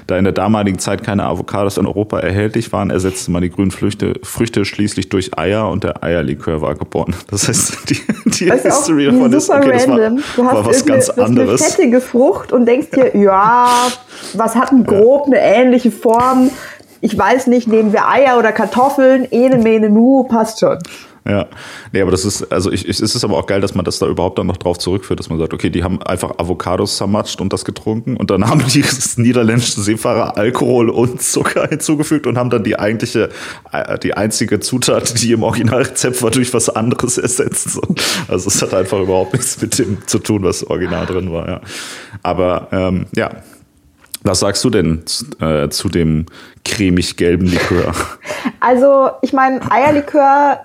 Da 0.07 0.19
in 0.19 0.25
der 0.25 0.35
damaligen 0.35 0.79
Zeit 0.79 1.03
keine 1.03 1.25
Avocados 1.25 1.79
in 1.79 1.87
Europa 1.87 2.21
erhältlich 2.21 2.71
waren, 2.75 2.91
ersetzte 2.91 3.31
man 3.31 3.41
die 3.41 3.49
grünen 3.49 3.71
Früchte, 3.71 4.21
Früchte 4.23 4.67
schließlich 4.67 5.09
durch 5.09 5.39
Eier 5.39 5.71
und 5.71 5.83
der 5.83 6.05
Eierlikör 6.05 6.61
war 6.61 6.75
geboren. 6.75 7.17
Das 7.31 7.49
heißt, 7.49 7.89
die, 7.89 8.01
die 8.27 8.53
auch, 8.53 8.57
History 8.59 9.07
davon 9.07 9.33
ist, 9.33 9.49
okay, 9.49 9.73
das 9.73 9.89
war, 9.89 9.97
du 9.97 10.19
hast 10.21 10.37
war 10.37 10.67
was 10.67 10.85
ganz 10.85 11.07
du 11.07 11.13
hast 11.13 11.21
anderes. 11.21 11.63
eine 11.63 11.71
fettige 11.71 12.01
Frucht 12.03 12.53
und 12.53 12.67
denkst 12.67 12.91
dir, 12.91 13.17
ja, 13.17 13.89
was 14.35 14.57
hat 14.57 14.73
denn 14.73 14.85
grob 14.85 15.25
eine 15.25 15.41
ähnliche 15.41 15.91
Form? 15.91 16.51
Ich 17.01 17.17
weiß 17.17 17.47
nicht, 17.47 17.67
nehmen 17.67 17.95
wir 17.95 18.07
Eier 18.09 18.39
oder 18.39 18.53
Kartoffeln? 18.53 19.25
Ene, 19.31 19.57
mene, 19.57 19.89
nu, 19.89 20.25
passt 20.25 20.61
schon. 20.61 20.79
Ja, 21.29 21.47
nee, 21.93 22.01
aber 22.01 22.11
das 22.11 22.25
ist, 22.25 22.51
also 22.51 22.73
ich, 22.73 22.89
ich, 22.89 22.99
es 23.01 23.15
ist 23.15 23.25
aber 23.25 23.37
auch 23.37 23.47
geil, 23.47 23.61
dass 23.61 23.75
man 23.75 23.85
das 23.85 23.99
da 23.99 24.07
überhaupt 24.07 24.39
dann 24.39 24.47
noch 24.47 24.57
drauf 24.57 24.79
zurückführt, 24.79 25.21
dass 25.21 25.29
man 25.29 25.39
sagt, 25.39 25.53
okay, 25.53 25.69
die 25.69 25.85
haben 25.85 26.03
einfach 26.03 26.39
Avocados 26.39 26.97
zermatscht 26.97 27.43
und 27.43 27.53
das 27.53 27.67
getrunken 27.67 28.17
und 28.17 28.31
dann 28.31 28.47
haben 28.49 28.65
die 28.67 28.85
niederländischen 29.17 29.83
Seefahrer 29.83 30.39
Alkohol 30.39 30.89
und 30.89 31.21
Zucker 31.21 31.69
hinzugefügt 31.69 32.27
und 32.27 32.39
haben 32.39 32.49
dann 32.49 32.65
die 32.65 32.79
eigentliche, 32.79 33.29
äh, 33.71 33.99
die 33.99 34.15
einzige 34.15 34.61
Zutat, 34.61 35.23
die 35.23 35.33
im 35.33 35.43
Originalrezept 35.43 36.23
war, 36.23 36.31
durch 36.31 36.55
was 36.55 36.71
anderes 36.71 37.19
ersetzt. 37.19 37.71
So. 37.71 37.83
Also 38.29 38.49
es 38.49 38.63
hat 38.63 38.73
einfach 38.73 39.01
überhaupt 39.01 39.35
nichts 39.35 39.61
mit 39.61 39.79
dem 39.79 39.99
zu 40.07 40.21
tun, 40.21 40.43
was 40.43 40.65
original 40.65 41.05
drin 41.05 41.31
war, 41.33 41.49
ja. 41.49 41.61
Aber 42.23 42.69
ähm, 42.73 43.07
ja, 43.15 43.31
was 44.23 44.41
sagst 44.41 44.65
du 44.65 44.71
denn 44.71 45.03
äh, 45.41 45.69
zu 45.69 45.89
dem 45.89 46.27
cremig-gelben 46.65 47.47
Likör? 47.47 47.95
Also, 48.61 49.11
ich 49.23 49.33
meine, 49.33 49.61
Eierlikör 49.71 50.61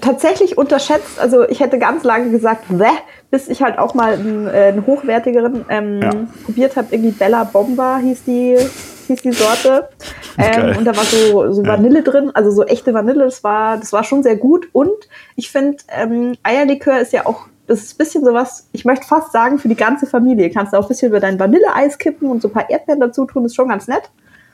tatsächlich 0.00 0.58
unterschätzt. 0.58 1.18
Also, 1.20 1.48
ich 1.48 1.60
hätte 1.60 1.78
ganz 1.78 2.04
lange 2.04 2.30
gesagt, 2.30 2.64
Bäh, 2.68 2.86
bis 3.30 3.48
ich 3.48 3.62
halt 3.62 3.78
auch 3.78 3.94
mal 3.94 4.14
einen, 4.14 4.46
äh, 4.46 4.72
einen 4.72 4.86
hochwertigeren 4.86 5.64
ähm, 5.68 6.02
Ja. 6.02 6.10
probiert 6.44 6.76
habe. 6.76 6.88
Irgendwie 6.90 7.12
Bella 7.12 7.44
Bomba 7.44 7.98
hieß 7.98 8.24
die, 8.24 8.56
hieß 9.06 9.22
die 9.22 9.32
Sorte. 9.32 9.88
Ähm, 10.36 10.76
und 10.78 10.84
da 10.84 10.96
war 10.96 11.04
so, 11.04 11.52
so 11.52 11.62
Ja. 11.62 11.68
Vanille 11.72 12.02
drin, 12.02 12.30
also 12.34 12.50
so 12.50 12.64
echte 12.64 12.92
Vanille. 12.94 13.24
Das 13.24 13.42
war, 13.44 13.76
das 13.76 13.92
war 13.92 14.04
schon 14.04 14.22
sehr 14.22 14.36
gut. 14.36 14.68
Und 14.72 14.90
ich 15.36 15.50
finde, 15.50 15.78
ähm, 15.88 16.36
Eierlikör 16.42 16.98
ist 17.00 17.12
ja 17.12 17.26
auch. 17.26 17.46
Das 17.66 17.80
ist 17.80 17.94
ein 17.94 17.98
bisschen 17.98 18.24
sowas, 18.24 18.66
ich 18.72 18.86
möchte 18.86 19.06
fast 19.06 19.30
sagen, 19.30 19.58
für 19.58 19.68
die 19.68 19.74
ganze 19.76 20.06
Familie. 20.06 20.48
Kannst 20.48 20.72
du 20.72 20.78
auch 20.78 20.84
ein 20.84 20.88
bisschen 20.88 21.10
über 21.10 21.20
dein 21.20 21.38
Vanilleeis 21.38 21.98
kippen 21.98 22.30
und 22.30 22.40
so 22.40 22.48
ein 22.48 22.52
paar 22.52 22.70
Erdbeeren 22.70 22.98
dazu 23.00 23.26
tun, 23.26 23.44
ist 23.44 23.54
schon 23.54 23.68
ganz 23.68 23.86
nett. 23.88 24.10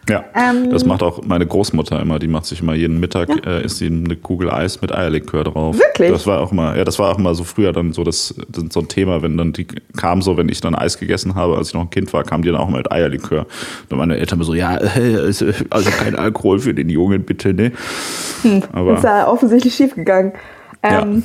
Ja, 0.08 0.24
Ähm, 0.34 0.70
das 0.70 0.84
macht 0.84 1.02
auch 1.02 1.22
meine 1.24 1.46
Großmutter 1.46 2.00
immer. 2.00 2.18
Die 2.18 2.28
macht 2.28 2.44
sich 2.44 2.60
immer 2.60 2.74
jeden 2.74 3.00
Mittag, 3.00 3.28
Ja. 3.30 3.52
äh, 3.58 3.64
isst 3.64 3.78
sie 3.78 3.86
eine 3.86 4.16
Kugel 4.16 4.50
Eis 4.50 4.80
mit 4.82 4.92
Eierlikör 4.94 5.44
drauf. 5.44 5.78
Wirklich? 5.78 6.10
Das 6.10 6.26
war 6.26 6.40
auch 6.40 6.52
immer, 6.52 6.76
ja, 6.76 6.84
das 6.84 6.98
war 6.98 7.10
auch 7.12 7.18
immer 7.18 7.34
so 7.34 7.42
früher 7.44 7.72
dann 7.72 7.92
so 7.92 8.04
das, 8.04 8.34
das 8.48 8.64
so 8.70 8.80
ein 8.80 8.88
Thema, 8.88 9.22
wenn 9.22 9.36
dann 9.38 9.52
die 9.54 9.66
kam 9.96 10.20
so, 10.20 10.36
wenn 10.36 10.48
ich 10.48 10.60
dann 10.60 10.74
Eis 10.74 10.98
gegessen 10.98 11.34
habe, 11.34 11.56
als 11.56 11.68
ich 11.68 11.74
noch 11.74 11.82
ein 11.82 11.90
Kind 11.90 12.12
war, 12.12 12.22
kam 12.22 12.42
die 12.42 12.50
dann 12.50 12.60
auch 12.60 12.68
mal 12.68 12.78
mit 12.78 12.92
Eierlikör. 12.92 13.46
Und 13.88 13.96
meine 13.96 14.18
Eltern 14.18 14.42
so, 14.42 14.52
ja, 14.54 14.76
äh, 14.76 15.16
also 15.16 15.46
also 15.70 15.90
kein 15.90 16.16
Alkohol 16.16 16.58
für 16.58 16.74
den 16.74 16.90
Jungen, 16.90 17.22
bitte, 17.22 17.54
ne? 17.54 17.72
Aber 18.72 18.98
ist 18.98 19.04
ja 19.04 19.26
offensichtlich 19.26 19.74
schief 19.74 19.94
gegangen. 19.94 20.32
Ähm, 20.82 21.22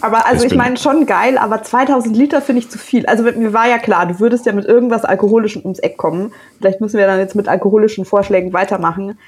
Aber 0.00 0.26
also 0.26 0.44
Ich 0.44 0.52
ich 0.52 0.58
meine 0.58 0.76
schon 0.76 1.06
geil, 1.06 1.38
aber 1.38 1.62
2000 1.62 2.16
Liter 2.16 2.40
finde 2.42 2.60
ich 2.60 2.70
zu 2.70 2.78
viel. 2.78 3.06
Also 3.06 3.22
mir 3.24 3.52
war 3.52 3.66
ja 3.68 3.78
klar, 3.78 4.06
du 4.06 4.20
würdest 4.20 4.46
ja 4.46 4.52
mit 4.52 4.64
irgendwas 4.66 5.04
Alkoholischem 5.04 5.62
ums 5.62 5.78
Eck 5.78 5.96
kommen. 5.96 6.32
Vielleicht 6.58 6.80
müssen 6.80 6.98
wir 6.98 7.06
dann 7.06 7.18
jetzt 7.18 7.34
mit 7.34 7.48
alkoholischen 7.48 8.04
Vorschlägen 8.04 8.52
weitermachen. 8.52 9.18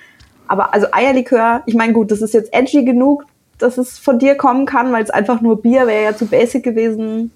Aber 0.46 0.74
also 0.74 0.86
Eierlikör, 0.92 1.62
ich 1.66 1.74
meine 1.74 1.92
gut, 1.92 2.10
das 2.10 2.22
ist 2.22 2.34
jetzt 2.34 2.52
edgy 2.54 2.84
genug, 2.84 3.24
dass 3.58 3.76
es 3.78 3.98
von 3.98 4.18
dir 4.18 4.34
kommen 4.36 4.66
kann, 4.66 4.92
weil 4.92 5.02
es 5.02 5.10
einfach 5.10 5.40
nur 5.40 5.60
Bier 5.60 5.86
wäre 5.86 6.04
ja 6.04 6.16
zu 6.16 6.26
basic 6.26 6.62
gewesen. 6.62 7.32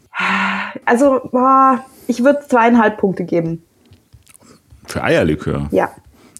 Also 0.84 1.20
boah, 1.32 1.84
ich 2.06 2.22
würde 2.24 2.40
zweieinhalb 2.48 2.98
Punkte 2.98 3.24
geben. 3.24 3.62
für 4.86 5.02
Eierlikör. 5.02 5.68
Ja. 5.70 5.90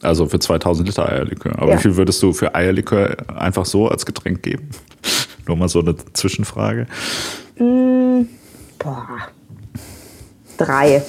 Also 0.02 0.26
für 0.26 0.38
2000 0.38 0.88
Liter 0.88 1.08
Eierlikör. 1.08 1.52
Aber 1.56 1.70
Ja. 1.70 1.76
wie 1.78 1.82
viel 1.82 1.96
würdest 1.96 2.22
du 2.22 2.32
für 2.32 2.54
Eierlikör 2.54 3.16
einfach 3.37 3.64
so 3.64 3.88
als 3.88 4.04
Getränk 4.04 4.42
geben? 4.42 4.68
Nur 5.46 5.56
mal 5.56 5.68
so 5.68 5.80
eine 5.80 5.94
Zwischenfrage. 6.12 6.87
Boah. 7.56 9.06
Drei. 10.56 11.02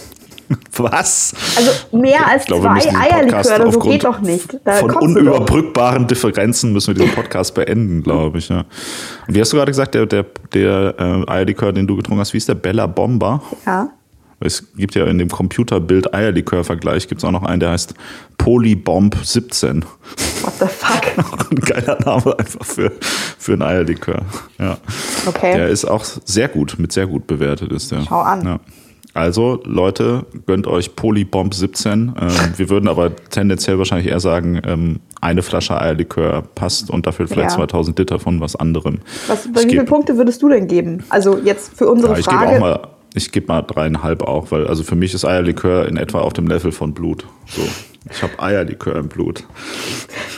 Was? 0.75 1.33
Also 1.55 1.71
mehr 1.97 2.27
als 2.27 2.45
glaube, 2.45 2.63
zwei 2.79 2.95
Eierlikör 2.95 3.55
oder 3.55 3.71
so 3.71 3.79
geht 3.79 4.03
doch 4.03 4.19
nicht. 4.19 4.57
Da 4.63 4.73
von 4.73 4.89
du 4.89 4.93
doch. 4.93 5.01
unüberbrückbaren 5.01 6.07
Differenzen 6.07 6.73
müssen 6.73 6.95
wir 6.95 7.05
diesen 7.05 7.15
Podcast 7.15 7.53
beenden, 7.53 8.03
glaube 8.03 8.37
ich. 8.37 8.49
Ja. 8.49 8.65
Und 9.27 9.35
wie 9.35 9.41
hast 9.41 9.53
du 9.53 9.57
gerade 9.57 9.71
gesagt, 9.71 9.95
der, 9.95 10.05
der, 10.05 10.25
der 10.53 10.95
äh, 10.97 11.31
Eierlikör, 11.31 11.71
den 11.73 11.87
du 11.87 11.95
getrunken 11.95 12.19
hast, 12.19 12.33
wie 12.33 12.37
ist 12.37 12.49
der? 12.49 12.55
Bella 12.55 12.87
Bomba? 12.87 13.41
Ja. 13.65 13.89
Es 14.39 14.73
gibt 14.75 14.95
ja 14.95 15.05
in 15.05 15.17
dem 15.17 15.29
Computerbild 15.29 16.13
Eierlikör-Vergleich 16.13 17.07
gibt 17.07 17.19
es 17.19 17.25
auch 17.25 17.31
noch 17.31 17.43
einen, 17.43 17.61
der 17.61 17.71
heißt 17.71 17.93
Polybomb 18.37 19.15
17. 19.23 19.85
What 20.43 20.53
the 20.59 20.65
fuck? 20.67 21.17
Auch 21.33 21.51
ein 21.51 21.59
geiler 21.59 21.97
Name 22.05 22.37
einfach 22.37 22.65
für, 22.65 22.91
für 23.37 23.53
einen 23.53 23.61
Eierlikör. 23.61 24.21
Ja. 24.59 24.77
Okay. 25.25 25.55
Der 25.55 25.69
ist 25.69 25.85
auch 25.85 26.03
sehr 26.03 26.47
gut, 26.47 26.75
mit 26.77 26.91
sehr 26.91 27.07
gut 27.07 27.27
bewertet 27.27 27.71
ist 27.71 27.91
der. 27.91 28.01
Schau 28.07 28.19
an. 28.21 28.45
Ja. 28.45 28.59
Also, 29.15 29.61
Leute, 29.63 30.25
gönnt 30.47 30.65
euch 30.65 30.95
Polybomb 30.95 31.53
17. 31.53 32.13
Ähm, 32.19 32.29
wir 32.57 32.69
würden 32.69 32.89
aber 32.89 33.15
tendenziell 33.15 33.77
wahrscheinlich 33.77 34.07
eher 34.07 34.19
sagen, 34.19 34.59
ähm, 34.65 34.99
eine 35.21 35.43
Flasche 35.43 35.79
Eierlikör 35.79 36.41
passt 36.55 36.89
und 36.89 37.05
dafür 37.05 37.27
vielleicht 37.27 37.51
Ja. 37.51 37.57
2000 37.57 37.99
Liter 37.99 38.19
von 38.19 38.41
was 38.41 38.55
anderem. 38.55 38.99
Was, 39.27 39.47
wie 39.53 39.69
viele 39.69 39.83
Punkte 39.85 40.17
würdest 40.17 40.41
du 40.41 40.49
denn 40.49 40.67
geben? 40.67 41.03
Also 41.09 41.37
jetzt 41.37 41.77
für 41.77 41.87
unsere 41.89 42.13
ja, 42.13 42.19
ich 42.19 42.25
gebe 42.25 42.37
Frage. 42.39 42.55
auch 42.55 42.59
mal, 42.59 42.87
ich 43.13 43.31
gebe 43.31 43.47
mal 43.47 43.61
dreieinhalb 43.61 44.23
auch, 44.23 44.51
weil 44.51 44.67
also 44.67 44.83
für 44.83 44.95
mich 44.95 45.13
ist 45.13 45.25
Eierlikör 45.25 45.87
in 45.87 45.97
etwa 45.97 46.19
auf 46.19 46.33
dem 46.33 46.47
Level 46.47 46.71
von 46.71 46.93
Blut. 46.93 47.25
So, 47.47 47.61
ich 48.09 48.23
habe 48.23 48.33
Eierlikör 48.39 48.95
im 48.95 49.07
Blut. 49.07 49.45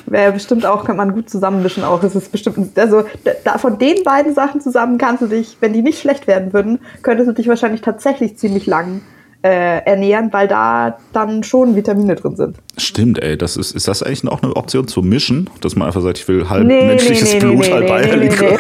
Wäre 0.06 0.34
bestimmt 0.34 0.66
auch, 0.66 0.84
kann 0.84 0.98
man 0.98 1.14
gut 1.14 1.30
zusammenmischen 1.30 1.84
auch. 1.84 2.04
Es 2.04 2.16
ist 2.16 2.32
bestimmt, 2.32 2.78
also 2.78 3.06
da, 3.44 3.58
von 3.58 3.80
den 3.80 4.04
beiden 4.04 4.34
Sachen 4.34 4.62
zusammen 4.62 4.98
kannst 4.98 5.24
du 5.24 5.28
dich, 5.28 5.58
wenn 5.62 5.74
die 5.74 5.82
nicht 5.82 6.00
schlecht 6.00 6.28
werden 6.28 6.54
würden, 6.54 6.80
könntest 7.02 7.30
du 7.30 7.34
dich 7.34 7.48
wahrscheinlich 7.48 7.82
tatsächlich 7.82 8.38
ziemlich 8.38 8.66
lang 8.66 9.02
äh, 9.46 9.86
ernähren, 9.86 10.34
weil 10.34 10.48
da 10.48 10.98
dann 11.14 11.44
schon 11.44 11.76
Vitamine 11.76 12.16
drin 12.16 12.36
sind. 12.36 12.58
Stimmt, 12.78 13.22
ey, 13.22 13.38
das 13.38 13.58
ist, 13.58 13.76
ist 13.76 13.88
das 13.88 14.02
eigentlich 14.02 14.28
auch 14.28 14.42
eine 14.42 14.56
Option 14.56 14.88
zu 14.88 15.04
mischen, 15.04 15.52
dass 15.62 15.76
man 15.76 15.86
einfach 15.88 16.02
sagt, 16.02 16.18
ich 16.18 16.28
will 16.28 16.50
halb 16.50 16.66
Nee, 16.66 16.88
menschliches 16.88 17.34
nee, 17.34 17.40
Blut, 17.40 17.60
nee, 17.60 17.72
halb 17.72 17.92
Eierlikör. 17.92 18.58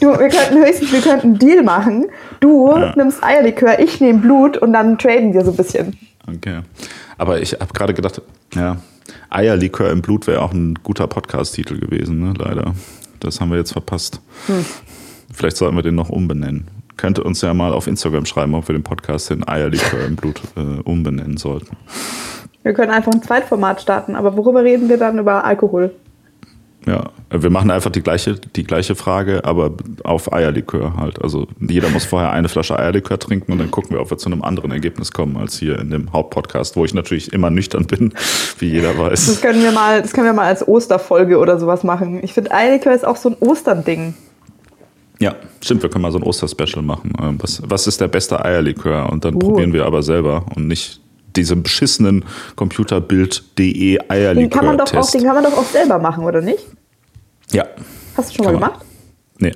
Du, 0.00 0.06
wir 0.10 0.28
könnten 0.28 0.64
höchstens, 0.64 0.92
wir 0.92 1.00
könnten 1.00 1.26
einen 1.30 1.38
Deal 1.40 1.64
machen. 1.64 2.06
Du 2.38 2.68
Ja. 2.68 2.94
nimmst 2.96 3.24
Eierlikör, 3.24 3.80
ich 3.80 4.00
nehme 4.00 4.20
Blut 4.20 4.56
und 4.56 4.72
dann 4.72 4.98
traden 4.98 5.34
wir 5.34 5.44
so 5.44 5.50
ein 5.50 5.56
bisschen. 5.56 5.98
Okay. 6.32 6.60
Aber 7.16 7.40
ich 7.40 7.54
habe 7.54 7.72
gerade 7.72 7.92
gedacht, 7.92 8.22
ja, 8.54 8.76
Eierlikör 9.30 9.90
im 9.90 10.00
Blut 10.00 10.28
wäre 10.28 10.42
auch 10.42 10.52
ein 10.52 10.74
guter 10.84 11.08
Podcast-Titel 11.08 11.80
gewesen, 11.80 12.20
ne? 12.20 12.34
leider. 12.38 12.74
Das 13.18 13.40
haben 13.40 13.50
wir 13.50 13.58
jetzt 13.58 13.72
verpasst. 13.72 14.20
Hm. 14.46 14.64
Vielleicht 15.34 15.56
sollten 15.56 15.74
wir 15.74 15.82
den 15.82 15.96
noch 15.96 16.08
umbenennen. 16.08 16.68
Könnte 16.98 17.22
uns 17.22 17.40
ja 17.40 17.54
mal 17.54 17.72
auf 17.72 17.86
Instagram 17.86 18.26
schreiben, 18.26 18.54
ob 18.54 18.68
wir 18.68 18.74
den 18.74 18.82
Podcast 18.82 19.30
in 19.30 19.46
Eierlikör 19.48 20.04
im 20.04 20.16
Blut 20.16 20.42
äh, 20.56 20.82
umbenennen 20.82 21.38
sollten. 21.38 21.76
Wir 22.62 22.74
können 22.74 22.90
einfach 22.90 23.12
ein 23.12 23.22
Zweitformat 23.22 23.80
starten, 23.80 24.14
aber 24.14 24.36
worüber 24.36 24.62
reden 24.62 24.90
wir 24.90 24.98
dann 24.98 25.18
über 25.18 25.44
Alkohol? 25.44 25.94
Ja, 26.86 27.10
wir 27.30 27.50
machen 27.50 27.70
einfach 27.70 27.90
die 27.90 28.02
gleiche, 28.02 28.34
die 28.34 28.64
gleiche 28.64 28.94
Frage, 28.94 29.44
aber 29.44 29.72
auf 30.04 30.32
Eierlikör 30.32 30.96
halt. 30.96 31.22
Also 31.22 31.46
jeder 31.60 31.88
muss 31.90 32.04
vorher 32.04 32.30
eine 32.30 32.48
Flasche 32.48 32.78
Eierlikör 32.78 33.18
trinken 33.18 33.52
und 33.52 33.58
dann 33.58 33.70
gucken 33.70 33.90
wir, 33.90 34.00
ob 34.00 34.10
wir 34.10 34.16
zu 34.16 34.30
einem 34.30 34.42
anderen 34.42 34.70
Ergebnis 34.70 35.12
kommen 35.12 35.36
als 35.36 35.58
hier 35.58 35.78
in 35.78 35.90
dem 35.90 36.12
Hauptpodcast, 36.12 36.76
wo 36.76 36.84
ich 36.84 36.94
natürlich 36.94 37.32
immer 37.32 37.50
nüchtern 37.50 37.86
bin, 37.86 38.14
wie 38.58 38.70
jeder 38.70 38.94
Das 38.94 39.28
weiß. 39.28 39.40
können 39.40 39.62
wir 39.62 39.72
mal, 39.72 40.02
das 40.02 40.12
können 40.12 40.26
wir 40.26 40.32
mal 40.32 40.46
als 40.46 40.66
Osterfolge 40.66 41.38
oder 41.38 41.58
sowas 41.58 41.84
machen. 41.84 42.20
Ich 42.22 42.32
finde, 42.32 42.52
Eierlikör 42.52 42.94
ist 42.94 43.06
auch 43.06 43.16
so 43.16 43.30
ein 43.30 43.36
Ostern-Ding. 43.38 44.14
Ja, 45.20 45.34
stimmt, 45.62 45.82
wir 45.82 45.90
können 45.90 46.02
mal 46.02 46.12
so 46.12 46.18
ein 46.18 46.22
Osterspecial 46.22 46.82
machen. 46.82 47.12
Ähm, 47.20 47.38
Was, 47.40 47.60
was 47.68 47.86
ist 47.86 48.00
der 48.00 48.08
beste 48.08 48.44
Eierlikör? 48.44 49.10
Und 49.10 49.24
dann 49.24 49.34
Uh. 49.34 49.38
probieren 49.38 49.72
wir 49.72 49.84
aber 49.84 50.02
selber 50.02 50.44
und 50.54 50.68
nicht 50.68 51.00
diese 51.36 51.56
beschissenen 51.56 52.24
Computerbild.de 52.56 53.98
Den 54.34 54.50
kann 54.50 54.64
man 54.66 54.78
doch 54.78 54.92
auch, 54.94 55.10
den 55.10 55.22
kann 55.24 55.34
man 55.34 55.44
doch 55.44 55.56
auch 55.56 55.64
selber 55.64 55.98
machen, 55.98 56.24
oder 56.24 56.40
nicht? 56.40 56.64
Ja, 57.52 57.64
Hast 58.16 58.30
du 58.30 58.34
schon 58.36 58.44
mal 58.46 58.52
man. 58.52 58.60
gemacht? 58.70 58.84
nee. 59.38 59.52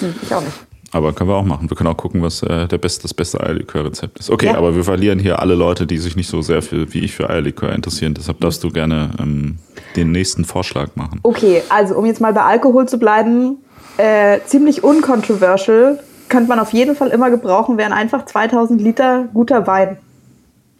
Hm, 0.00 0.14
ich 0.22 0.34
auch 0.34 0.40
nicht. 0.42 0.52
Aber 0.90 1.12
können 1.12 1.28
wir 1.28 1.36
auch 1.36 1.44
machen. 1.44 1.68
Wir 1.68 1.76
können 1.76 1.88
auch 1.88 1.96
gucken, 1.96 2.22
was 2.22 2.42
äh, 2.42 2.66
der 2.66 2.78
beste, 2.78 3.02
das 3.02 3.12
beste 3.12 3.40
Eierlikör-Rezept 3.40 4.18
ist. 4.20 4.30
Okay, 4.30 4.46
Ja. 4.46 4.56
aber 4.56 4.74
wir 4.74 4.84
verlieren 4.84 5.18
hier 5.18 5.38
alle 5.38 5.54
Leute, 5.54 5.86
die 5.86 5.98
sich 5.98 6.16
nicht 6.16 6.28
so 6.30 6.40
sehr 6.40 6.62
für, 6.62 6.92
wie 6.94 7.00
ich 7.00 7.12
für 7.14 7.28
Eierlikör 7.28 7.72
interessieren. 7.74 8.14
Deshalb 8.14 8.40
darfst 8.40 8.64
du 8.64 8.70
gerne 8.70 9.10
ähm, 9.20 9.58
den 9.96 10.12
nächsten 10.12 10.46
Vorschlag 10.46 10.88
machen. 10.94 11.20
Okay, 11.24 11.62
also 11.68 11.94
um 11.94 12.06
jetzt 12.06 12.20
mal 12.22 12.32
bei 12.32 12.42
Alkohol 12.42 12.88
zu 12.88 12.98
bleiben, 12.98 13.58
äh, 13.98 14.40
ziemlich 14.46 14.82
uncontroversial, 14.82 15.98
könnte 16.28 16.48
man 16.48 16.58
auf 16.58 16.72
jeden 16.72 16.96
Fall 16.96 17.08
immer 17.08 17.30
gebrauchen, 17.30 17.78
wären 17.78 17.92
einfach 17.92 18.24
2000 18.24 18.80
Liter 18.80 19.28
guter 19.32 19.66
Wein. 19.66 19.98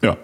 Ja, 0.00 0.16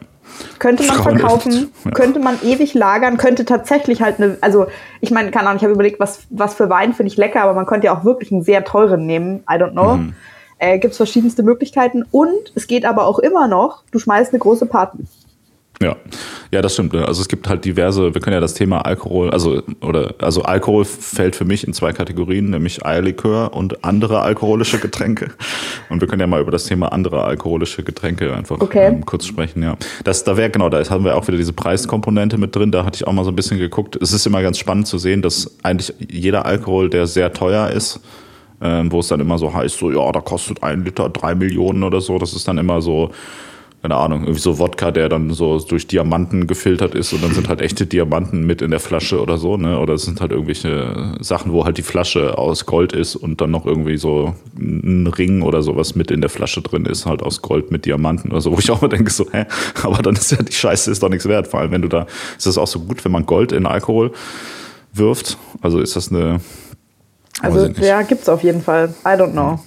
Könnte 0.59 0.85
man 0.85 1.03
verkaufen, 1.03 1.71
ja. 1.85 1.91
könnte 1.91 2.19
man 2.19 2.39
ewig 2.43 2.75
lagern, 2.75 3.17
könnte 3.17 3.45
tatsächlich 3.45 4.03
halt 4.03 4.19
eine, 4.19 4.39
also 4.41 4.67
ich 5.01 5.11
meine, 5.11 5.31
keine 5.31 5.49
Ahnung, 5.49 5.59
ich 5.59 5.63
habe 5.63 5.75
überlegt, 5.75 6.01
was, 6.01 6.23
was 6.31 6.55
für 6.55 6.71
Wein 6.71 6.95
finde 6.95 7.13
ich 7.13 7.17
lecker, 7.17 7.43
aber 7.43 7.55
man 7.55 7.67
könnte 7.67 7.87
ja 7.87 7.97
auch 7.97 8.05
wirklich 8.05 8.33
einen 8.33 8.43
sehr 8.43 8.65
teuren 8.65 9.07
nehmen, 9.07 9.45
I 9.51 9.55
don't 9.55 9.73
know. 9.73 9.97
Mhm. 9.97 10.15
Äh, 10.59 10.79
Gibt 10.79 10.93
es 10.93 10.97
verschiedenste 10.97 11.43
Möglichkeiten 11.43 12.05
und 12.11 12.53
es 12.55 12.67
geht 12.67 12.85
aber 12.85 13.07
auch 13.07 13.19
immer 13.19 13.49
noch, 13.49 13.83
du 13.91 13.99
schmeißt 13.99 14.33
eine 14.33 14.39
große 14.39 14.67
Party. 14.67 14.99
Ja, 15.83 15.97
ja, 16.53 16.63
das 16.63 16.75
stimmt. 16.75 16.93
Ne? 16.93 17.07
Also 17.07 17.21
es 17.21 17.29
gibt 17.29 17.49
halt 17.49 17.65
diverse, 17.65 18.15
wir 18.15 18.21
können 18.21 18.35
ja 18.35 18.41
das 18.41 18.55
Thema 18.55 18.83
Alkohol, 18.83 19.31
also 19.31 19.63
oder 19.81 20.15
also 20.19 20.43
Alkohol 20.43 20.85
fällt 20.85 21.35
für 21.35 21.45
mich 21.45 21.67
in 21.67 21.73
zwei 21.73 21.93
Kategorien, 21.93 22.51
nämlich 22.51 22.87
Eierlikör 22.87 23.53
und 23.55 23.85
andere 23.85 24.21
alkoholische 24.21 24.79
Getränke. 24.79 25.31
Und 25.91 26.01
wir 26.01 26.07
können 26.07 26.21
ja 26.21 26.27
mal 26.29 26.41
über 26.41 26.53
das 26.53 26.65
Thema 26.65 26.93
andere 26.93 27.25
alkoholische 27.25 27.83
Getränke 27.83 28.33
einfach 28.33 28.61
okay. 28.61 28.87
ähm, 28.87 29.05
kurz 29.05 29.27
sprechen. 29.27 29.63
Ja, 29.63 29.77
das 30.05 30.23
da 30.23 30.37
wäre 30.37 30.51
genau, 30.51 30.69
da 30.69 30.83
haben 30.89 31.05
wir 31.05 31.17
auch 31.17 31.27
wieder 31.27 31.39
diese 31.39 31.53
Preiskomponente 31.53 32.39
mit 32.39 32.55
drin. 32.55 32.71
Da 32.71 32.85
hatte 32.85 32.97
ich 32.97 33.07
auch 33.07 33.13
mal 33.13 33.25
so 33.25 33.31
ein 33.31 33.37
bisschen 33.37 33.59
geguckt. 33.59 33.97
Es 34.01 34.13
ist 34.13 34.25
immer 34.27 34.43
ganz 34.43 34.59
spannend 34.59 34.87
zu 34.87 34.99
sehen, 34.99 35.23
dass 35.23 35.59
eigentlich 35.65 35.93
jeder 35.99 36.47
Alkohol, 36.47 36.89
der 36.89 37.09
sehr 37.09 37.33
teuer 37.33 37.71
ist, 37.71 38.01
ähm, 38.63 38.93
wo 38.93 39.01
es 39.01 39.09
dann 39.09 39.19
immer 39.19 39.39
so 39.39 39.53
heißt, 39.53 39.77
so 39.77 39.91
ja, 39.91 40.13
da 40.13 40.21
kostet 40.21 40.63
ein 40.63 40.85
Liter 40.85 41.09
drei 41.09 41.35
Millionen 41.35 41.83
oder 41.83 42.01
so. 42.01 42.19
Das 42.19 42.33
ist 42.33 42.47
dann 42.47 42.59
immer 42.59 42.81
so 42.81 43.11
keine 43.85 43.97
Ahnung, 43.97 44.23
irgendwie 44.23 44.41
so 44.41 44.59
Wodka, 44.59 44.93
der 44.93 45.11
dann 45.11 45.35
so 45.35 45.59
durch 45.59 45.87
Diamanten 45.87 46.47
gefiltert 46.47 46.95
ist 46.95 47.13
und 47.13 47.23
dann 47.23 47.35
sind 47.35 47.51
halt 47.51 47.61
echte 47.61 47.85
Diamanten 47.85 48.47
mit 48.47 48.63
in 48.63 48.71
der 48.71 48.81
Flasche 48.81 49.21
oder 49.21 49.37
so, 49.37 49.59
ne? 49.59 49.79
Oder 49.79 49.93
es 49.93 50.05
sind 50.05 50.23
halt 50.23 50.33
irgendwelche 50.33 51.13
Sachen, 51.21 51.53
wo 51.53 51.67
halt 51.67 51.77
die 51.77 51.83
Flasche 51.83 52.39
aus 52.39 52.65
Gold 52.65 52.95
ist 52.95 53.15
und 53.15 53.43
dann 53.43 53.51
noch 53.51 53.67
irgendwie 53.67 53.99
so 53.99 54.37
ein 54.57 55.07
Ring 55.07 55.43
oder 55.43 55.63
sowas 55.63 55.97
mit 55.97 56.11
in 56.11 56.23
der 56.23 56.31
Flasche 56.31 56.63
drin 56.63 56.87
ist, 56.87 57.05
halt 57.05 57.23
aus 57.23 57.43
Gold 57.43 57.71
mit 57.73 57.85
Diamanten 57.85 58.31
oder 58.31 58.41
so, 58.41 58.53
wo 58.53 58.59
ich 58.59 58.71
auch 58.71 58.81
mal 58.81 58.89
denke, 58.89 59.11
so, 59.11 59.27
hä? 59.31 59.45
Aber 59.83 60.03
dann 60.03 60.15
ist 60.15 60.33
ja 60.33 60.39
die 60.39 60.55
Scheiße 60.55 60.91
ist 60.91 61.03
doch 61.03 61.11
nichts 61.11 61.29
wert. 61.29 61.49
Vor 61.49 61.61
allem, 61.61 61.71
wenn 61.71 61.83
du 61.83 61.89
da, 61.89 62.07
ist 62.39 62.47
das 62.47 62.57
auch 62.57 62.67
so 62.67 62.81
gut, 62.81 63.05
wenn 63.05 63.13
man 63.13 63.27
Gold 63.27 63.53
in 63.53 63.67
Alkohol 63.67 64.13
wirft? 64.95 65.37
Also 65.61 65.79
ist 65.79 65.95
das 65.95 66.11
eine. 66.11 66.41
Also 67.43 67.67
ja, 67.67 68.01
gibt's 68.01 68.31
auf 68.31 68.45
jeden 68.45 68.63
Fall. 68.63 68.95
I 69.05 69.09
don't 69.09 69.33
know. 69.33 69.61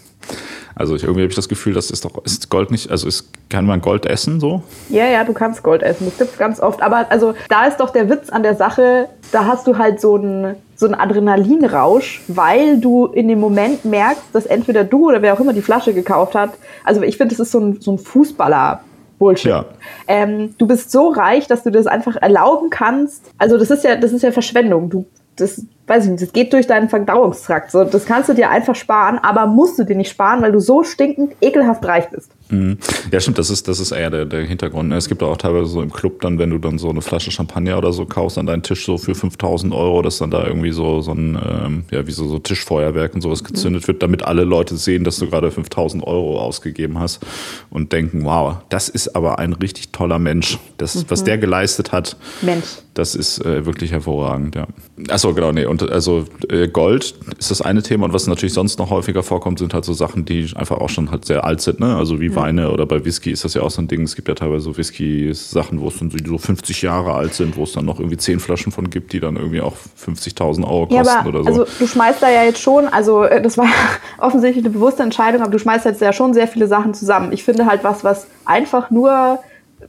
Also 0.77 0.95
ich, 0.95 1.03
irgendwie 1.03 1.21
habe 1.21 1.29
ich 1.29 1.35
das 1.35 1.49
Gefühl, 1.49 1.73
das 1.73 1.89
ist 1.89 2.05
doch, 2.05 2.23
ist 2.23 2.49
Gold 2.49 2.69
nicht, 2.69 2.91
also 2.91 3.07
ist, 3.07 3.29
kann 3.49 3.65
man 3.65 3.81
Gold 3.81 4.05
essen 4.05 4.39
so? 4.39 4.61
Ja, 4.89 5.05
ja, 5.05 5.23
du 5.23 5.33
kannst 5.33 5.63
Gold 5.63 5.81
essen. 5.81 6.05
Das 6.05 6.17
gibt's 6.17 6.37
ganz 6.37 6.59
oft. 6.59 6.83
Aber 6.83 7.07
also 7.09 7.33
da 7.49 7.65
ist 7.65 7.77
doch 7.77 7.89
der 7.89 8.09
Witz 8.09 8.29
an 8.29 8.43
der 8.43 8.55
Sache, 8.55 9.09
da 9.31 9.45
hast 9.45 9.65
du 9.65 9.77
halt 9.77 9.99
so 9.99 10.15
einen 10.15 10.55
so 10.75 10.85
einen 10.85 10.93
Adrenalinrausch, 10.93 12.21
weil 12.27 12.79
du 12.79 13.07
in 13.07 13.27
dem 13.27 13.39
Moment 13.39 13.83
merkst, 13.83 14.23
dass 14.31 14.45
entweder 14.45 14.83
du 14.83 15.07
oder 15.07 15.23
wer 15.23 15.33
auch 15.33 15.39
immer 15.39 15.53
die 15.53 15.63
Flasche 15.63 15.91
gekauft 15.91 16.35
hat, 16.35 16.51
also 16.83 17.01
ich 17.01 17.17
finde, 17.17 17.35
das 17.35 17.39
ist 17.39 17.51
so 17.51 17.59
ein, 17.59 17.81
so 17.81 17.93
ein 17.93 17.97
Fußballer. 17.97 18.81
Bullshit. 19.17 19.49
Ja. 19.49 19.65
Ähm, 20.07 20.53
du 20.59 20.67
bist 20.67 20.91
so 20.91 21.09
reich, 21.09 21.47
dass 21.47 21.63
du 21.63 21.71
das 21.71 21.87
einfach 21.87 22.17
erlauben 22.17 22.69
kannst. 22.69 23.31
Also 23.39 23.57
das 23.57 23.71
ist 23.71 23.83
ja, 23.83 23.95
das 23.95 24.11
ist 24.11 24.21
ja 24.21 24.31
Verschwendung. 24.31 24.91
Du, 24.91 25.07
das, 25.35 25.63
weiß 25.87 26.05
ich 26.05 26.11
nicht, 26.11 26.21
das 26.23 26.33
geht 26.33 26.53
durch 26.53 26.67
deinen 26.67 26.89
Verdauungstrakt. 26.89 27.71
So, 27.71 27.83
das 27.85 28.05
kannst 28.05 28.29
du 28.29 28.33
dir 28.33 28.49
einfach 28.49 28.75
sparen, 28.75 29.19
aber 29.19 29.47
musst 29.47 29.79
du 29.79 29.83
dir 29.83 29.95
nicht 29.95 30.09
sparen, 30.09 30.41
weil 30.41 30.51
du 30.51 30.59
so 30.59 30.83
stinkend 30.83 31.33
ekelhaft 31.41 31.83
reich 31.85 32.09
bist. 32.09 32.29
Mhm. 32.49 32.77
Ja, 33.11 33.19
stimmt, 33.19 33.37
das 33.37 33.49
ist, 33.49 33.67
das 33.67 33.79
ist 33.79 33.91
eher 33.91 34.09
der, 34.09 34.25
der 34.25 34.45
Hintergrund. 34.45 34.91
Es 34.93 35.07
gibt 35.07 35.23
auch 35.23 35.37
teilweise 35.37 35.67
so 35.67 35.81
im 35.81 35.91
Club 35.91 36.21
dann, 36.21 36.39
wenn 36.39 36.49
du 36.49 36.57
dann 36.57 36.77
so 36.77 36.89
eine 36.89 37.01
Flasche 37.01 37.31
Champagner 37.31 37.77
oder 37.77 37.91
so 37.93 38.05
kaufst 38.05 38.37
an 38.37 38.45
deinen 38.45 38.63
Tisch 38.63 38.85
so 38.85 38.97
für 38.97 39.15
5000 39.15 39.73
Euro, 39.73 40.01
dass 40.01 40.17
dann 40.17 40.31
da 40.31 40.45
irgendwie 40.45 40.71
so, 40.71 41.01
so 41.01 41.11
ein, 41.11 41.37
ähm, 41.41 41.83
ja, 41.91 42.05
wie 42.07 42.11
so, 42.11 42.27
so 42.27 42.39
Tischfeuerwerk 42.39 43.15
und 43.15 43.21
sowas 43.21 43.43
gezündet 43.43 43.83
mhm. 43.83 43.87
wird, 43.87 44.03
damit 44.03 44.23
alle 44.23 44.43
Leute 44.43 44.75
sehen, 44.75 45.03
dass 45.03 45.17
du 45.17 45.29
gerade 45.29 45.51
5000 45.51 46.05
Euro 46.05 46.39
ausgegeben 46.39 46.99
hast 46.99 47.25
und 47.69 47.91
denken, 47.91 48.23
wow, 48.23 48.57
das 48.69 48.89
ist 48.89 49.15
aber 49.15 49.39
ein 49.39 49.53
richtig 49.53 49.91
toller 49.91 50.19
Mensch. 50.19 50.57
Das, 50.77 50.95
mhm. 50.95 51.05
was 51.09 51.23
der 51.23 51.37
geleistet 51.37 51.91
hat, 51.91 52.17
Mensch. 52.41 52.65
das 52.93 53.15
ist 53.15 53.43
äh, 53.45 53.65
wirklich 53.65 53.91
hervorragend, 53.91 54.55
ja. 54.55 54.67
Achso, 55.09 55.33
genau, 55.33 55.51
nee, 55.51 55.65
und 55.65 55.76
also 55.83 56.25
äh, 56.49 56.67
Gold 56.67 57.15
ist 57.37 57.51
das 57.51 57.61
eine 57.61 57.83
Thema 57.83 58.05
und 58.05 58.13
was 58.13 58.27
natürlich 58.27 58.53
sonst 58.53 58.79
noch 58.79 58.89
häufiger 58.89 59.23
vorkommt, 59.23 59.59
sind 59.59 59.73
halt 59.73 59.85
so 59.85 59.93
Sachen, 59.93 60.25
die 60.25 60.49
einfach 60.55 60.77
auch 60.77 60.89
schon 60.89 61.11
halt 61.11 61.25
sehr 61.25 61.43
alt 61.43 61.61
sind, 61.61 61.79
ne? 61.79 61.95
Also 61.95 62.19
wie 62.19 62.35
Weine 62.35 62.71
oder 62.71 62.85
bei 62.85 63.03
Whisky 63.03 63.31
ist 63.31 63.45
das 63.45 63.53
ja 63.53 63.61
auch 63.61 63.71
so 63.71 63.81
ein 63.81 63.87
Ding. 63.87 64.01
Es 64.03 64.15
gibt 64.15 64.27
ja 64.27 64.35
teilweise 64.35 64.65
so 64.65 64.77
Whisky-Sachen, 64.77 65.79
wo 65.81 65.87
es 65.87 65.99
dann 65.99 66.11
so 66.11 66.37
50 66.37 66.81
Jahre 66.81 67.13
alt 67.13 67.33
sind, 67.33 67.57
wo 67.57 67.63
es 67.63 67.73
dann 67.73 67.85
noch 67.85 67.99
irgendwie 67.99 68.17
10 68.17 68.39
Flaschen 68.39 68.71
von 68.71 68.89
gibt, 68.89 69.13
die 69.13 69.19
dann 69.19 69.35
irgendwie 69.35 69.61
auch 69.61 69.75
50.000 69.99 70.63
Euro 70.63 70.87
kosten 70.87 71.05
ja, 71.05 71.19
aber, 71.19 71.29
oder 71.29 71.43
so. 71.43 71.49
Also 71.49 71.65
du 71.79 71.87
schmeißt 71.87 72.21
da 72.21 72.29
ja 72.29 72.43
jetzt 72.43 72.61
schon, 72.61 72.87
also 72.87 73.23
äh, 73.23 73.41
das 73.41 73.57
war 73.57 73.65
ja 73.65 73.71
offensichtlich 74.19 74.65
eine 74.65 74.73
bewusste 74.73 75.03
Entscheidung, 75.03 75.41
aber 75.41 75.51
du 75.51 75.59
schmeißt 75.59 75.85
jetzt 75.85 76.01
ja 76.01 76.13
schon 76.13 76.33
sehr 76.33 76.47
viele 76.47 76.67
Sachen 76.67 76.93
zusammen. 76.93 77.31
Ich 77.31 77.43
finde 77.43 77.65
halt 77.65 77.83
was, 77.83 78.03
was 78.03 78.27
einfach 78.45 78.91
nur, 78.91 79.39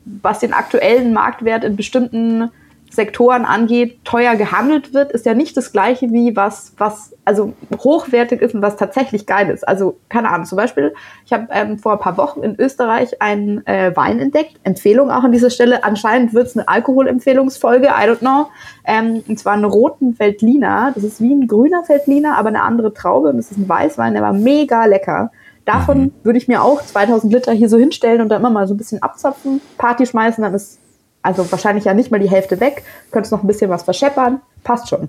was 0.04 0.40
den 0.40 0.52
aktuellen 0.52 1.12
Marktwert 1.12 1.64
in 1.64 1.76
bestimmten 1.76 2.50
Sektoren 2.90 3.44
angeht, 3.44 4.04
teuer 4.04 4.36
gehandelt 4.36 4.94
wird, 4.94 5.12
ist 5.12 5.26
ja 5.26 5.34
nicht 5.34 5.56
das 5.56 5.72
gleiche 5.72 6.10
wie 6.12 6.34
was, 6.36 6.72
was 6.78 7.14
also 7.24 7.52
hochwertig 7.78 8.40
ist 8.40 8.54
und 8.54 8.62
was 8.62 8.76
tatsächlich 8.76 9.26
geil 9.26 9.50
ist. 9.50 9.66
Also 9.66 9.98
keine 10.08 10.30
Ahnung, 10.30 10.46
zum 10.46 10.56
Beispiel, 10.56 10.94
ich 11.26 11.32
habe 11.32 11.48
ähm, 11.50 11.78
vor 11.78 11.92
ein 11.92 11.98
paar 11.98 12.16
Wochen 12.16 12.42
in 12.42 12.58
Österreich 12.58 13.20
einen 13.20 13.66
äh, 13.66 13.94
Wein 13.94 14.18
entdeckt, 14.18 14.58
Empfehlung 14.64 15.10
auch 15.10 15.24
an 15.24 15.32
dieser 15.32 15.50
Stelle, 15.50 15.84
anscheinend 15.84 16.34
wird 16.34 16.46
es 16.46 16.56
eine 16.56 16.68
Alkoholempfehlungsfolge, 16.68 17.88
I 17.88 18.08
don't 18.08 18.18
know, 18.18 18.46
ähm, 18.84 19.22
und 19.28 19.38
zwar 19.38 19.52
einen 19.52 19.64
roten 19.64 20.18
Veltliner, 20.18 20.92
das 20.94 21.04
ist 21.04 21.20
wie 21.20 21.34
ein 21.34 21.46
grüner 21.46 21.82
Veltliner, 21.86 22.38
aber 22.38 22.48
eine 22.48 22.62
andere 22.62 22.94
Traube 22.94 23.28
und 23.28 23.36
das 23.36 23.50
ist 23.50 23.58
ein 23.58 23.68
Weißwein, 23.68 24.14
der 24.14 24.22
war 24.22 24.32
mega 24.32 24.86
lecker. 24.86 25.30
Davon 25.66 26.00
mhm. 26.00 26.12
würde 26.22 26.38
ich 26.38 26.48
mir 26.48 26.62
auch 26.62 26.80
2000 26.80 27.30
Liter 27.30 27.52
hier 27.52 27.68
so 27.68 27.76
hinstellen 27.76 28.22
und 28.22 28.30
dann 28.30 28.40
immer 28.40 28.48
mal 28.48 28.66
so 28.66 28.72
ein 28.72 28.78
bisschen 28.78 29.02
abzapfen, 29.02 29.60
Party 29.76 30.06
schmeißen, 30.06 30.42
dann 30.42 30.54
ist 30.54 30.78
also 31.22 31.50
wahrscheinlich 31.50 31.84
ja 31.84 31.94
nicht 31.94 32.10
mal 32.10 32.20
die 32.20 32.30
Hälfte 32.30 32.60
weg, 32.60 32.84
könntest 33.10 33.32
noch 33.32 33.42
ein 33.42 33.46
bisschen 33.46 33.70
was 33.70 33.82
verscheppern, 33.82 34.40
passt 34.64 34.88
schon. 34.88 35.08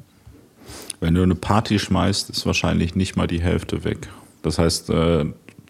Wenn 1.00 1.14
du 1.14 1.24
eine 1.24 1.36
Party 1.36 1.80
schmeißt, 1.80 2.30
ist 2.30 2.46
wahrscheinlich 2.46 2.96
nicht 2.96 3.16
mal 3.16 3.28
die 3.28 3.42
Hälfte 3.42 3.84
weg. 3.84 4.10
Das 4.42 4.60
heißt, 4.60 4.90
äh, 4.90 5.26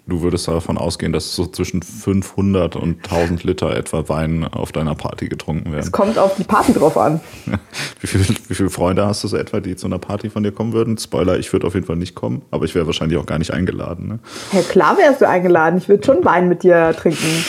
du 0.10 0.22
würdest 0.22 0.48
davon 0.48 0.78
ausgehen, 0.78 1.14
dass 1.14 1.36
so 1.36 1.46
zwischen 1.46 1.82
500 1.84 2.76
und 2.76 3.04
1000 3.04 3.44
Liter 3.44 3.76
etwa 3.76 4.10
Wein 4.10 4.44
auf 4.46 4.72
deiner 4.72 4.96
Party 4.96 5.28
getrunken 5.28 5.72
werden. 5.72 5.84
Es 5.84 5.92
kommt 5.92 6.18
auf 6.18 6.36
die 6.36 6.44
Party 6.44 6.74
drauf 6.74 6.98
an. 6.98 7.22
wie, 8.02 8.08
viele, 8.08 8.26
wie 8.48 8.56
viele 8.56 8.70
Freunde 8.70 9.06
hast 9.06 9.24
du 9.24 9.28
so 9.28 9.38
etwa, 9.38 9.60
die 9.60 9.76
zu 9.76 9.88
einer 9.88 10.00
Party 10.00 10.30
von 10.30 10.44
dir 10.44 10.52
kommen 10.52 10.74
würden? 10.74 10.98
Spoiler, 10.98 11.38
ich 11.38 11.54
würde 11.54 11.68
auf 11.68 11.76
jeden 11.76 11.86
Fall 11.86 11.96
nicht 11.96 12.16
kommen, 12.16 12.42
aber 12.52 12.66
ich 12.66 12.76
wäre 12.76 12.88
wahrscheinlich 12.88 13.18
auch 13.18 13.26
gar 13.26 13.38
nicht 13.38 13.52
eingeladen. 13.52 14.08
Ne? 14.08 14.20
Ja, 14.52 14.62
klar 14.62 14.98
wärst 14.98 15.22
du 15.22 15.28
eingeladen. 15.28 15.78
Ich 15.78 15.88
würde 15.88 16.04
schon 16.04 16.26
Wein 16.26 16.50
mit 16.50 16.64
dir 16.64 16.96
trinken. 16.98 17.46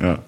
Ja. 0.00 0.18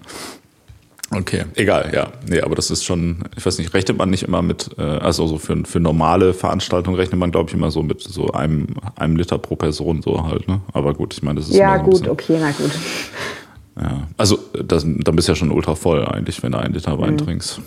Okay, 1.15 1.45
egal, 1.55 1.91
ja. 1.95 2.09
Nee, 2.27 2.41
aber 2.41 2.55
das 2.55 2.71
ist 2.71 2.85
schon, 2.85 3.25
ich 3.37 3.45
weiß 3.45 3.59
nicht, 3.59 3.75
rechnet 3.75 3.99
man 3.99 4.11
nicht 4.11 4.23
immer 4.23 4.43
mit, 4.43 4.71
äh, 4.79 4.83
also 4.83 5.27
so 5.27 5.39
für, 5.39 5.65
für 5.65 5.81
normale 5.81 6.35
Veranstaltungen 6.35 6.97
rechnet 6.97 7.19
man, 7.19 7.31
glaube 7.31 7.51
ich, 7.51 7.55
immer 7.55 7.71
so 7.71 7.83
mit 7.83 8.01
so 8.01 8.31
einem, 8.33 8.69
einem 8.97 9.17
Liter 9.17 9.39
pro 9.39 9.57
Person 9.57 10.03
so 10.03 10.27
halt, 10.27 10.49
ne? 10.49 10.61
Aber 10.73 10.95
gut, 10.95 11.15
ich 11.15 11.23
meine, 11.23 11.41
das 11.41 11.49
ist. 11.49 11.57
Ja, 11.57 11.77
gut, 11.77 11.93
bisschen, 11.93 12.09
okay, 12.09 12.39
na 12.41 12.51
gut. 12.51 12.71
Ja, 13.81 14.07
also 14.17 14.39
das, 14.53 14.85
dann 14.85 15.17
bist 15.17 15.29
du 15.29 15.33
ja 15.33 15.37
schon 15.37 15.51
ultra 15.51 15.75
voll 15.75 16.05
eigentlich, 16.07 16.43
wenn 16.43 16.53
du 16.53 16.59
einen 16.59 16.75
Liter 16.75 16.99
Wein 16.99 17.15
mhm. 17.15 17.19
trinkst. 17.19 17.61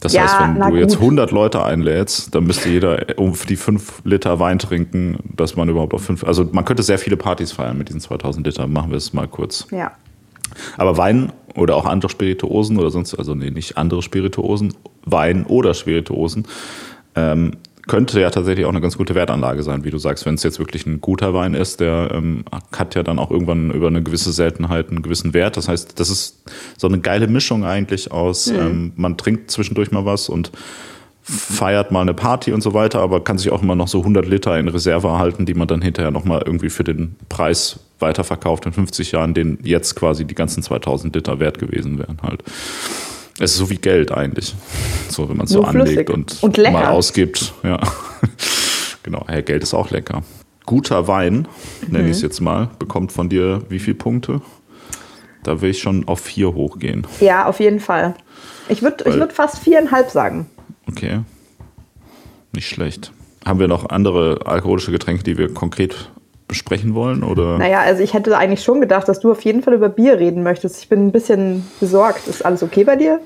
Das 0.00 0.12
ja, 0.12 0.24
heißt, 0.24 0.40
wenn 0.40 0.60
du 0.60 0.66
gut. 0.68 0.78
jetzt 0.78 0.96
100 0.96 1.30
Leute 1.30 1.64
einlädst, 1.64 2.34
dann 2.34 2.44
müsste 2.44 2.68
jeder 2.68 3.06
um 3.16 3.32
die 3.48 3.56
5 3.56 4.02
Liter 4.04 4.38
Wein 4.38 4.58
trinken, 4.58 5.18
dass 5.34 5.56
man 5.56 5.68
überhaupt 5.70 5.94
auf 5.94 6.04
5, 6.04 6.24
also 6.24 6.46
man 6.52 6.66
könnte 6.66 6.82
sehr 6.82 6.98
viele 6.98 7.16
Partys 7.16 7.52
feiern 7.52 7.78
mit 7.78 7.88
diesen 7.88 8.00
2000 8.00 8.46
Liter. 8.46 8.66
Machen 8.66 8.90
wir 8.90 8.98
es 8.98 9.14
mal 9.14 9.26
kurz. 9.26 9.66
Ja. 9.70 9.92
Aber 10.76 10.96
Wein 10.96 11.32
oder 11.54 11.76
auch 11.76 11.86
andere 11.86 12.10
Spirituosen 12.10 12.78
oder 12.78 12.90
sonst, 12.90 13.14
also 13.14 13.34
nee, 13.34 13.50
nicht 13.50 13.76
andere 13.76 14.02
Spirituosen, 14.02 14.74
Wein 15.04 15.44
oder 15.46 15.74
Spirituosen, 15.74 16.46
ähm, 17.14 17.52
könnte 17.86 18.20
ja 18.20 18.30
tatsächlich 18.30 18.64
auch 18.64 18.70
eine 18.70 18.80
ganz 18.80 18.96
gute 18.96 19.14
Wertanlage 19.14 19.62
sein, 19.62 19.84
wie 19.84 19.90
du 19.90 19.98
sagst, 19.98 20.24
wenn 20.24 20.34
es 20.34 20.42
jetzt 20.42 20.58
wirklich 20.58 20.86
ein 20.86 21.00
guter 21.00 21.34
Wein 21.34 21.54
ist, 21.54 21.80
der 21.80 22.10
ähm, 22.14 22.44
hat 22.72 22.94
ja 22.94 23.02
dann 23.02 23.18
auch 23.18 23.30
irgendwann 23.30 23.70
über 23.70 23.88
eine 23.88 24.02
gewisse 24.02 24.32
Seltenheit 24.32 24.88
einen 24.90 25.02
gewissen 25.02 25.34
Wert. 25.34 25.56
Das 25.56 25.68
heißt, 25.68 26.00
das 26.00 26.08
ist 26.08 26.44
so 26.78 26.86
eine 26.86 27.00
geile 27.00 27.26
Mischung 27.26 27.64
eigentlich 27.64 28.10
aus, 28.10 28.50
mhm. 28.50 28.58
ähm, 28.58 28.92
man 28.96 29.16
trinkt 29.18 29.50
zwischendurch 29.50 29.90
mal 29.90 30.06
was 30.06 30.28
und 30.28 30.50
feiert 31.24 31.90
mal 31.90 32.02
eine 32.02 32.12
Party 32.12 32.52
und 32.52 32.60
so 32.60 32.74
weiter, 32.74 33.00
aber 33.00 33.24
kann 33.24 33.38
sich 33.38 33.50
auch 33.50 33.62
immer 33.62 33.74
noch 33.74 33.88
so 33.88 34.00
100 34.00 34.26
Liter 34.26 34.58
in 34.58 34.68
Reserve 34.68 35.08
erhalten, 35.08 35.46
die 35.46 35.54
man 35.54 35.66
dann 35.66 35.80
hinterher 35.80 36.10
nochmal 36.10 36.42
irgendwie 36.44 36.68
für 36.68 36.84
den 36.84 37.16
Preis 37.30 37.80
weiterverkauft 37.98 38.66
in 38.66 38.72
50 38.72 39.12
Jahren, 39.12 39.32
den 39.32 39.58
jetzt 39.62 39.96
quasi 39.96 40.26
die 40.26 40.34
ganzen 40.34 40.62
2000 40.62 41.14
Liter 41.14 41.40
wert 41.40 41.58
gewesen 41.58 41.98
wären 41.98 42.18
halt. 42.22 42.42
Es 43.38 43.52
ist 43.52 43.56
so 43.56 43.70
wie 43.70 43.78
Geld 43.78 44.12
eigentlich. 44.12 44.54
So, 45.08 45.28
wenn 45.28 45.38
man 45.38 45.46
es 45.46 45.52
so 45.52 45.64
anlegt 45.64 46.10
und, 46.10 46.42
und 46.42 46.58
mal 46.58 46.86
ausgibt. 46.88 47.54
Ja. 47.62 47.80
genau, 49.02 49.24
hey, 49.26 49.42
Geld 49.42 49.62
ist 49.62 49.72
auch 49.72 49.90
lecker. 49.90 50.22
Guter 50.66 51.08
Wein, 51.08 51.48
nenne 51.88 52.04
mhm. 52.04 52.10
ich 52.10 52.16
es 52.16 52.22
jetzt 52.22 52.40
mal, 52.40 52.70
bekommt 52.78 53.12
von 53.12 53.30
dir 53.30 53.62
wie 53.70 53.78
viele 53.78 53.96
Punkte? 53.96 54.42
Da 55.42 55.60
will 55.60 55.70
ich 55.70 55.80
schon 55.80 56.06
auf 56.06 56.20
vier 56.20 56.54
hochgehen. 56.54 57.06
Ja, 57.20 57.46
auf 57.46 57.60
jeden 57.60 57.80
Fall. 57.80 58.14
Ich 58.68 58.82
würde 58.82 59.04
ich 59.08 59.14
würd 59.14 59.32
fast 59.32 59.58
viereinhalb 59.58 60.10
sagen. 60.10 60.46
Okay. 60.88 61.20
Nicht 62.52 62.68
schlecht. 62.68 63.12
Haben 63.44 63.60
wir 63.60 63.68
noch 63.68 63.90
andere 63.90 64.40
alkoholische 64.46 64.90
Getränke, 64.90 65.22
die 65.22 65.36
wir 65.36 65.52
konkret 65.52 66.10
besprechen 66.48 66.94
wollen? 66.94 67.22
Oder? 67.22 67.58
Naja, 67.58 67.80
also 67.80 68.02
ich 68.02 68.14
hätte 68.14 68.36
eigentlich 68.36 68.62
schon 68.62 68.80
gedacht, 68.80 69.08
dass 69.08 69.20
du 69.20 69.30
auf 69.30 69.42
jeden 69.42 69.62
Fall 69.62 69.74
über 69.74 69.88
Bier 69.88 70.18
reden 70.18 70.42
möchtest. 70.42 70.80
Ich 70.80 70.88
bin 70.88 71.06
ein 71.06 71.12
bisschen 71.12 71.64
besorgt. 71.80 72.26
Ist 72.28 72.44
alles 72.44 72.62
okay 72.62 72.84
bei 72.84 72.96
dir? 72.96 73.20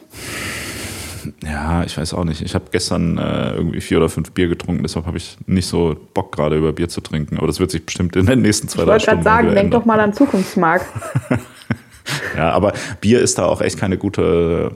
Ja, 1.45 1.83
ich 1.85 1.97
weiß 1.99 2.15
auch 2.15 2.25
nicht. 2.25 2.43
Ich 2.43 2.55
habe 2.55 2.67
gestern 2.71 3.19
äh, 3.19 3.53
irgendwie 3.53 3.81
vier 3.81 3.99
oder 3.99 4.09
fünf 4.09 4.31
Bier 4.33 4.49
getrunken, 4.49 4.83
deshalb 4.83 5.07
habe 5.07 5.19
ich 5.19 5.37
nicht 5.47 5.67
so 5.67 5.97
Bock 6.15 6.35
gerade 6.35 6.57
über 6.57 6.73
Bier 6.73 6.89
zu 6.89 7.01
trinken. 7.01 7.37
Aber 7.37 7.47
das 7.47 7.61
wird 7.61 7.71
sich 7.71 7.85
bestimmt 7.85 8.17
in 8.17 8.27
den 8.27 8.41
nächsten 8.41 8.69
zwei, 8.69 8.83
ich 8.83 8.89
drei 8.89 8.99
Stunden. 8.99 9.21
Ich 9.21 9.27
wollte 9.27 9.37
gerade 9.37 9.45
sagen, 9.47 9.55
denk 9.55 9.71
doch 9.73 9.85
mal 9.85 10.01
an 10.01 10.15
Zukunftsmark. 10.15 10.87
ja, 12.37 12.51
aber 12.51 12.73
Bier 13.01 13.21
ist 13.21 13.39
da 13.39 13.47
auch 13.47 13.61
echt 13.61 13.79
keine 13.79 13.99
gute 13.99 14.73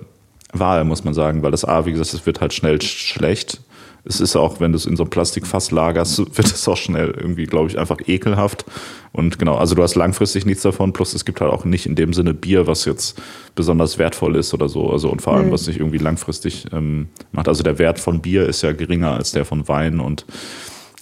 Wahl, 0.53 0.85
muss 0.85 1.05
man 1.05 1.15
sagen, 1.15 1.43
weil 1.43 1.51
das 1.51 1.65
A, 1.65 1.87
wie 1.87 1.93
gesagt, 1.93 2.13
es 2.13 2.27
wird 2.27 2.41
halt 2.41 2.53
schnell 2.53 2.81
schlecht 2.81 3.61
es 4.05 4.21
ist 4.21 4.35
auch, 4.35 4.59
wenn 4.59 4.73
du 4.73 4.77
es 4.77 4.87
in 4.87 4.97
so 4.97 5.05
einem 5.05 5.11
Plastikfass 5.11 5.71
lagerst, 5.71 6.19
wird 6.37 6.47
es 6.47 6.67
auch 6.67 6.77
schnell 6.77 7.15
irgendwie, 7.17 7.45
glaube 7.45 7.69
ich, 7.69 7.79
einfach 7.79 7.99
ekelhaft. 8.07 8.65
Und 9.13 9.39
genau, 9.39 9.57
also 9.57 9.75
du 9.75 9.83
hast 9.83 9.95
langfristig 9.95 10.47
nichts 10.47 10.63
davon, 10.63 10.93
plus 10.93 11.15
es 11.15 11.25
gibt 11.25 11.41
halt 11.41 11.53
auch 11.53 11.65
nicht 11.65 11.87
in 11.87 11.95
dem 11.95 12.13
Sinne 12.13 12.35
Bier, 12.35 12.67
was 12.67 12.85
jetzt 12.85 13.21
besonders 13.55 13.99
wertvoll 13.99 14.37
ist 14.37 14.55
oder 14.55 14.69
so. 14.69 14.91
Also 14.91 15.11
und 15.11 15.23
vor 15.23 15.35
allem, 15.35 15.49
mhm. 15.49 15.53
was 15.53 15.67
sich 15.67 15.79
irgendwie 15.79 15.99
langfristig 15.99 16.67
ähm, 16.73 17.09
macht. 17.31 17.49
Also 17.49 17.63
der 17.63 17.79
Wert 17.79 18.01
von 18.01 18.21
Bier 18.21 18.49
ist 18.49 18.63
ja 18.63 18.73
geringer 18.73 19.13
als 19.13 19.33
der 19.33 19.45
von 19.45 19.69
Wein 19.69 20.01
und 20.01 20.25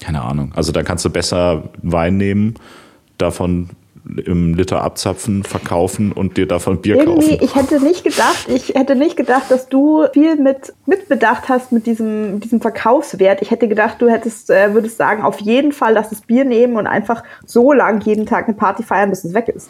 keine 0.00 0.22
Ahnung. 0.22 0.52
Also 0.54 0.72
da 0.72 0.82
kannst 0.82 1.04
du 1.04 1.10
besser 1.10 1.70
Wein 1.82 2.16
nehmen, 2.16 2.54
davon 3.18 3.70
im 4.18 4.54
Liter 4.54 4.82
abzapfen, 4.82 5.42
verkaufen 5.42 6.12
und 6.12 6.36
dir 6.36 6.46
davon 6.46 6.80
Bier 6.80 6.96
Irgendwie, 6.96 7.36
kaufen. 7.36 7.44
Ich 7.44 7.54
hätte 7.54 7.82
nicht 7.82 8.04
gedacht, 8.04 8.46
ich 8.48 8.70
hätte 8.70 8.96
nicht 8.96 9.16
gedacht, 9.16 9.50
dass 9.50 9.68
du 9.68 10.06
viel 10.12 10.36
mit 10.36 10.72
mitbedacht 10.86 11.48
hast 11.48 11.72
mit 11.72 11.86
diesem, 11.86 12.40
diesem 12.40 12.60
Verkaufswert. 12.60 13.42
Ich 13.42 13.50
hätte 13.50 13.68
gedacht, 13.68 13.96
du 14.00 14.08
hättest, 14.08 14.50
äh, 14.50 14.74
würdest 14.74 14.96
sagen, 14.96 15.22
auf 15.22 15.40
jeden 15.40 15.72
Fall 15.72 15.94
lass 15.94 16.10
das 16.10 16.20
Bier 16.22 16.44
nehmen 16.44 16.76
und 16.76 16.86
einfach 16.86 17.22
so 17.46 17.72
lang 17.72 18.00
jeden 18.02 18.26
Tag 18.26 18.46
eine 18.48 18.56
Party 18.56 18.82
feiern, 18.82 19.10
bis 19.10 19.24
es 19.24 19.34
weg 19.34 19.48
ist. 19.48 19.68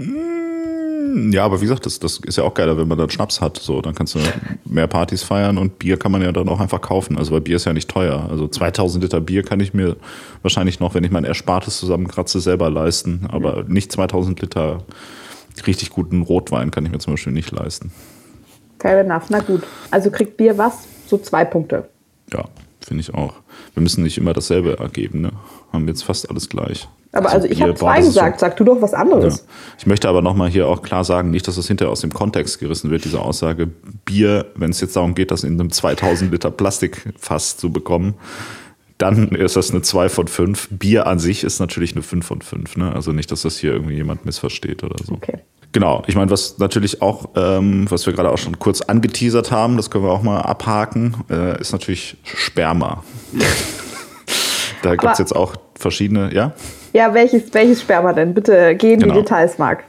Mm, 0.00 1.32
ja, 1.32 1.44
aber 1.44 1.60
wie 1.60 1.64
gesagt, 1.64 1.84
das, 1.84 1.98
das 1.98 2.18
ist 2.18 2.38
ja 2.38 2.44
auch 2.44 2.54
geiler, 2.54 2.76
wenn 2.78 2.88
man 2.88 2.96
dann 2.96 3.10
Schnaps 3.10 3.40
hat. 3.40 3.58
So, 3.58 3.82
dann 3.82 3.94
kannst 3.94 4.14
du 4.14 4.20
mehr 4.64 4.86
Partys 4.86 5.22
feiern 5.22 5.58
und 5.58 5.78
Bier 5.78 5.98
kann 5.98 6.10
man 6.12 6.22
ja 6.22 6.32
dann 6.32 6.48
auch 6.48 6.60
einfach 6.60 6.80
kaufen. 6.80 7.18
Also, 7.18 7.32
weil 7.32 7.40
Bier 7.40 7.56
ist 7.56 7.66
ja 7.66 7.72
nicht 7.72 7.90
teuer. 7.90 8.26
Also 8.30 8.48
2000 8.48 9.04
Liter 9.04 9.20
Bier 9.20 9.42
kann 9.42 9.60
ich 9.60 9.74
mir 9.74 9.96
wahrscheinlich 10.42 10.80
noch, 10.80 10.94
wenn 10.94 11.04
ich 11.04 11.10
mein 11.10 11.24
Erspartes 11.24 11.78
zusammenkratze, 11.78 12.40
selber 12.40 12.70
leisten. 12.70 13.26
Aber 13.30 13.64
nicht 13.64 13.92
2000 13.92 14.40
Liter 14.40 14.84
richtig 15.66 15.90
guten 15.90 16.22
Rotwein 16.22 16.70
kann 16.70 16.86
ich 16.86 16.92
mir 16.92 16.98
zum 16.98 17.14
Beispiel 17.14 17.32
nicht 17.32 17.50
leisten. 17.50 17.92
Fair 18.78 19.00
enough. 19.00 19.24
Na 19.28 19.40
gut. 19.40 19.62
Also 19.90 20.10
kriegt 20.10 20.36
Bier 20.36 20.56
was? 20.56 20.86
So 21.06 21.18
zwei 21.18 21.44
Punkte. 21.44 21.88
Ja, 22.32 22.44
finde 22.80 23.02
ich 23.02 23.12
auch. 23.12 23.34
Wir 23.74 23.82
müssen 23.82 24.02
nicht 24.02 24.16
immer 24.16 24.32
dasselbe 24.32 24.78
ergeben, 24.78 25.20
ne? 25.20 25.32
Haben 25.72 25.86
wir 25.86 25.92
jetzt 25.92 26.04
fast 26.04 26.30
alles 26.30 26.48
gleich. 26.48 26.88
Aber 27.12 27.26
also, 27.26 27.42
also 27.42 27.48
ich 27.48 27.60
habe 27.60 27.74
zwei 27.74 28.00
gesagt, 28.00 28.38
so, 28.38 28.46
sag 28.46 28.56
du 28.56 28.64
doch 28.64 28.80
was 28.80 28.94
anderes. 28.94 29.38
Ja. 29.38 29.42
Ich 29.78 29.86
möchte 29.86 30.08
aber 30.08 30.22
nochmal 30.22 30.48
hier 30.48 30.68
auch 30.68 30.82
klar 30.82 31.04
sagen, 31.04 31.30
nicht, 31.30 31.48
dass 31.48 31.56
das 31.56 31.66
hinterher 31.66 31.90
aus 31.90 32.02
dem 32.02 32.12
Kontext 32.12 32.60
gerissen 32.60 32.90
wird, 32.90 33.04
diese 33.04 33.20
Aussage, 33.20 33.68
Bier, 34.04 34.46
wenn 34.54 34.70
es 34.70 34.80
jetzt 34.80 34.94
darum 34.94 35.14
geht, 35.14 35.30
das 35.32 35.42
in 35.42 35.58
einem 35.58 35.72
2000 35.72 36.30
Liter 36.30 36.50
Plastikfass 36.50 37.56
zu 37.56 37.72
bekommen, 37.72 38.14
dann 38.98 39.30
ist 39.30 39.56
das 39.56 39.70
eine 39.70 39.82
2 39.82 40.08
von 40.08 40.28
5. 40.28 40.68
Bier 40.70 41.06
an 41.06 41.18
sich 41.18 41.42
ist 41.42 41.58
natürlich 41.58 41.92
eine 41.92 42.02
5 42.02 42.24
von 42.24 42.42
5. 42.42 42.76
Ne? 42.76 42.94
Also 42.94 43.12
nicht, 43.12 43.32
dass 43.32 43.42
das 43.42 43.58
hier 43.58 43.72
irgendwie 43.72 43.94
jemand 43.94 44.24
missversteht 44.24 44.84
oder 44.84 45.02
so. 45.04 45.14
Okay. 45.14 45.38
Genau, 45.72 46.02
ich 46.06 46.16
meine, 46.16 46.30
was 46.30 46.58
natürlich 46.58 47.00
auch, 47.00 47.30
ähm, 47.36 47.86
was 47.90 48.04
wir 48.04 48.12
gerade 48.12 48.30
auch 48.30 48.38
schon 48.38 48.58
kurz 48.58 48.80
angeteasert 48.80 49.52
haben, 49.52 49.76
das 49.76 49.90
können 49.90 50.04
wir 50.04 50.10
auch 50.10 50.22
mal 50.22 50.40
abhaken, 50.40 51.16
äh, 51.30 51.60
ist 51.60 51.72
natürlich 51.72 52.16
Sperma. 52.24 53.04
da 54.82 54.96
gibt 54.96 55.12
es 55.12 55.18
jetzt 55.18 55.34
auch 55.34 55.54
verschiedene, 55.76 56.34
ja? 56.34 56.54
Ja, 56.92 57.14
welches, 57.14 57.52
welches 57.52 57.80
Sperma 57.80 58.12
denn? 58.12 58.34
Bitte 58.34 58.74
gehen 58.74 59.00
genau. 59.00 59.14
die 59.14 59.20
Details, 59.20 59.58
Marc. 59.58 59.84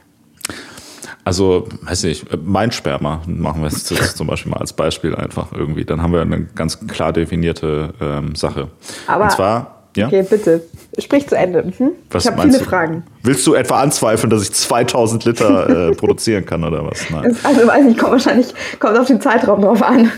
Also, 1.24 1.68
weiß 1.82 2.04
nicht, 2.04 2.26
mein 2.44 2.72
Sperma 2.72 3.22
machen 3.26 3.62
wir 3.62 3.68
jetzt 3.68 4.16
zum 4.16 4.26
Beispiel 4.26 4.50
mal 4.50 4.58
als 4.58 4.72
Beispiel 4.72 5.14
einfach 5.14 5.52
irgendwie. 5.52 5.84
Dann 5.84 6.02
haben 6.02 6.12
wir 6.12 6.20
eine 6.20 6.46
ganz 6.54 6.84
klar 6.88 7.12
definierte 7.12 7.94
ähm, 8.00 8.34
Sache. 8.34 8.68
Aber, 9.06 9.24
Und 9.24 9.30
zwar, 9.30 9.82
ja? 9.96 10.06
Okay, 10.06 10.24
bitte. 10.28 10.62
Sprich 10.98 11.28
zu 11.28 11.36
Ende. 11.36 11.62
Hm? 11.76 11.92
ich 12.12 12.26
habe 12.26 12.42
viele 12.42 12.58
du? 12.58 12.64
Fragen. 12.64 13.04
Willst 13.22 13.46
du 13.46 13.54
etwa 13.54 13.80
anzweifeln, 13.80 14.30
dass 14.30 14.42
ich 14.42 14.52
2000 14.52 15.24
Liter 15.24 15.90
äh, 15.90 15.94
produzieren 15.94 16.44
kann 16.44 16.64
oder 16.64 16.84
was? 16.84 17.08
Nein. 17.10 17.36
Also, 17.42 17.66
weiß 17.66 17.86
ich, 17.86 17.98
kommt 17.98 18.12
wahrscheinlich 18.12 18.52
kommt 18.80 18.98
auf 18.98 19.06
den 19.06 19.20
Zeitraum 19.20 19.60
drauf 19.60 19.82
an. 19.82 20.10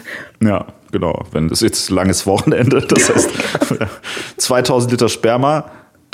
Ja, 0.42 0.66
genau. 0.90 1.24
Wenn 1.32 1.48
das 1.48 1.60
jetzt 1.60 1.90
langes 1.90 2.26
Wochenende, 2.26 2.80
das 2.80 3.12
heißt 3.12 3.30
2000 4.38 4.92
Liter 4.92 5.08
Sperma 5.08 5.64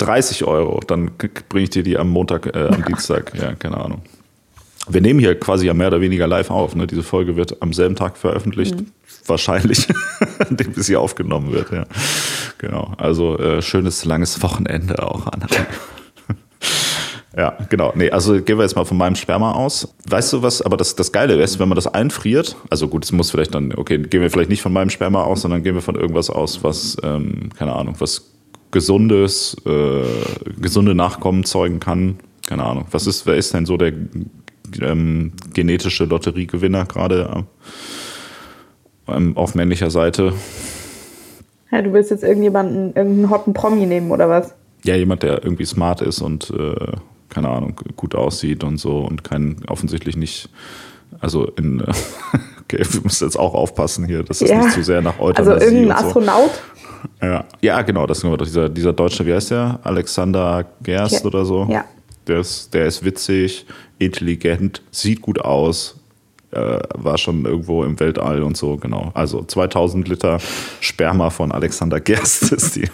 30 0.01 0.45
Euro, 0.45 0.79
dann 0.85 1.11
bringe 1.49 1.63
ich 1.63 1.69
dir 1.69 1.83
die 1.83 1.97
am 1.97 2.09
Montag, 2.09 2.55
äh, 2.55 2.67
am 2.67 2.83
Dienstag, 2.83 3.33
ja, 3.35 3.53
keine 3.53 3.77
Ahnung. 3.77 4.01
Wir 4.89 5.01
nehmen 5.01 5.19
hier 5.19 5.39
quasi 5.39 5.67
ja 5.67 5.73
mehr 5.73 5.87
oder 5.87 6.01
weniger 6.01 6.27
live 6.27 6.49
auf. 6.49 6.75
Ne? 6.75 6.87
Diese 6.87 7.03
Folge 7.03 7.35
wird 7.35 7.61
am 7.61 7.71
selben 7.71 7.95
Tag 7.95 8.17
veröffentlicht, 8.17 8.75
mhm. 8.75 8.87
wahrscheinlich, 9.27 9.87
an 10.39 10.57
dem 10.57 10.73
sie 10.73 10.95
aufgenommen 10.95 11.51
wird. 11.51 11.71
Ja. 11.71 11.85
Genau. 12.57 12.93
Also 12.97 13.37
äh, 13.37 13.61
schönes 13.61 14.05
langes 14.05 14.41
Wochenende 14.41 15.03
auch 15.03 15.27
an. 15.27 15.45
ja, 17.37 17.55
genau. 17.69 17.93
Nee, 17.95 18.09
also 18.09 18.41
gehen 18.41 18.57
wir 18.57 18.63
jetzt 18.63 18.75
mal 18.75 18.85
von 18.85 18.97
meinem 18.97 19.15
Sperma 19.15 19.51
aus. 19.51 19.93
Weißt 20.09 20.33
du 20.33 20.41
was? 20.41 20.63
Aber 20.63 20.77
das, 20.77 20.95
das 20.95 21.11
Geile 21.11 21.39
ist, 21.41 21.59
wenn 21.59 21.69
man 21.69 21.75
das 21.75 21.85
einfriert, 21.85 22.55
also 22.71 22.87
gut, 22.87 23.05
es 23.05 23.11
muss 23.11 23.29
vielleicht 23.29 23.53
dann, 23.53 23.75
okay, 23.75 23.99
gehen 23.99 24.21
wir 24.21 24.31
vielleicht 24.31 24.49
nicht 24.49 24.63
von 24.63 24.73
meinem 24.73 24.89
Sperma 24.89 25.23
aus, 25.23 25.41
sondern 25.41 25.61
gehen 25.61 25.75
wir 25.75 25.81
von 25.83 25.95
irgendwas 25.95 26.31
aus, 26.31 26.63
was, 26.63 26.97
ähm, 27.03 27.49
keine 27.55 27.73
Ahnung, 27.73 27.95
was 27.99 28.30
gesundes, 28.71 29.55
äh, 29.65 30.03
gesunde 30.59 30.95
Nachkommen 30.95 31.43
zeugen 31.43 31.79
kann. 31.79 32.19
Keine 32.47 32.63
Ahnung. 32.63 32.85
Was 32.91 33.07
ist, 33.07 33.25
wer 33.25 33.35
ist 33.35 33.53
denn 33.53 33.65
so 33.65 33.77
der 33.77 33.93
ähm, 34.81 35.33
genetische 35.53 36.05
Lotteriegewinner 36.05 36.85
gerade 36.85 37.45
ähm, 39.07 39.37
auf 39.37 39.55
männlicher 39.55 39.91
Seite? 39.91 40.33
Ja, 41.71 41.81
du 41.81 41.93
willst 41.93 42.11
jetzt 42.11 42.23
irgendjemanden, 42.23 42.93
irgendeinen 42.95 43.29
hotten 43.29 43.53
Promi 43.53 43.85
nehmen 43.85 44.11
oder 44.11 44.29
was? 44.29 44.53
Ja, 44.83 44.95
jemand, 44.95 45.23
der 45.23 45.43
irgendwie 45.43 45.65
smart 45.65 46.01
ist 46.01 46.21
und 46.21 46.51
äh, 46.51 46.93
keine 47.29 47.49
Ahnung, 47.49 47.79
gut 47.95 48.15
aussieht 48.15 48.63
und 48.63 48.77
so 48.77 48.99
und 48.99 49.23
kein 49.23 49.57
offensichtlich 49.67 50.17
nicht, 50.17 50.49
also 51.19 51.45
in 51.45 51.81
okay, 52.61 52.83
wir 52.89 53.01
müssen 53.01 53.23
jetzt 53.23 53.37
auch 53.39 53.53
aufpassen 53.53 54.05
hier, 54.05 54.23
dass 54.23 54.41
es 54.41 54.49
ja. 54.49 54.57
nicht 54.57 54.73
zu 54.73 54.83
sehr 54.83 55.01
nach 55.01 55.19
Euthanasie 55.19 55.51
Also 55.51 55.65
irgendein 55.65 55.97
Astronaut? 55.97 56.51
Ja, 57.21 57.45
ja 57.61 57.81
genau, 57.81 58.05
das 58.07 58.19
ist 58.19 58.23
doch 58.23 58.37
dieser, 58.37 58.69
dieser 58.69 58.93
Deutsche, 58.93 59.25
wie 59.25 59.33
heißt 59.33 59.51
der? 59.51 59.79
Alexander 59.83 60.65
Gerst 60.83 61.15
okay. 61.15 61.27
oder 61.27 61.45
so. 61.45 61.67
Ja. 61.69 61.85
Der 62.27 62.39
ist, 62.39 62.73
der 62.73 62.85
ist 62.85 63.03
witzig, 63.03 63.65
intelligent, 63.97 64.81
sieht 64.91 65.21
gut 65.21 65.39
aus, 65.39 65.95
äh, 66.51 66.79
war 66.95 67.17
schon 67.17 67.45
irgendwo 67.45 67.83
im 67.83 67.99
Weltall 67.99 68.43
und 68.43 68.57
so, 68.57 68.77
genau. 68.77 69.11
Also 69.13 69.43
2000 69.43 70.07
Liter 70.07 70.39
Sperma 70.79 71.29
von 71.29 71.51
Alexander 71.51 71.99
Gerst 71.99 72.51
ist 72.51 72.75
die. 72.75 72.89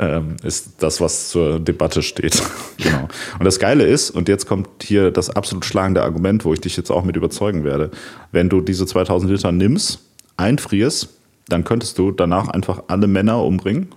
Ähm, 0.00 0.36
ist 0.44 0.74
das, 0.78 1.00
was 1.00 1.30
zur 1.30 1.58
Debatte 1.58 2.02
steht. 2.02 2.40
genau. 2.76 3.08
Und 3.38 3.44
das 3.44 3.58
Geile 3.58 3.84
ist, 3.84 4.10
und 4.10 4.28
jetzt 4.28 4.46
kommt 4.46 4.68
hier 4.82 5.10
das 5.10 5.28
absolut 5.28 5.64
schlagende 5.64 6.02
Argument, 6.02 6.44
wo 6.44 6.52
ich 6.52 6.60
dich 6.60 6.76
jetzt 6.76 6.90
auch 6.90 7.04
mit 7.04 7.16
überzeugen 7.16 7.64
werde, 7.64 7.90
wenn 8.30 8.48
du 8.48 8.60
diese 8.60 8.86
2000 8.86 9.32
Liter 9.32 9.50
nimmst, 9.50 9.98
einfrierst, 10.36 11.08
dann 11.48 11.64
könntest 11.64 11.98
du 11.98 12.10
danach 12.10 12.48
einfach 12.48 12.84
alle 12.88 13.06
Männer 13.06 13.42
umbringen. 13.42 13.88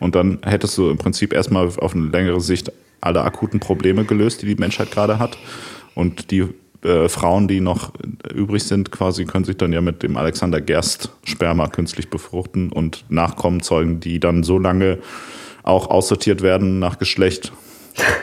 Und 0.00 0.14
dann 0.14 0.38
hättest 0.42 0.76
du 0.76 0.90
im 0.90 0.98
Prinzip 0.98 1.32
erstmal 1.32 1.66
auf 1.66 1.94
eine 1.94 2.08
längere 2.08 2.40
Sicht 2.40 2.72
alle 3.00 3.22
akuten 3.22 3.60
Probleme 3.60 4.04
gelöst, 4.04 4.42
die 4.42 4.46
die 4.46 4.54
Menschheit 4.56 4.90
gerade 4.90 5.18
hat. 5.18 5.38
Und 5.94 6.30
die 6.30 6.48
äh, 6.84 7.08
Frauen, 7.08 7.48
die 7.48 7.60
noch 7.60 7.92
übrig 8.32 8.64
sind, 8.64 8.90
quasi 8.90 9.24
können 9.24 9.44
sich 9.44 9.56
dann 9.56 9.72
ja 9.72 9.80
mit 9.80 10.02
dem 10.02 10.16
Alexander 10.16 10.60
Gerst 10.60 11.10
Sperma 11.24 11.68
künstlich 11.68 12.10
befruchten 12.10 12.70
und 12.70 13.04
Nachkommen 13.08 13.62
zeugen, 13.62 14.00
die 14.00 14.20
dann 14.20 14.42
so 14.42 14.58
lange 14.58 14.98
auch 15.62 15.88
aussortiert 15.88 16.42
werden 16.42 16.78
nach 16.78 16.98
Geschlecht, 16.98 17.52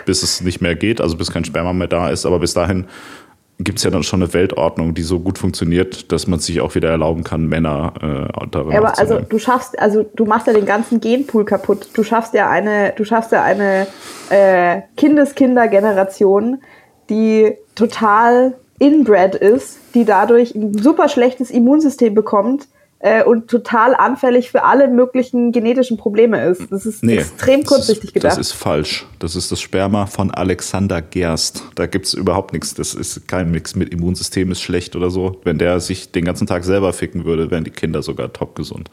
bis 0.05 0.23
es 0.23 0.41
nicht 0.41 0.61
mehr 0.61 0.75
geht, 0.75 0.99
also 1.01 1.17
bis 1.17 1.31
kein 1.31 1.45
Sperma 1.45 1.73
mehr 1.73 1.87
da 1.87 2.09
ist. 2.09 2.25
Aber 2.25 2.39
bis 2.39 2.53
dahin 2.53 2.85
gibt 3.59 3.79
es 3.79 3.83
ja 3.83 3.91
dann 3.91 4.03
schon 4.03 4.23
eine 4.23 4.33
Weltordnung, 4.33 4.93
die 4.93 5.01
so 5.01 5.19
gut 5.19 5.37
funktioniert, 5.37 6.11
dass 6.11 6.27
man 6.27 6.39
sich 6.39 6.61
auch 6.61 6.75
wieder 6.75 6.89
erlauben 6.89 7.25
kann, 7.25 7.47
Männer 7.47 7.93
äh, 8.01 8.47
darin 8.49 8.71
ja, 8.71 8.79
aber 8.79 8.97
also 8.97 9.19
du 9.19 9.37
schaffst, 9.37 9.77
also 9.77 10.03
du 10.15 10.25
machst 10.25 10.47
ja 10.47 10.53
den 10.53 10.65
ganzen 10.65 11.01
Genpool 11.01 11.43
kaputt. 11.43 11.89
Du 11.93 12.03
schaffst 12.03 12.33
ja 12.33 12.49
eine, 12.49 12.93
du 12.95 13.03
schaffst 13.03 13.33
ja 13.33 13.43
eine 13.43 13.85
äh, 14.29 14.81
Kindeskindergeneration, 14.95 16.61
die 17.09 17.57
total 17.75 18.55
inbred 18.79 19.35
ist, 19.35 19.77
die 19.93 20.05
dadurch 20.05 20.55
ein 20.55 20.77
super 20.77 21.09
schlechtes 21.09 21.51
Immunsystem 21.51 22.13
bekommt 22.13 22.69
äh, 22.99 23.23
und 23.23 23.49
total 23.49 23.95
anfällig 23.95 24.51
für 24.51 24.63
alle 24.63 24.87
möglichen 24.89 25.51
genetischen 25.51 25.97
Probleme 25.97 26.43
ist. 26.45 26.69
Das 26.69 26.85
ist 26.85 27.03
nee, 27.03 27.17
extrem 27.17 27.63
kurzsichtig 27.63 28.13
gedacht. 28.13 28.33
Das 28.33 28.37
ist 28.37 28.51
falsch. 28.51 29.05
Das 29.19 29.35
ist 29.35 29.51
das 29.51 29.61
Sperma 29.61 30.05
von 30.05 30.31
Alexander 30.31 31.01
Gerst. 31.01 31.63
Da 31.75 31.85
gibt 31.85 32.05
es 32.07 32.13
überhaupt 32.13 32.53
nichts. 32.53 32.73
Das 32.73 32.93
ist 32.93 33.27
kein 33.27 33.51
Mix 33.51 33.75
mit 33.75 33.93
Immunsystem 33.93 34.51
ist 34.51 34.61
schlecht 34.61 34.95
oder 34.95 35.09
so. 35.09 35.39
Wenn 35.43 35.57
der 35.57 35.79
sich 35.79 36.11
den 36.11 36.25
ganzen 36.25 36.45
Tag 36.45 36.65
selber 36.65 36.91
ficken 36.91 37.25
würde, 37.25 37.51
wären 37.51 37.63
die 37.63 37.71
Kinder 37.71 38.03
sogar 38.03 38.33
top 38.33 38.55
gesund. 38.55 38.89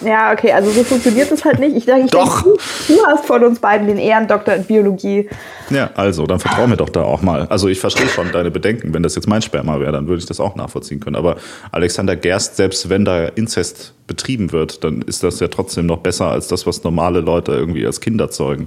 Ja, 0.00 0.32
okay, 0.32 0.52
also 0.52 0.70
so 0.70 0.82
funktioniert 0.84 1.30
es 1.30 1.44
halt 1.44 1.58
nicht. 1.58 1.76
Ich 1.76 1.86
denke, 1.86 2.06
ich 2.06 2.10
Doch. 2.10 2.42
Denk, 2.42 2.56
du, 2.88 2.94
du 2.94 3.06
hast 3.06 3.24
von 3.26 3.42
uns 3.44 3.58
beiden 3.58 3.86
den 3.86 3.98
Ehrendoktor 3.98 4.54
in 4.54 4.64
Biologie. 4.64 5.28
Ja, 5.70 5.90
also, 5.94 6.26
dann 6.26 6.40
vertrau 6.40 6.66
mir 6.66 6.76
doch 6.76 6.90
da 6.90 7.02
auch 7.02 7.22
mal. 7.22 7.46
Also 7.48 7.68
ich 7.68 7.80
verstehe 7.80 8.08
schon 8.08 8.30
deine 8.32 8.50
Bedenken. 8.50 8.92
Wenn 8.92 9.02
das 9.02 9.14
jetzt 9.14 9.28
mein 9.28 9.40
Sperma 9.40 9.80
wäre, 9.80 9.92
dann 9.92 10.06
würde 10.08 10.18
ich 10.20 10.26
das 10.26 10.40
auch 10.40 10.56
nachvollziehen 10.56 11.00
können. 11.00 11.16
Aber 11.16 11.36
Alexander 11.72 12.16
Gerst, 12.16 12.56
selbst 12.56 12.90
wenn 12.90 13.04
da 13.04 13.24
Inzest 13.28 13.94
betrieben 14.06 14.52
wird, 14.52 14.84
dann 14.84 15.00
ist 15.02 15.22
das 15.22 15.40
ja 15.40 15.48
trotzdem 15.48 15.86
noch 15.86 15.98
besser 15.98 16.26
als 16.26 16.48
das, 16.48 16.66
was 16.66 16.84
normale 16.84 17.20
Leute 17.20 17.52
irgendwie 17.52 17.86
als 17.86 18.00
Kinder 18.00 18.30
zeugen. 18.30 18.66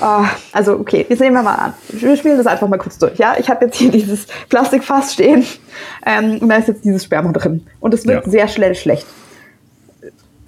Oh, 0.00 0.24
also 0.52 0.72
okay, 0.72 1.06
jetzt 1.08 1.20
nehmen 1.20 1.36
wir 1.36 1.42
mal 1.42 1.54
an. 1.54 1.74
Wir 1.90 2.16
spielen 2.16 2.36
das 2.36 2.46
einfach 2.46 2.66
mal 2.68 2.78
kurz 2.78 2.98
durch. 2.98 3.16
Ja, 3.18 3.36
ich 3.38 3.48
habe 3.48 3.66
jetzt 3.66 3.76
hier 3.76 3.90
dieses 3.90 4.26
Plastikfass 4.48 5.12
stehen 5.14 5.44
ähm, 6.04 6.38
und 6.38 6.48
da 6.48 6.56
ist 6.56 6.68
jetzt 6.68 6.84
dieses 6.84 7.04
Sperma 7.04 7.32
drin 7.32 7.66
und 7.80 7.94
es 7.94 8.06
wird 8.06 8.24
Ja. 8.24 8.30
sehr 8.30 8.48
schnell 8.48 8.74
schlecht. 8.74 9.06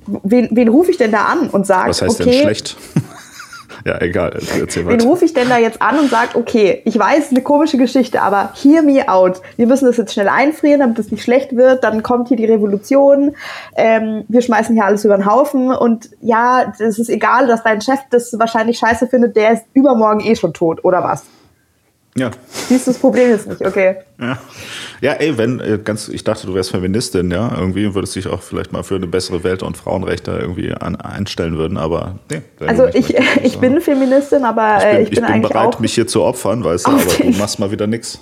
Wen, 0.07 0.49
wen 0.53 0.69
rufe 0.69 0.91
ich 0.91 0.97
denn 0.97 1.13
da 1.13 1.27
an 1.27 1.49
und 1.49 1.67
sage, 1.67 1.91
Was 1.91 2.03
heißt 2.03 2.21
okay, 2.21 2.31
denn 2.31 2.43
schlecht? 2.43 2.77
ja, 3.85 4.01
egal. 4.01 4.39
Erzähl 4.59 4.87
wen 4.87 5.01
rufe 5.01 5.25
ich 5.25 5.35
denn 5.35 5.49
da 5.49 5.59
jetzt 5.59 5.83
an 5.83 5.99
und 5.99 6.11
sage, 6.11 6.31
okay, 6.35 6.83
ich 6.85 6.99
weiß, 6.99 7.31
eine 7.31 7.43
komische 7.43 7.77
Geschichte, 7.77 8.23
aber 8.23 8.53
hear 8.63 8.83
me 8.83 9.09
out. 9.09 9.41
Wir 9.57 9.67
müssen 9.67 9.87
das 9.87 9.97
jetzt 9.97 10.13
schnell 10.13 10.29
einfrieren, 10.29 10.81
damit 10.81 10.99
es 10.99 11.11
nicht 11.11 11.23
schlecht 11.23 11.57
wird. 11.57 11.85
Dann 11.85 12.03
kommt 12.03 12.29
hier 12.29 12.37
die 12.37 12.47
Revolution. 12.47 13.35
Ähm, 13.77 14.25
wir 14.29 14.43
schmeißen 14.43 14.75
hier 14.75 14.85
alles 14.85 15.05
über 15.05 15.17
den 15.17 15.27
Haufen. 15.27 15.71
Und 15.73 16.11
ja, 16.21 16.73
es 16.79 16.99
ist 16.99 17.09
egal, 17.09 17.47
dass 17.47 17.63
dein 17.63 17.81
Chef 17.81 18.01
das 18.11 18.39
wahrscheinlich 18.39 18.79
scheiße 18.79 19.09
findet. 19.09 19.37
Der 19.37 19.53
ist 19.53 19.65
übermorgen 19.75 20.21
eh 20.21 20.37
schon 20.37 20.53
tot, 20.53 20.85
oder 20.85 21.03
was? 21.03 21.25
Ja. 22.17 22.31
Das 22.69 22.99
Problem 22.99 23.31
jetzt 23.31 23.47
nicht, 23.47 23.65
okay. 23.65 23.97
Ja. 24.21 24.39
ja, 25.01 25.13
ey, 25.13 25.37
wenn, 25.37 25.61
äh, 25.61 25.79
ganz, 25.83 26.09
ich 26.09 26.25
dachte, 26.25 26.47
du 26.47 26.55
wärst 26.55 26.71
Feministin, 26.71 27.31
ja, 27.31 27.55
irgendwie 27.57 27.95
würdest 27.95 28.17
dich 28.17 28.27
auch 28.27 28.43
vielleicht 28.43 28.73
mal 28.73 28.83
für 28.83 28.97
eine 28.97 29.07
bessere 29.07 29.45
Welt 29.45 29.63
und 29.63 29.77
Frauenrechte 29.77 30.33
irgendwie 30.33 30.73
an, 30.73 30.97
einstellen 30.97 31.59
würden, 31.59 31.77
aber 31.77 32.17
nee. 32.31 32.43
Also 32.67 32.87
ich, 32.87 33.15
ich 33.43 33.53
so. 33.53 33.59
bin 33.61 33.81
Feministin, 33.81 34.45
aber 34.45 34.79
ich 34.79 34.85
äh, 34.85 34.95
bin, 34.95 35.13
ich 35.13 35.33
bin, 35.33 35.43
bereit, 35.43 35.79
mich 35.81 35.95
hier 35.95 36.07
zu 36.07 36.23
opfern, 36.23 36.65
weißt 36.65 36.87
du, 36.87 36.91
aber 36.93 37.03
du 37.03 37.39
machst 37.39 37.59
mal 37.59 37.71
wieder 37.71 37.87
nix. 37.87 38.19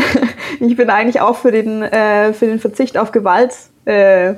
ich 0.60 0.76
bin 0.76 0.90
eigentlich 0.90 1.20
auch 1.20 1.36
für 1.36 1.52
den, 1.52 1.82
äh, 1.82 2.32
für 2.32 2.46
den 2.46 2.58
Verzicht 2.58 2.98
auf 2.98 3.12
Gewalt 3.12 3.54
äh, 3.84 4.34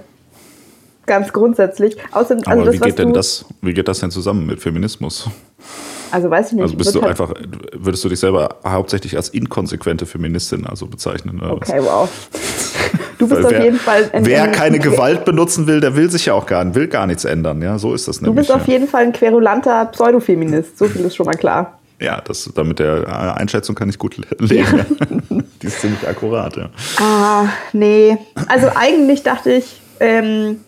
ganz 1.06 1.32
grundsätzlich. 1.32 1.96
Außerdem, 2.12 2.44
Aber 2.46 2.60
also 2.60 2.64
das, 2.66 2.74
wie 2.74 2.78
geht 2.78 2.98
denn 2.98 3.12
das, 3.12 3.44
wie 3.62 3.74
geht 3.74 3.88
das 3.88 4.00
denn 4.00 4.10
zusammen 4.10 4.46
mit 4.46 4.60
Feminismus? 4.60 5.28
Also 6.12 6.30
weiß 6.30 6.48
ich 6.48 6.52
nicht. 6.54 6.62
Also 6.62 6.76
bist 6.76 6.94
du 6.94 7.00
halt- 7.02 7.10
einfach, 7.10 7.32
würdest 7.72 8.04
du 8.04 8.08
dich 8.08 8.20
selber 8.20 8.56
hauptsächlich 8.66 9.16
als 9.16 9.28
inkonsequente 9.30 10.06
Feministin 10.06 10.66
also 10.66 10.86
bezeichnen? 10.86 11.40
Okay, 11.42 11.80
wow. 11.82 12.08
Du 13.18 13.28
bist 13.28 13.38
Weil 13.42 13.44
auf 13.46 13.50
wer, 13.52 13.64
jeden 13.64 13.78
Fall 13.78 14.10
wer 14.14 14.44
ein, 14.44 14.52
keine 14.52 14.76
ein, 14.76 14.82
Gewalt 14.82 15.24
benutzen 15.26 15.66
will, 15.66 15.80
der 15.80 15.94
will 15.94 16.10
sich 16.10 16.26
ja 16.26 16.34
auch 16.34 16.46
gar 16.46 16.64
nicht, 16.64 16.74
will 16.74 16.88
gar 16.88 17.06
nichts 17.06 17.24
ändern. 17.24 17.60
Ja, 17.60 17.78
so 17.78 17.92
ist 17.94 18.08
das 18.08 18.18
Du 18.18 18.26
nämlich. 18.26 18.46
bist 18.48 18.52
auf 18.58 18.66
ja. 18.66 18.72
jeden 18.74 18.88
Fall 18.88 19.02
ein 19.04 19.12
querulanter 19.12 19.84
Pseudofeminist. 19.86 20.78
So 20.78 20.86
viel 20.86 21.04
ist 21.04 21.16
schon 21.16 21.26
mal 21.26 21.34
klar. 21.34 21.78
Ja, 22.00 22.20
das, 22.22 22.50
damit 22.54 22.78
der 22.78 23.02
äh, 23.06 23.38
Einschätzung 23.38 23.74
kann 23.74 23.90
ich 23.90 23.98
gut 23.98 24.16
le- 24.16 24.24
leben. 24.38 24.78
Ja. 24.78 25.36
Die 25.62 25.66
ist 25.66 25.80
ziemlich 25.82 26.08
akkurat, 26.08 26.56
ja. 26.56 26.70
Ah, 26.98 27.44
nee. 27.74 28.16
Also 28.48 28.68
eigentlich 28.74 29.22
dachte 29.22 29.52
ich, 29.52 29.82
ähm, 30.00 30.60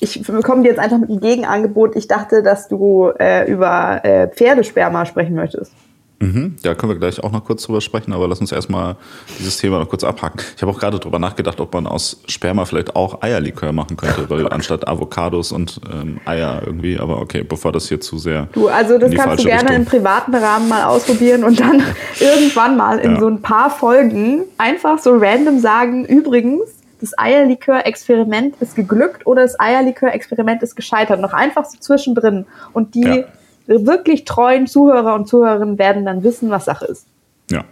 ich 0.00 0.22
bekomme 0.22 0.62
dir 0.62 0.68
jetzt 0.70 0.78
einfach 0.78 0.98
mit 0.98 1.10
einem 1.10 1.20
Gegenangebot. 1.20 1.96
Ich 1.96 2.08
dachte, 2.08 2.42
dass 2.42 2.68
du 2.68 3.10
äh, 3.18 3.50
über 3.50 4.04
äh, 4.04 4.28
Pferdesperma 4.28 5.06
sprechen 5.06 5.34
möchtest. 5.34 5.72
Mhm, 6.20 6.56
da 6.64 6.74
können 6.74 6.90
wir 6.90 6.98
gleich 6.98 7.22
auch 7.22 7.30
noch 7.30 7.44
kurz 7.44 7.62
drüber 7.62 7.80
sprechen, 7.80 8.12
aber 8.12 8.26
lass 8.26 8.40
uns 8.40 8.50
erstmal 8.50 8.96
dieses 9.38 9.56
Thema 9.58 9.78
noch 9.78 9.88
kurz 9.88 10.02
abhaken. 10.02 10.40
Ich 10.56 10.62
habe 10.62 10.72
auch 10.72 10.78
gerade 10.80 10.98
drüber 10.98 11.20
nachgedacht, 11.20 11.60
ob 11.60 11.72
man 11.72 11.86
aus 11.86 12.20
Sperma 12.26 12.64
vielleicht 12.64 12.96
auch 12.96 13.22
Eierlikör 13.22 13.70
machen 13.70 13.96
könnte, 13.96 14.28
weil 14.28 14.48
anstatt 14.48 14.88
Avocados 14.88 15.52
und 15.52 15.80
ähm, 15.92 16.18
Eier 16.24 16.60
irgendwie, 16.66 16.98
aber 16.98 17.20
okay, 17.20 17.44
bevor 17.44 17.70
das 17.70 17.86
hier 17.88 18.00
zu 18.00 18.18
sehr. 18.18 18.48
Du, 18.52 18.66
also 18.66 18.98
das 18.98 19.14
kannst 19.14 19.44
du 19.44 19.48
gerne 19.48 19.60
im 19.76 19.82
Richtung- 19.82 19.84
privaten 20.00 20.34
Rahmen 20.34 20.68
mal 20.68 20.86
ausprobieren 20.86 21.44
und 21.44 21.60
dann 21.60 21.84
irgendwann 22.18 22.76
mal 22.76 22.98
in 22.98 23.12
Ja. 23.14 23.20
so 23.20 23.28
ein 23.28 23.40
paar 23.40 23.70
Folgen 23.70 24.42
einfach 24.58 24.98
so 24.98 25.16
random 25.16 25.60
sagen, 25.60 26.04
übrigens, 26.04 26.62
das 27.00 27.16
Eierlikör-Experiment 27.16 28.56
ist 28.60 28.74
geglückt 28.74 29.26
oder 29.26 29.42
das 29.42 29.58
Eierlikör-Experiment 29.58 30.62
ist 30.62 30.74
gescheitert. 30.74 31.20
Noch 31.20 31.32
einfach 31.32 31.64
so 31.64 31.78
zwischendrin. 31.78 32.46
Und 32.72 32.94
die 32.94 33.24
wirklich 33.66 34.24
treuen 34.24 34.66
Zuhörer 34.66 35.14
und 35.14 35.28
Zuhörerinnen 35.28 35.78
werden 35.78 36.04
dann 36.04 36.22
wissen, 36.22 36.50
was 36.50 36.64
Sache 36.64 36.86
ist. 36.86 37.06
Ja. 37.50 37.64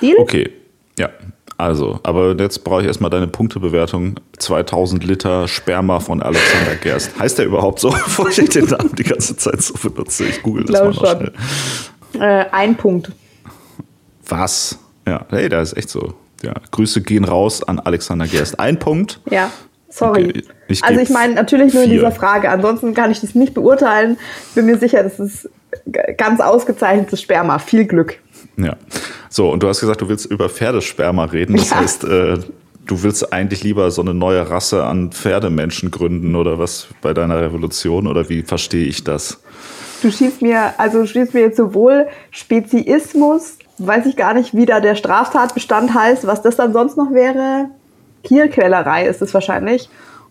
Deal? 0.00 0.16
Okay, 0.18 0.50
ja. 0.98 1.10
Also, 1.58 2.00
aber 2.02 2.34
jetzt 2.36 2.64
brauche 2.64 2.80
ich 2.80 2.88
erstmal 2.88 3.10
deine 3.10 3.28
Punktebewertung. 3.28 4.18
2000 4.38 5.04
Liter 5.04 5.46
Sperma 5.46 6.00
von 6.00 6.22
Alexander 6.22 6.74
Gerst. 6.74 7.16
Heißt 7.18 7.38
der 7.38 7.46
überhaupt 7.46 7.78
so, 7.78 7.90
bevor 8.04 8.28
ich 8.30 8.48
den 8.48 8.64
Namen 8.64 8.92
die 8.96 9.04
ganze 9.04 9.36
Zeit 9.36 9.62
so 9.62 9.74
benutze? 9.74 10.24
Ich 10.24 10.42
google 10.42 10.64
das 10.64 10.80
mal 10.80 10.86
noch 10.88 11.06
schon. 11.06 11.32
schnell. 12.10 12.20
Äh, 12.20 12.46
ein 12.50 12.76
Punkt. 12.76 13.12
Was? 14.26 14.78
Ja, 15.06 15.24
hey, 15.30 15.48
da 15.48 15.60
ist 15.60 15.76
echt 15.76 15.90
so. 15.90 16.14
Ja, 16.42 16.54
Grüße 16.70 17.02
gehen 17.02 17.24
raus 17.24 17.62
an 17.62 17.78
Alexander 17.78 18.26
Gerst. 18.26 18.58
Ein 18.58 18.78
Punkt. 18.78 19.20
Ja, 19.30 19.50
sorry. 19.88 20.24
Okay, 20.30 20.42
ich 20.68 20.82
also 20.84 21.00
ich 21.00 21.10
meine 21.10 21.34
natürlich 21.34 21.72
nur 21.74 21.84
in 21.84 21.90
dieser 21.90 22.12
Frage. 22.12 22.50
Ansonsten 22.50 22.94
kann 22.94 23.10
ich 23.10 23.20
das 23.20 23.34
nicht 23.34 23.54
beurteilen. 23.54 24.16
Bin 24.54 24.66
mir 24.66 24.78
sicher, 24.78 25.02
das 25.02 25.18
ist 25.20 25.48
ganz 26.16 26.40
ausgezeichnetes 26.40 27.20
Sperma. 27.20 27.58
Viel 27.58 27.86
Glück. 27.86 28.18
Ja. 28.56 28.76
So, 29.28 29.50
und 29.50 29.62
du 29.62 29.68
hast 29.68 29.80
gesagt, 29.80 30.00
du 30.00 30.08
willst 30.08 30.26
über 30.26 30.48
Pferdesperma 30.48 31.24
reden. 31.26 31.56
Das 31.56 31.70
Ja. 31.70 31.76
heißt, 31.80 32.04
äh, 32.04 32.38
du 32.86 33.02
willst 33.02 33.32
eigentlich 33.32 33.62
lieber 33.62 33.90
so 33.90 34.02
eine 34.02 34.12
neue 34.14 34.50
Rasse 34.50 34.84
an 34.84 35.12
Pferdemenschen 35.12 35.90
gründen 35.90 36.34
oder 36.34 36.58
was 36.58 36.88
bei 37.00 37.14
deiner 37.14 37.40
Revolution 37.40 38.06
oder 38.06 38.28
wie 38.28 38.42
verstehe 38.42 38.84
ich 38.86 39.04
das? 39.04 39.40
Du 40.02 40.10
schießt 40.10 40.42
mir, 40.42 40.74
also 40.78 40.98
du 41.02 41.06
schießt 41.06 41.32
mir 41.32 41.40
jetzt 41.42 41.56
sowohl 41.56 42.08
Speziismus, 42.32 43.58
weiß 43.86 44.06
ich 44.06 44.16
gar 44.16 44.34
nicht, 44.34 44.54
wie 44.54 44.66
da 44.66 44.80
der 44.80 44.94
Straftatbestand 44.94 45.94
heißt, 45.94 46.26
was 46.26 46.42
das 46.42 46.56
dann 46.56 46.72
sonst 46.72 46.96
noch 46.96 47.12
wäre. 47.12 47.70
Tierquälerei 48.22 49.06
ist 49.06 49.22
es 49.22 49.34
wahrscheinlich. 49.34 49.88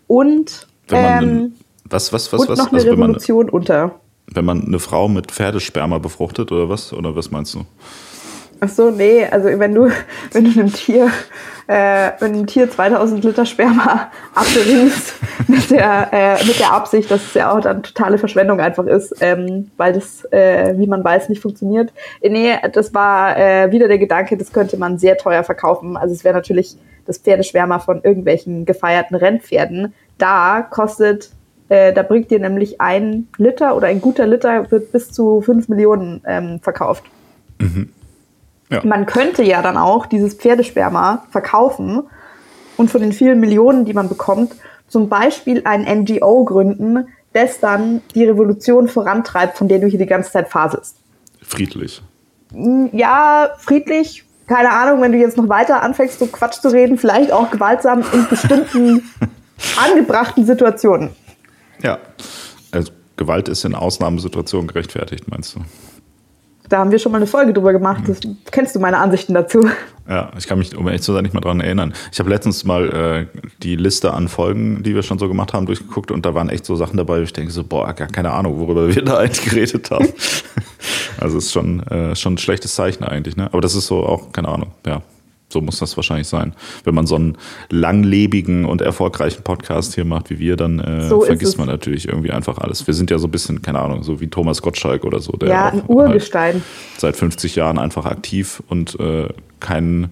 Und, 0.07 0.67
Wenn 0.87 1.03
man 1.03 1.23
ähm, 1.23 1.53
was, 1.85 2.13
was, 2.13 2.31
was, 2.31 2.47
was? 2.47 2.57
noch 2.57 2.67
eine 2.67 2.77
Also 2.77 2.91
wenn 2.91 2.99
man, 2.99 3.11
Revolution 3.11 3.49
unter. 3.49 3.99
wenn 4.27 4.45
man 4.45 4.65
eine 4.65 4.79
Frau 4.79 5.07
mit 5.07 5.31
Pferdesperma 5.31 5.97
befruchtet 5.97 6.51
oder 6.51 6.69
was? 6.69 6.93
Oder 6.93 7.15
was 7.15 7.31
meinst 7.31 7.53
du? 7.53 7.65
Ach 8.63 8.69
so, 8.69 8.91
nee, 8.91 9.26
also 9.26 9.47
wenn 9.47 9.74
du, 9.74 9.89
wenn 10.34 10.45
du 10.45 10.52
einem 10.52 10.71
Tier, 10.71 11.08
äh, 11.65 12.12
wenn 12.19 12.36
einem 12.36 12.45
Tier 12.45 12.69
2000 12.69 13.24
Liter 13.24 13.47
Sperma 13.47 14.12
abbringst 14.36 15.15
mit 15.47 15.71
der, 15.71 16.10
äh, 16.12 16.45
mit 16.45 16.60
der 16.60 16.71
Absicht, 16.71 17.10
dass 17.10 17.26
es 17.26 17.34
ja 17.34 17.52
auch 17.52 17.60
dann 17.60 17.82
totale 17.82 18.19
Verschwendung 18.19 18.60
einfach 18.60 18.86
ist, 18.86 19.15
ähm, 19.19 19.71
weil 19.78 19.93
das, 19.93 20.26
äh, 20.32 20.76
wie 20.78 20.86
man 20.86 21.04
weiß, 21.04 21.30
nicht 21.30 21.41
funktioniert. 21.41 21.91
Äh, 22.21 22.30
nee, 22.30 22.56
das 22.71 22.93
war 22.93 23.36
äh, 23.36 23.71
wieder 23.71 23.88
der 23.88 23.97
Gedanke, 23.97 24.38
das 24.38 24.54
könnte 24.54 24.78
man 24.78 25.00
sehr 25.00 25.17
teuer 25.17 25.43
verkaufen. 25.43 25.97
Also 25.97 26.13
es 26.13 26.24
wäre 26.24 26.36
natürlich 26.36 26.78
das 27.08 27.17
Pferdesperma 27.17 27.80
von 27.80 28.04
irgendwelchen 28.04 28.65
gefeierten 28.65 29.15
Rennpferden. 29.15 29.95
Da 30.19 30.62
kostet, 30.62 31.32
äh, 31.69 31.93
da 31.93 32.04
bringt 32.04 32.30
dir 32.30 32.39
nämlich 32.39 32.80
ein 32.80 33.28
Liter 33.38 33.76
oder 33.76 33.88
ein 33.88 34.02
guter 34.02 34.28
Liter 34.28 34.69
wird 34.69 34.91
bis 34.91 35.12
zu 35.12 35.41
5 35.41 35.67
Millionen 35.67 36.21
ähm, 36.28 36.60
verkauft. 36.62 37.06
Ja. 38.71 38.81
Man 38.86 39.05
könnte 39.05 39.43
ja 39.43 39.62
dann 39.62 39.77
auch 39.77 40.05
dieses 40.05 40.34
Pferdesperma 40.34 41.25
verkaufen 41.29 42.03
und 42.77 42.89
von 42.89 43.01
den 43.01 43.12
vielen 43.12 43.39
Millionen, 43.39 43.86
die 43.86 43.93
man 43.93 44.07
bekommt, 44.07 44.55
zum 44.88 45.10
Beispiel 45.10 45.62
ein 45.65 45.84
NGO 45.84 46.45
gründen, 46.45 47.07
das 47.34 47.60
dann 47.60 48.01
die 48.15 48.25
Revolution 48.25 48.88
vorantreibt, 48.88 49.57
von 49.57 49.67
der 49.67 49.79
du 49.79 49.88
hier 49.88 49.99
die 49.99 50.05
ganze 50.05 50.31
Zeit 50.31 50.49
faselst. 50.49 50.95
Friedlich. 51.41 52.01
Ja, 52.91 53.51
friedlich, 53.57 54.25
keine 54.47 54.71
Ahnung, 54.71 55.01
wenn 55.01 55.12
du 55.12 55.17
jetzt 55.17 55.38
noch 55.38 55.47
weiter 55.47 55.81
anfängst, 55.81 56.19
so 56.19 56.27
Quatsch 56.27 56.62
zu 56.62 56.69
reden, 56.69 56.97
vielleicht 56.97 57.31
auch 57.31 57.51
gewaltsam 57.51 58.03
in 58.13 58.27
bestimmten 58.29 59.03
angebrachten 59.77 60.45
Situationen. 60.45 61.12
Ja. 61.81 61.99
Also, 62.71 62.91
Gewalt 63.15 63.47
ist 63.49 63.63
in 63.65 63.75
Ausnahmesituationen 63.75 64.67
gerechtfertigt, 64.67 65.29
meinst 65.29 65.55
du? 65.55 65.60
Da 66.71 66.77
haben 66.77 66.91
wir 66.91 66.99
schon 66.99 67.12
mal 67.12 67.17
eine 67.17 67.27
Folge 67.27 67.51
drüber 67.51 67.73
gemacht. 67.73 68.03
Das, 68.07 68.21
kennst 68.49 68.73
du 68.75 68.79
meine 68.79 68.97
Ansichten 68.97 69.34
dazu? 69.34 69.69
Ja, 70.07 70.31
ich 70.38 70.47
kann 70.47 70.57
mich, 70.57 70.73
um 70.73 70.88
ehrlich 70.88 71.01
zu 71.01 71.12
sein, 71.12 71.23
nicht 71.23 71.34
mal 71.34 71.41
dran 71.41 71.60
erinnern. 71.60 71.93
Ich 72.13 72.19
habe 72.19 72.29
letztens 72.29 72.63
mal 72.63 73.27
äh, 73.34 73.39
die 73.62 73.75
Liste 73.75 74.13
an 74.13 74.29
Folgen, 74.29 74.81
die 74.81 74.95
wir 74.95 75.03
schon 75.03 75.19
so 75.19 75.27
gemacht 75.27 75.53
haben, 75.53 75.65
durchgeguckt 75.65 76.12
und 76.12 76.25
da 76.25 76.34
waren 76.34 76.47
echt 76.47 76.65
so 76.65 76.77
Sachen 76.77 76.95
dabei, 76.95 77.19
wo 77.19 77.23
ich 77.23 77.34
denke 77.34 77.51
so, 77.51 77.65
boah, 77.65 77.91
gar 77.91 78.07
keine 78.07 78.31
Ahnung, 78.31 78.57
worüber 78.57 78.88
wir 78.88 79.01
da 79.05 79.17
eigentlich 79.17 79.43
geredet 79.43 79.91
haben. 79.91 80.07
also 81.19 81.39
ist 81.39 81.51
schon, 81.51 81.86
äh, 81.88 82.15
schon 82.15 82.36
ein 82.36 82.38
schlechtes 82.38 82.73
Zeichen 82.73 83.03
eigentlich, 83.03 83.36
ne? 83.36 83.49
Aber 83.51 83.60
das 83.60 83.75
ist 83.75 83.88
so 83.88 84.05
auch, 84.05 84.31
keine 84.31 84.47
Ahnung, 84.47 84.71
ja. 84.88 85.01
So 85.51 85.61
muss 85.61 85.79
das 85.79 85.95
wahrscheinlich 85.97 86.27
sein. 86.27 86.53
Wenn 86.83 86.95
man 86.95 87.07
so 87.07 87.15
einen 87.15 87.37
langlebigen 87.69 88.65
und 88.65 88.81
erfolgreichen 88.81 89.43
Podcast 89.43 89.95
hier 89.95 90.05
macht 90.05 90.29
wie 90.29 90.39
wir, 90.39 90.55
dann 90.55 90.79
äh, 90.79 91.07
So 91.07 91.21
vergisst 91.21 91.57
man 91.57 91.67
natürlich 91.67 92.07
irgendwie 92.07 92.31
einfach 92.31 92.57
alles. 92.57 92.85
Wir 92.87 92.93
sind 92.93 93.11
ja 93.11 93.17
so 93.17 93.27
ein 93.27 93.31
bisschen, 93.31 93.61
keine 93.61 93.79
Ahnung, 93.79 94.03
so 94.03 94.19
wie 94.21 94.27
Thomas 94.27 94.61
Gottschalk 94.61 95.03
oder 95.03 95.19
so. 95.19 95.33
Der 95.33 95.49
Ja, 95.49 95.65
ein 95.67 95.73
halt 95.73 95.89
Urgestein. 95.89 96.63
seit 96.97 97.15
50 97.15 97.55
Jahren 97.55 97.77
einfach 97.77 98.05
aktiv 98.05 98.63
und 98.69 98.99
äh, 98.99 99.27
keinen 99.59 100.09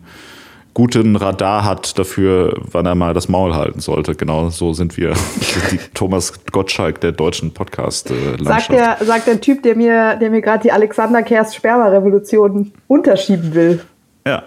guten 0.73 1.15
Radar 1.15 1.65
hat 1.65 1.97
dafür, 1.99 2.58
wann 2.71 2.86
er 2.86 2.95
mal 2.95 3.13
das 3.13 3.28
Maul 3.28 3.54
halten 3.54 3.80
sollte. 3.82 4.15
Genau 4.15 4.49
so 4.49 4.73
sind 4.73 4.95
wir. 4.97 5.13
die 5.71 5.80
Thomas 5.93 6.45
Gottschalk 6.52 7.02
der 7.02 7.12
deutschen 7.12 7.54
Podcast-Landschaft. 7.54 8.67
Sagt 8.67 8.71
der, 8.71 8.97
sagt 9.06 9.28
der 9.28 9.41
Typ, 9.41 9.63
der 9.63 9.75
mir, 9.75 10.15
der 10.15 10.30
mir 10.30 10.41
gerade 10.41 10.63
die 10.63 10.71
Alexander 10.71 11.21
Kerst 11.23 11.56
Sperma-Revolution 11.56 12.71
unterschieben 12.88 13.54
will. 13.54 13.82
Ja. 14.25 14.43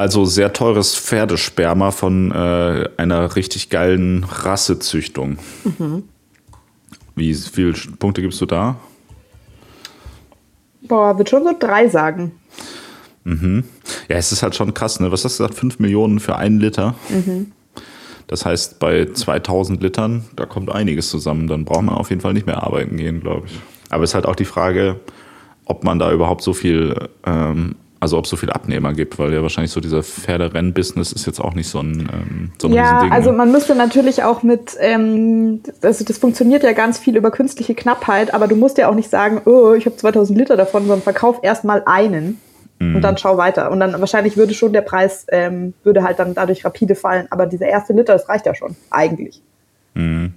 Also 0.00 0.24
sehr 0.24 0.54
teures 0.54 0.96
Pferdesperma 0.96 1.90
von 1.90 2.32
äh, 2.32 2.88
einer 2.96 3.36
richtig 3.36 3.68
geilen 3.68 4.24
Rassezüchtung. 4.24 5.36
Mhm. 5.78 6.04
Wie 7.16 7.34
viele 7.34 7.74
Punkte 7.98 8.22
gibst 8.22 8.40
du 8.40 8.46
da? 8.46 8.76
Boah, 10.80 11.18
wird 11.18 11.28
schon 11.28 11.44
so 11.44 11.50
drei 11.52 11.86
sagen. 11.88 12.32
Mhm. 13.24 13.64
Ja, 14.08 14.16
es 14.16 14.32
ist 14.32 14.42
halt 14.42 14.54
schon 14.54 14.72
krass, 14.72 15.00
ne? 15.00 15.12
Was 15.12 15.26
hast 15.26 15.38
du 15.38 15.42
gesagt? 15.42 15.60
Fünf 15.60 15.78
Millionen 15.80 16.18
für 16.18 16.36
einen 16.36 16.60
Liter. 16.60 16.94
Mhm. 17.10 17.52
Das 18.26 18.46
heißt, 18.46 18.78
bei 18.78 19.04
2000 19.04 19.82
Litern, 19.82 20.24
da 20.34 20.46
kommt 20.46 20.72
einiges 20.72 21.10
zusammen. 21.10 21.46
Dann 21.46 21.66
braucht 21.66 21.82
man 21.82 21.94
auf 21.94 22.08
jeden 22.08 22.22
Fall 22.22 22.32
nicht 22.32 22.46
mehr 22.46 22.62
arbeiten 22.62 22.96
gehen, 22.96 23.20
glaube 23.20 23.48
ich. 23.48 23.60
Aber 23.90 24.04
es 24.04 24.12
ist 24.12 24.14
halt 24.14 24.24
auch 24.24 24.36
die 24.36 24.46
Frage, 24.46 24.98
ob 25.66 25.84
man 25.84 25.98
da 25.98 26.10
überhaupt 26.10 26.40
so 26.40 26.54
viel 26.54 27.10
ähm, 27.26 27.74
also 28.00 28.18
ob 28.18 28.24
es 28.24 28.30
so 28.30 28.36
viele 28.36 28.54
Abnehmer 28.54 28.92
gibt, 28.94 29.18
weil 29.18 29.32
ja 29.32 29.42
wahrscheinlich 29.42 29.70
so 29.70 29.80
dieser 29.80 30.02
Pferderenn-Business 30.02 31.12
ist 31.12 31.26
jetzt 31.26 31.38
auch 31.40 31.54
nicht 31.54 31.68
so 31.68 31.80
ein, 31.80 32.08
ähm, 32.12 32.52
so 32.60 32.68
ein 32.68 32.72
Ja, 32.72 32.82
Riesending, 32.84 33.12
also 33.12 33.30
ne? 33.30 33.36
man 33.36 33.52
müsste 33.52 33.74
natürlich 33.74 34.24
auch 34.24 34.42
mit, 34.42 34.76
ähm, 34.80 35.60
also 35.82 36.04
das 36.04 36.18
funktioniert 36.18 36.62
ja 36.62 36.72
ganz 36.72 36.98
viel 36.98 37.16
über 37.16 37.30
künstliche 37.30 37.74
Knappheit, 37.74 38.32
aber 38.32 38.48
du 38.48 38.56
musst 38.56 38.78
ja 38.78 38.88
auch 38.88 38.94
nicht 38.94 39.10
sagen, 39.10 39.42
oh, 39.44 39.74
ich 39.74 39.86
habe 39.86 39.96
2000 39.96 40.38
Liter 40.38 40.56
davon, 40.56 40.82
sondern 40.82 41.02
verkauf 41.02 41.40
erstmal 41.42 41.82
einen 41.84 42.40
Mhm. 42.80 42.96
und 42.96 43.02
dann 43.02 43.18
schau 43.18 43.36
weiter. 43.36 43.70
Und 43.70 43.78
dann 43.80 43.98
wahrscheinlich 44.00 44.36
würde 44.36 44.54
schon 44.54 44.72
der 44.72 44.80
Preis, 44.80 45.26
ähm, 45.30 45.74
würde 45.84 46.02
halt 46.02 46.18
dann 46.18 46.34
dadurch 46.34 46.64
rapide 46.64 46.94
fallen, 46.94 47.26
aber 47.30 47.46
dieser 47.46 47.66
erste 47.66 47.92
Liter, 47.92 48.14
das 48.14 48.28
reicht 48.28 48.46
ja 48.46 48.54
schon, 48.54 48.74
eigentlich. 48.90 49.42
Mhm. 49.94 50.32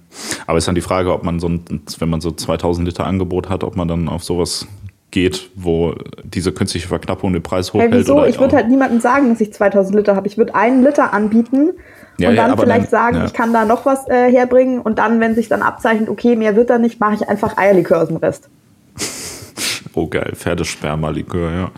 Aber 0.46 0.58
ist 0.58 0.68
dann 0.68 0.74
die 0.74 0.80
Frage, 0.80 1.12
ob 1.12 1.24
man 1.24 1.40
so 1.40 1.48
ein, 1.48 1.64
wenn 1.98 2.08
man 2.10 2.20
so 2.20 2.30
2000 2.30 2.86
Liter 2.86 3.06
Angebot 3.06 3.48
hat, 3.48 3.64
ob 3.64 3.76
man 3.76 3.88
dann 3.88 4.08
auf 4.08 4.22
sowas 4.22 4.66
geht, 5.14 5.48
wo 5.54 5.94
diese 6.24 6.52
künstliche 6.52 6.88
Verknappung 6.88 7.32
den 7.32 7.42
Preis 7.42 7.72
Hey, 7.72 7.78
hochhält. 7.86 7.94
wieso? 7.94 8.16
oder 8.16 8.28
Ich 8.28 8.38
würde 8.40 8.56
halt 8.56 8.68
niemandem 8.68 9.00
sagen, 9.00 9.30
dass 9.30 9.40
ich 9.40 9.52
2000 9.54 9.94
Liter 9.96 10.16
habe. 10.16 10.26
Ich 10.26 10.36
würde 10.36 10.54
einen 10.54 10.82
Liter 10.82 11.14
anbieten 11.14 11.70
Ja, 12.18 12.28
und 12.30 12.34
ja, 12.34 12.48
dann 12.48 12.58
vielleicht 12.58 12.84
dann- 12.86 12.90
sagen, 12.90 13.16
ja. 13.18 13.24
ich 13.24 13.32
kann 13.32 13.52
da 13.52 13.64
noch 13.64 13.86
was 13.86 14.08
äh, 14.08 14.30
herbringen 14.30 14.80
und 14.80 14.98
dann, 14.98 15.20
wenn 15.20 15.34
sich 15.36 15.48
dann 15.48 15.62
abzeichnet, 15.62 16.08
okay, 16.08 16.34
mehr 16.36 16.56
wird 16.56 16.68
da 16.68 16.78
nicht, 16.78 16.98
mache 17.00 17.14
ich 17.14 17.28
einfach 17.28 17.56
Eierlikör 17.56 18.02
aus 18.02 18.08
dem 18.08 18.18
Rest. 18.18 18.48
Oh 19.96 20.08
geil, 20.08 20.32
Pferdespermalikör, 20.34 21.52
ja. 21.52 21.70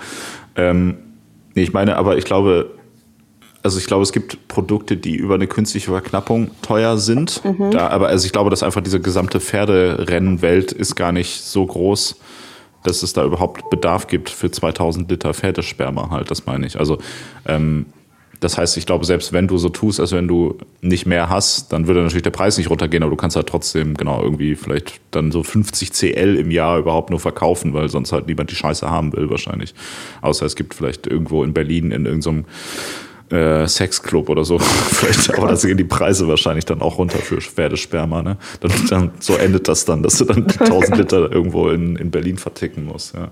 Ähm, 0.57 0.97
nee, 1.55 1.63
ich 1.65 1.75
meine, 1.75 1.97
aber 1.97 2.17
ich 2.17 2.25
glaube, 2.25 2.71
also 3.63 3.79
ich 3.79 3.87
glaube, 3.87 4.05
es 4.05 4.13
gibt 4.13 4.49
Produkte, 4.49 4.97
die 4.97 5.17
über 5.17 5.35
eine 5.35 5.47
künstliche 5.47 5.91
Verknappung 5.91 6.51
teuer 6.63 6.97
sind. 6.97 7.45
Mhm. 7.45 7.73
Da, 7.73 7.89
aber 7.89 8.09
also 8.09 8.25
ich 8.25 8.33
glaube, 8.33 8.49
dass 8.49 8.63
einfach 8.63 8.81
diese 8.81 9.01
gesamte 9.01 9.39
Pferderennenwelt 9.39 10.73
ist 10.73 10.95
gar 10.97 11.13
nicht 11.13 11.43
so 11.43 11.67
groß, 11.67 12.17
dass 12.87 13.03
es 13.03 13.13
da 13.13 13.25
überhaupt 13.25 13.69
Bedarf 13.71 14.07
gibt 14.07 14.31
für 14.31 14.51
2000 14.51 15.11
Liter 15.11 15.35
Pferdesperma 15.35 16.11
halt, 16.11 16.31
das 16.31 16.47
meine 16.47 16.67
ich. 16.67 16.79
Also 16.79 16.99
ähm, 17.47 17.87
das 18.41 18.59
heißt, 18.59 18.77
ich 18.77 18.87
glaube, 18.87 19.05
selbst 19.05 19.33
wenn 19.33 19.49
du 19.49 19.57
so 19.59 19.69
tust, 19.69 19.99
als 19.99 20.13
wenn 20.13 20.29
du 20.29 20.59
nicht 20.83 21.07
mehr 21.07 21.29
hast, 21.31 21.73
dann 21.73 21.87
würde 21.87 22.03
natürlich 22.03 22.23
der 22.23 22.31
Preis 22.31 22.59
nicht 22.59 22.71
runtergehen, 22.71 23.03
aber 23.03 23.11
du 23.11 23.17
kannst 23.17 23.37
halt 23.37 23.49
trotzdem 23.49 23.95
genau 23.95 24.23
irgendwie 24.23 24.57
vielleicht 24.57 25.01
dann 25.11 25.33
so 25.33 25.43
50 25.43 25.93
CL 25.93 26.37
im 26.37 26.51
Jahr 26.51 26.79
überhaupt 26.79 27.11
nur 27.11 27.21
verkaufen, 27.21 27.73
weil 27.73 27.89
sonst 27.89 28.13
halt 28.13 28.27
niemand 28.27 28.51
die 28.51 28.55
Scheiße 28.55 28.91
haben 28.91 29.13
will 29.15 29.31
wahrscheinlich. 29.31 29.75
Außer 30.21 30.45
es 30.45 30.55
gibt 30.55 30.75
vielleicht 30.75 31.07
irgendwo 31.07 31.45
in 31.45 31.55
Berlin 31.55 31.91
in 31.93 32.05
irgendeinem 32.05 32.45
äh, 33.31 33.67
Sexclub 33.67 34.29
oder 34.29 34.45
so. 34.45 34.59
vielleicht, 34.61 35.37
aber 35.37 35.49
da 35.49 35.55
gehen 35.55 35.77
die 35.77 35.85
Preise 35.85 36.29
wahrscheinlich 36.29 36.65
dann 36.65 36.81
auch 36.81 36.99
runter 36.99 37.19
für 37.19 37.41
Pferdesperma. 37.41 38.23
Ne? 38.23 38.37
Dann, 38.61 38.73
dann, 38.89 39.11
so 39.21 39.35
endet 39.35 39.69
das 39.69 39.85
dann, 39.85 40.03
dass 40.03 40.19
du 40.19 40.25
dann 40.25 40.47
die 40.47 40.59
1000 40.59 40.97
Liter 40.99 41.33
irgendwo 41.33 41.69
in, 41.69 41.97
in 41.97 42.11
Berlin 42.11 42.39
verticken 42.39 42.85
musst. 42.85 43.15
Ja. 43.15 43.31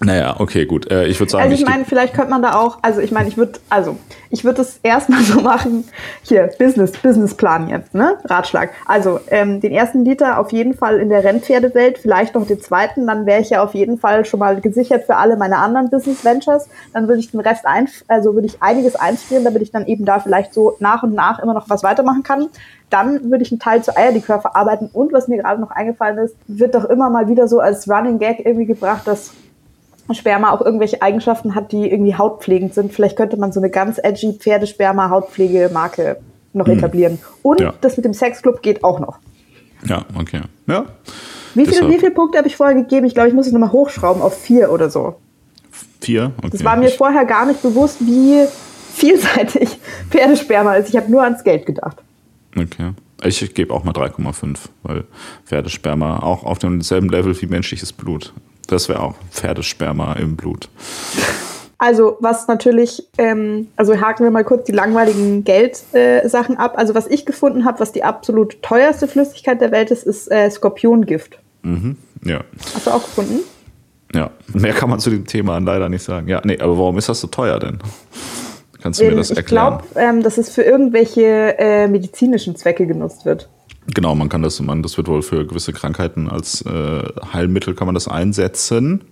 Naja, 0.00 0.36
okay, 0.38 0.66
gut. 0.66 0.90
Äh, 0.90 1.06
ich 1.06 1.20
würde 1.20 1.30
sagen, 1.30 1.44
Also 1.44 1.54
ich 1.54 1.68
meine, 1.68 1.84
vielleicht 1.84 2.14
könnte 2.14 2.30
man 2.30 2.42
da 2.42 2.54
auch, 2.56 2.78
also 2.82 3.00
ich 3.00 3.12
meine, 3.12 3.28
ich 3.28 3.36
würde, 3.36 3.60
also 3.70 3.96
ich 4.30 4.44
würde 4.44 4.62
es 4.62 4.80
erstmal 4.82 5.20
so 5.22 5.40
machen, 5.40 5.84
hier, 6.22 6.50
Business, 6.58 6.92
Businessplan 6.92 7.68
jetzt, 7.68 7.94
ne? 7.94 8.18
Ratschlag. 8.24 8.70
Also 8.86 9.20
ähm, 9.28 9.60
den 9.60 9.72
ersten 9.72 10.04
Liter 10.04 10.38
auf 10.38 10.52
jeden 10.52 10.74
Fall 10.74 10.98
in 10.98 11.08
der 11.08 11.22
Rennpferdewelt, 11.22 11.98
vielleicht 11.98 12.34
noch 12.34 12.46
den 12.46 12.60
zweiten, 12.60 13.06
dann 13.06 13.24
wäre 13.26 13.40
ich 13.40 13.50
ja 13.50 13.62
auf 13.62 13.74
jeden 13.74 13.98
Fall 13.98 14.24
schon 14.24 14.40
mal 14.40 14.60
gesichert 14.60 15.04
für 15.04 15.16
alle 15.16 15.36
meine 15.36 15.58
anderen 15.58 15.90
Business 15.90 16.24
Ventures. 16.24 16.68
Dann 16.92 17.06
würde 17.06 17.20
ich 17.20 17.30
den 17.30 17.40
Rest 17.40 17.66
ein, 17.66 17.88
also 18.08 18.34
würde 18.34 18.46
ich 18.46 18.62
einiges 18.62 18.96
einfrieren, 18.96 19.44
damit 19.44 19.62
ich 19.62 19.70
dann 19.70 19.86
eben 19.86 20.04
da 20.04 20.18
vielleicht 20.18 20.54
so 20.54 20.76
nach 20.80 21.02
und 21.02 21.14
nach 21.14 21.38
immer 21.38 21.54
noch 21.54 21.70
was 21.70 21.82
weitermachen 21.82 22.22
kann. 22.24 22.48
Dann 22.90 23.30
würde 23.30 23.42
ich 23.42 23.50
einen 23.50 23.60
Teil 23.60 23.82
zu 23.82 23.96
Eierlikör 23.96 24.40
verarbeiten 24.40 24.90
und 24.92 25.12
was 25.12 25.28
mir 25.28 25.38
gerade 25.38 25.60
noch 25.60 25.70
eingefallen 25.70 26.18
ist, 26.18 26.36
wird 26.46 26.74
doch 26.74 26.84
immer 26.84 27.10
mal 27.10 27.28
wieder 27.28 27.48
so 27.48 27.60
als 27.60 27.88
Running 27.88 28.18
Gag 28.18 28.44
irgendwie 28.44 28.66
gebracht, 28.66 29.02
dass 29.06 29.32
Sperma 30.12 30.50
auch 30.50 30.60
irgendwelche 30.60 31.00
Eigenschaften 31.00 31.54
hat, 31.54 31.72
die 31.72 31.90
irgendwie 31.90 32.14
hautpflegend 32.14 32.74
sind. 32.74 32.92
Vielleicht 32.92 33.16
könnte 33.16 33.36
man 33.38 33.52
so 33.52 33.60
eine 33.60 33.70
ganz 33.70 33.98
edgy 34.02 34.34
Pferdesperma-Hautpflegemarke 34.38 36.18
noch 36.52 36.68
etablieren. 36.68 37.18
Und 37.42 37.60
Ja. 37.60 37.74
das 37.80 37.96
mit 37.96 38.04
dem 38.04 38.12
Sexclub 38.14 38.62
geht 38.62 38.84
auch 38.84 39.00
noch. 39.00 39.18
Ja, 39.86 40.04
okay. 40.18 40.42
Ja. 40.66 40.84
Wie 41.54 41.66
viele, 41.66 41.88
wie 41.88 41.98
viele 41.98 42.10
Punkte 42.10 42.38
habe 42.38 42.48
ich 42.48 42.56
vorher 42.56 42.74
gegeben? 42.74 43.06
Ich 43.06 43.14
glaube, 43.14 43.28
ich 43.28 43.34
muss 43.34 43.46
es 43.46 43.52
nochmal 43.52 43.72
hochschrauben 43.72 44.22
auf 44.22 44.36
vier 44.38 44.70
oder 44.72 44.90
so. 44.90 45.16
Vier? 46.00 46.32
Okay. 46.38 46.48
Das 46.52 46.64
war 46.64 46.76
mir 46.76 46.88
vorher 46.90 47.24
gar 47.24 47.46
nicht 47.46 47.62
bewusst, 47.62 47.98
wie 48.00 48.44
vielseitig 48.92 49.78
Pferdesperma 50.10 50.74
ist. 50.74 50.88
Ich 50.90 50.96
habe 50.96 51.10
nur 51.10 51.22
ans 51.22 51.44
Geld 51.44 51.66
gedacht. 51.66 51.96
Okay. 52.56 52.92
Ich 53.22 53.54
gebe 53.54 53.72
auch 53.72 53.84
mal 53.84 53.92
3,5, 53.92 54.58
weil 54.82 55.04
Pferdesperma 55.44 56.18
auch 56.20 56.44
auf 56.44 56.58
demselben 56.58 57.08
Level 57.08 57.40
wie 57.40 57.46
menschliches 57.46 57.92
Blut. 57.92 58.32
Das 58.66 58.88
wäre 58.88 59.00
auch 59.00 59.14
Pferdesperma 59.30 60.14
im 60.14 60.36
Blut. 60.36 60.68
Also 61.78 62.16
was 62.20 62.46
natürlich, 62.48 63.06
ähm, 63.18 63.68
also 63.76 64.00
haken 64.00 64.24
wir 64.24 64.30
mal 64.30 64.44
kurz 64.44 64.64
die 64.64 64.72
langweiligen 64.72 65.44
Geldsachen 65.44 66.56
äh, 66.56 66.58
ab. 66.58 66.74
Also 66.76 66.94
was 66.94 67.06
ich 67.08 67.26
gefunden 67.26 67.64
habe, 67.64 67.80
was 67.80 67.92
die 67.92 68.04
absolut 68.04 68.62
teuerste 68.62 69.08
Flüssigkeit 69.08 69.60
der 69.60 69.70
Welt 69.70 69.90
ist, 69.90 70.04
ist 70.04 70.30
äh, 70.30 70.50
Skorpiongift. 70.50 71.38
Mhm. 71.62 71.96
Ja. 72.24 72.40
Hast 72.74 72.86
du 72.86 72.90
auch 72.90 73.02
gefunden? 73.02 73.40
Ja. 74.14 74.30
Mehr 74.52 74.72
kann 74.72 74.88
man 74.88 75.00
zu 75.00 75.10
dem 75.10 75.26
Thema 75.26 75.58
leider 75.58 75.88
nicht 75.88 76.04
sagen. 76.04 76.28
Ja, 76.28 76.40
nee, 76.44 76.58
aber 76.58 76.78
warum 76.78 76.96
ist 76.98 77.08
das 77.08 77.20
so 77.20 77.26
teuer 77.26 77.58
denn? 77.58 77.80
Kannst 78.80 79.00
du 79.00 79.04
mir 79.04 79.10
Ähm, 79.10 79.16
das 79.16 79.30
ich 79.30 79.36
erklären? 79.36 79.78
glaube, 79.78 79.84
ähm, 79.96 80.22
dass 80.22 80.38
es 80.38 80.50
für 80.50 80.62
irgendwelche 80.62 81.58
äh, 81.58 81.88
medizinischen 81.88 82.54
Zwecke 82.54 82.86
genutzt 82.86 83.24
wird. 83.24 83.48
Genau, 83.92 84.14
man 84.14 84.28
kann 84.28 84.42
das, 84.42 84.60
man, 84.60 84.82
das 84.82 84.96
wird 84.96 85.08
wohl 85.08 85.22
für 85.22 85.46
gewisse 85.46 85.72
Krankheiten 85.72 86.28
als 86.28 86.62
äh, 86.62 87.02
Heilmittel 87.32 87.74
kann 87.74 87.86
man 87.86 87.94
das 87.94 88.08
einsetzen. 88.08 89.02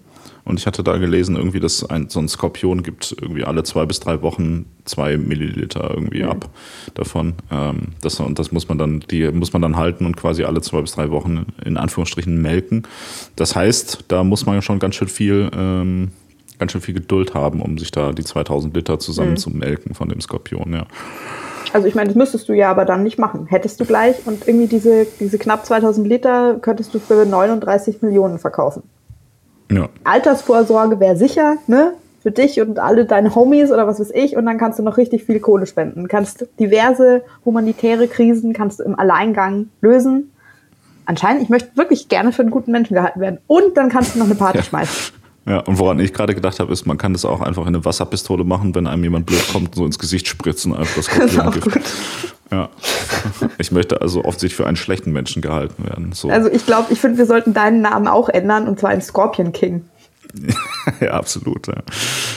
Und 0.44 0.58
ich 0.58 0.66
hatte 0.66 0.82
da 0.82 0.96
gelesen, 0.96 1.36
irgendwie, 1.36 1.60
dass 1.60 1.88
ein, 1.88 2.08
so 2.08 2.18
ein 2.18 2.28
Skorpion 2.28 2.82
gibt 2.82 3.14
irgendwie 3.20 3.44
alle 3.44 3.62
zwei 3.62 3.86
bis 3.86 4.00
drei 4.00 4.22
Wochen 4.22 4.66
zwei 4.84 5.16
Milliliter 5.16 5.90
irgendwie 5.94 6.24
ab 6.24 6.50
davon. 6.94 7.34
Ähm, 7.50 7.88
das, 8.00 8.18
und 8.18 8.38
das 8.38 8.50
muss 8.50 8.68
man 8.68 8.76
dann, 8.76 9.00
die 9.10 9.30
muss 9.30 9.52
man 9.52 9.62
dann 9.62 9.76
halten 9.76 10.04
und 10.04 10.16
quasi 10.16 10.42
alle 10.42 10.60
zwei 10.60 10.80
bis 10.80 10.92
drei 10.92 11.10
Wochen 11.10 11.46
in 11.64 11.76
Anführungsstrichen 11.76 12.42
melken. 12.42 12.82
Das 13.36 13.54
heißt, 13.54 14.06
da 14.08 14.24
muss 14.24 14.44
man 14.44 14.62
schon 14.62 14.80
ganz 14.80 14.96
schön 14.96 15.08
viel, 15.08 15.48
ähm, 15.56 16.10
ganz 16.58 16.72
schön 16.72 16.80
viel 16.80 16.94
Geduld 16.94 17.34
haben, 17.34 17.62
um 17.62 17.78
sich 17.78 17.92
da 17.92 18.12
die 18.12 18.24
2000 18.24 18.74
Liter 18.74 18.98
zusammen 18.98 19.36
zu 19.36 19.50
melken 19.50 19.94
von 19.94 20.08
dem 20.08 20.20
Skorpion, 20.20 20.72
ja. 20.72 20.86
Also 21.72 21.86
ich 21.86 21.94
meine, 21.94 22.08
das 22.08 22.16
müsstest 22.16 22.48
du 22.48 22.52
ja 22.52 22.70
aber 22.70 22.84
dann 22.84 23.02
nicht 23.02 23.18
machen. 23.18 23.46
Hättest 23.46 23.80
du 23.80 23.84
gleich 23.84 24.16
und 24.26 24.46
irgendwie 24.46 24.66
diese, 24.66 25.06
diese 25.20 25.38
knapp 25.38 25.64
2000 25.64 26.06
Liter 26.06 26.58
könntest 26.60 26.92
du 26.94 26.98
für 26.98 27.24
39 27.24 28.02
Millionen 28.02 28.38
verkaufen. 28.38 28.82
Ja. 29.70 29.88
Altersvorsorge 30.04 31.00
wäre 31.00 31.16
sicher, 31.16 31.56
ne? 31.66 31.94
Für 32.22 32.30
dich 32.30 32.60
und 32.60 32.78
alle 32.78 33.04
deine 33.04 33.34
Homies 33.34 33.72
oder 33.72 33.86
was 33.86 33.98
weiß 33.98 34.12
ich. 34.14 34.36
Und 34.36 34.46
dann 34.46 34.56
kannst 34.58 34.78
du 34.78 34.82
noch 34.84 34.96
richtig 34.96 35.24
viel 35.24 35.40
Kohle 35.40 35.66
spenden. 35.66 36.06
Kannst 36.06 36.46
diverse 36.60 37.22
humanitäre 37.44 38.06
Krisen 38.06 38.52
kannst 38.52 38.78
du 38.78 38.84
im 38.84 38.96
Alleingang 38.96 39.70
lösen. 39.80 40.30
Anscheinend, 41.04 41.42
ich 41.42 41.48
möchte 41.48 41.76
wirklich 41.76 42.08
gerne 42.08 42.30
für 42.30 42.42
einen 42.42 42.52
guten 42.52 42.70
Menschen 42.70 42.94
gehalten 42.94 43.18
werden. 43.20 43.38
Und 43.48 43.76
dann 43.76 43.88
kannst 43.88 44.14
du 44.14 44.20
noch 44.20 44.26
eine 44.26 44.36
Party 44.36 44.58
Ja. 44.58 44.64
schmeißen. 44.64 45.14
Ja, 45.46 45.58
und 45.60 45.78
woran 45.78 45.98
ich 45.98 46.12
gerade 46.12 46.34
gedacht 46.34 46.60
habe, 46.60 46.72
ist, 46.72 46.86
man 46.86 46.98
kann 46.98 47.12
das 47.14 47.24
auch 47.24 47.40
einfach 47.40 47.62
in 47.62 47.68
eine 47.74 47.84
Wasserpistole 47.84 48.44
machen, 48.44 48.74
wenn 48.74 48.86
einem 48.86 49.02
jemand 49.02 49.26
blöd 49.26 49.44
kommt, 49.52 49.74
so 49.74 49.84
ins 49.84 49.98
Gesicht 49.98 50.28
spritzen, 50.28 50.74
einfach 50.74 50.94
das 50.94 51.06
Skorpiongift. 51.06 51.80
Ja. 52.52 52.68
Ich 53.58 53.72
möchte 53.72 54.00
also 54.00 54.20
offensichtlich 54.20 54.54
für 54.54 54.66
einen 54.66 54.76
schlechten 54.76 55.10
Menschen 55.10 55.42
gehalten 55.42 55.84
werden. 55.84 56.12
So. 56.12 56.28
Also 56.28 56.48
ich 56.50 56.64
glaube, 56.66 56.92
ich 56.92 57.00
finde, 57.00 57.18
wir 57.18 57.26
sollten 57.26 57.54
deinen 57.54 57.80
Namen 57.80 58.06
auch 58.06 58.28
ändern 58.28 58.68
und 58.68 58.78
zwar 58.78 58.92
in 58.94 59.00
Scorpion 59.00 59.52
King. 59.52 59.84
ja, 61.00 61.10
absolut. 61.10 61.66
Ja. 61.66 61.82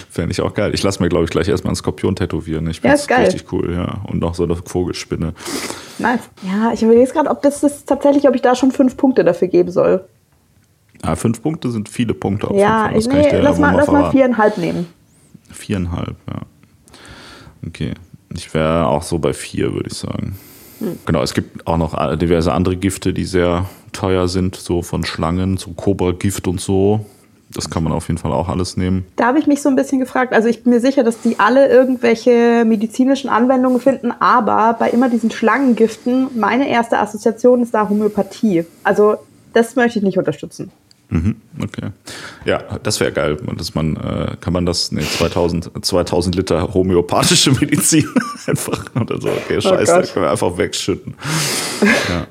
Fände 0.09 0.31
ich 0.31 0.41
auch 0.41 0.53
geil. 0.53 0.73
Ich 0.73 0.83
lasse 0.83 1.01
mir, 1.01 1.09
glaube 1.09 1.25
ich, 1.25 1.29
gleich 1.31 1.47
erstmal 1.47 1.69
einen 1.71 1.75
Skorpion 1.77 2.15
tätowieren. 2.15 2.67
Ich 2.69 2.77
Ja, 2.77 2.81
finde 2.81 2.95
ist 2.95 3.07
geil. 3.07 3.25
richtig 3.25 3.51
cool, 3.53 3.73
ja. 3.73 4.01
Und 4.09 4.19
noch 4.19 4.35
so 4.35 4.43
eine 4.43 4.55
Vogelspinne. 4.55 5.33
Nice. 5.99 6.21
Ja, 6.43 6.71
ich 6.73 6.81
überlege 6.83 7.09
gerade, 7.11 7.29
ob 7.29 7.41
das 7.41 7.63
ist 7.63 7.87
tatsächlich, 7.87 8.27
ob 8.27 8.35
ich 8.35 8.41
da 8.41 8.55
schon 8.55 8.71
fünf 8.71 8.97
Punkte 8.97 9.23
dafür 9.23 9.47
geben 9.47 9.71
soll. 9.71 10.05
Ah, 11.01 11.15
fünf 11.15 11.41
Punkte 11.41 11.71
sind 11.71 11.89
viele 11.89 12.13
Punkte 12.13 12.49
auf 12.49 12.57
ja, 12.57 12.91
ich, 12.95 13.07
nee, 13.07 13.27
ich 13.27 13.33
lass 13.41 13.57
ja 13.57 13.61
mal, 13.61 13.73
wohl 13.73 13.79
lass 13.79 13.91
mal 13.91 14.11
viereinhalb 14.11 14.57
nehmen. 14.57 14.87
Viereinhalb, 15.51 16.15
ja. 16.27 16.41
Okay. 17.67 17.93
Ich 18.33 18.53
wäre 18.53 18.87
auch 18.87 19.03
so 19.03 19.19
bei 19.19 19.33
vier, 19.33 19.73
würde 19.73 19.89
ich 19.89 19.97
sagen. 19.97 20.37
Hm. 20.79 20.99
Genau, 21.05 21.21
es 21.21 21.33
gibt 21.33 21.65
auch 21.67 21.77
noch 21.77 22.17
diverse 22.17 22.53
andere 22.53 22.75
Gifte, 22.75 23.13
die 23.13 23.25
sehr 23.25 23.65
teuer 23.93 24.27
sind, 24.27 24.55
so 24.55 24.81
von 24.81 25.05
Schlangen, 25.05 25.57
so 25.57 25.71
Cobra-Gift 25.71 26.47
und 26.47 26.59
so. 26.59 27.05
Das 27.53 27.69
kann 27.69 27.83
man 27.83 27.93
auf 27.93 28.07
jeden 28.07 28.17
Fall 28.17 28.33
auch 28.33 28.49
alles 28.49 28.75
nehmen. 28.75 29.05
Da 29.15 29.27
habe 29.27 29.39
ich 29.39 29.47
mich 29.47 29.61
so 29.61 29.69
ein 29.69 29.75
bisschen 29.75 29.99
gefragt. 29.99 30.33
Also 30.33 30.49
ich 30.49 30.63
bin 30.63 30.73
mir 30.73 30.81
sicher, 30.81 31.03
dass 31.03 31.21
die 31.21 31.39
alle 31.39 31.69
irgendwelche 31.69 32.65
medizinischen 32.65 33.29
Anwendungen 33.29 33.79
finden, 33.79 34.11
aber 34.19 34.75
bei 34.77 34.89
immer 34.89 35.09
diesen 35.09 35.31
Schlangengiften, 35.31 36.37
meine 36.37 36.67
erste 36.67 36.97
Assoziation 36.97 37.61
ist 37.61 37.73
da 37.73 37.87
Homöopathie. 37.87 38.65
Also 38.83 39.17
das 39.53 39.75
möchte 39.75 39.99
ich 39.99 40.03
nicht 40.03 40.17
unterstützen. 40.17 40.71
Mhm, 41.09 41.35
okay. 41.61 41.91
Ja, 42.45 42.79
das 42.81 42.99
wäre 42.99 43.11
geil. 43.11 43.37
Dass 43.57 43.75
man, 43.75 43.95
äh, 43.95 44.35
kann 44.41 44.53
man 44.53 44.65
das, 44.65 44.91
nee, 44.91 45.01
2000, 45.03 45.85
2000 45.85 46.35
Liter 46.35 46.73
homöopathische 46.73 47.51
Medizin 47.59 48.07
einfach 48.47 48.85
oder 48.95 49.21
so. 49.21 49.29
Okay, 49.29 49.57
oh 49.57 49.61
scheiße, 49.61 49.93
oh 49.93 50.13
können 50.13 50.25
wir 50.25 50.31
einfach 50.31 50.57
wegschütten. 50.57 51.13
ja. 52.09 52.27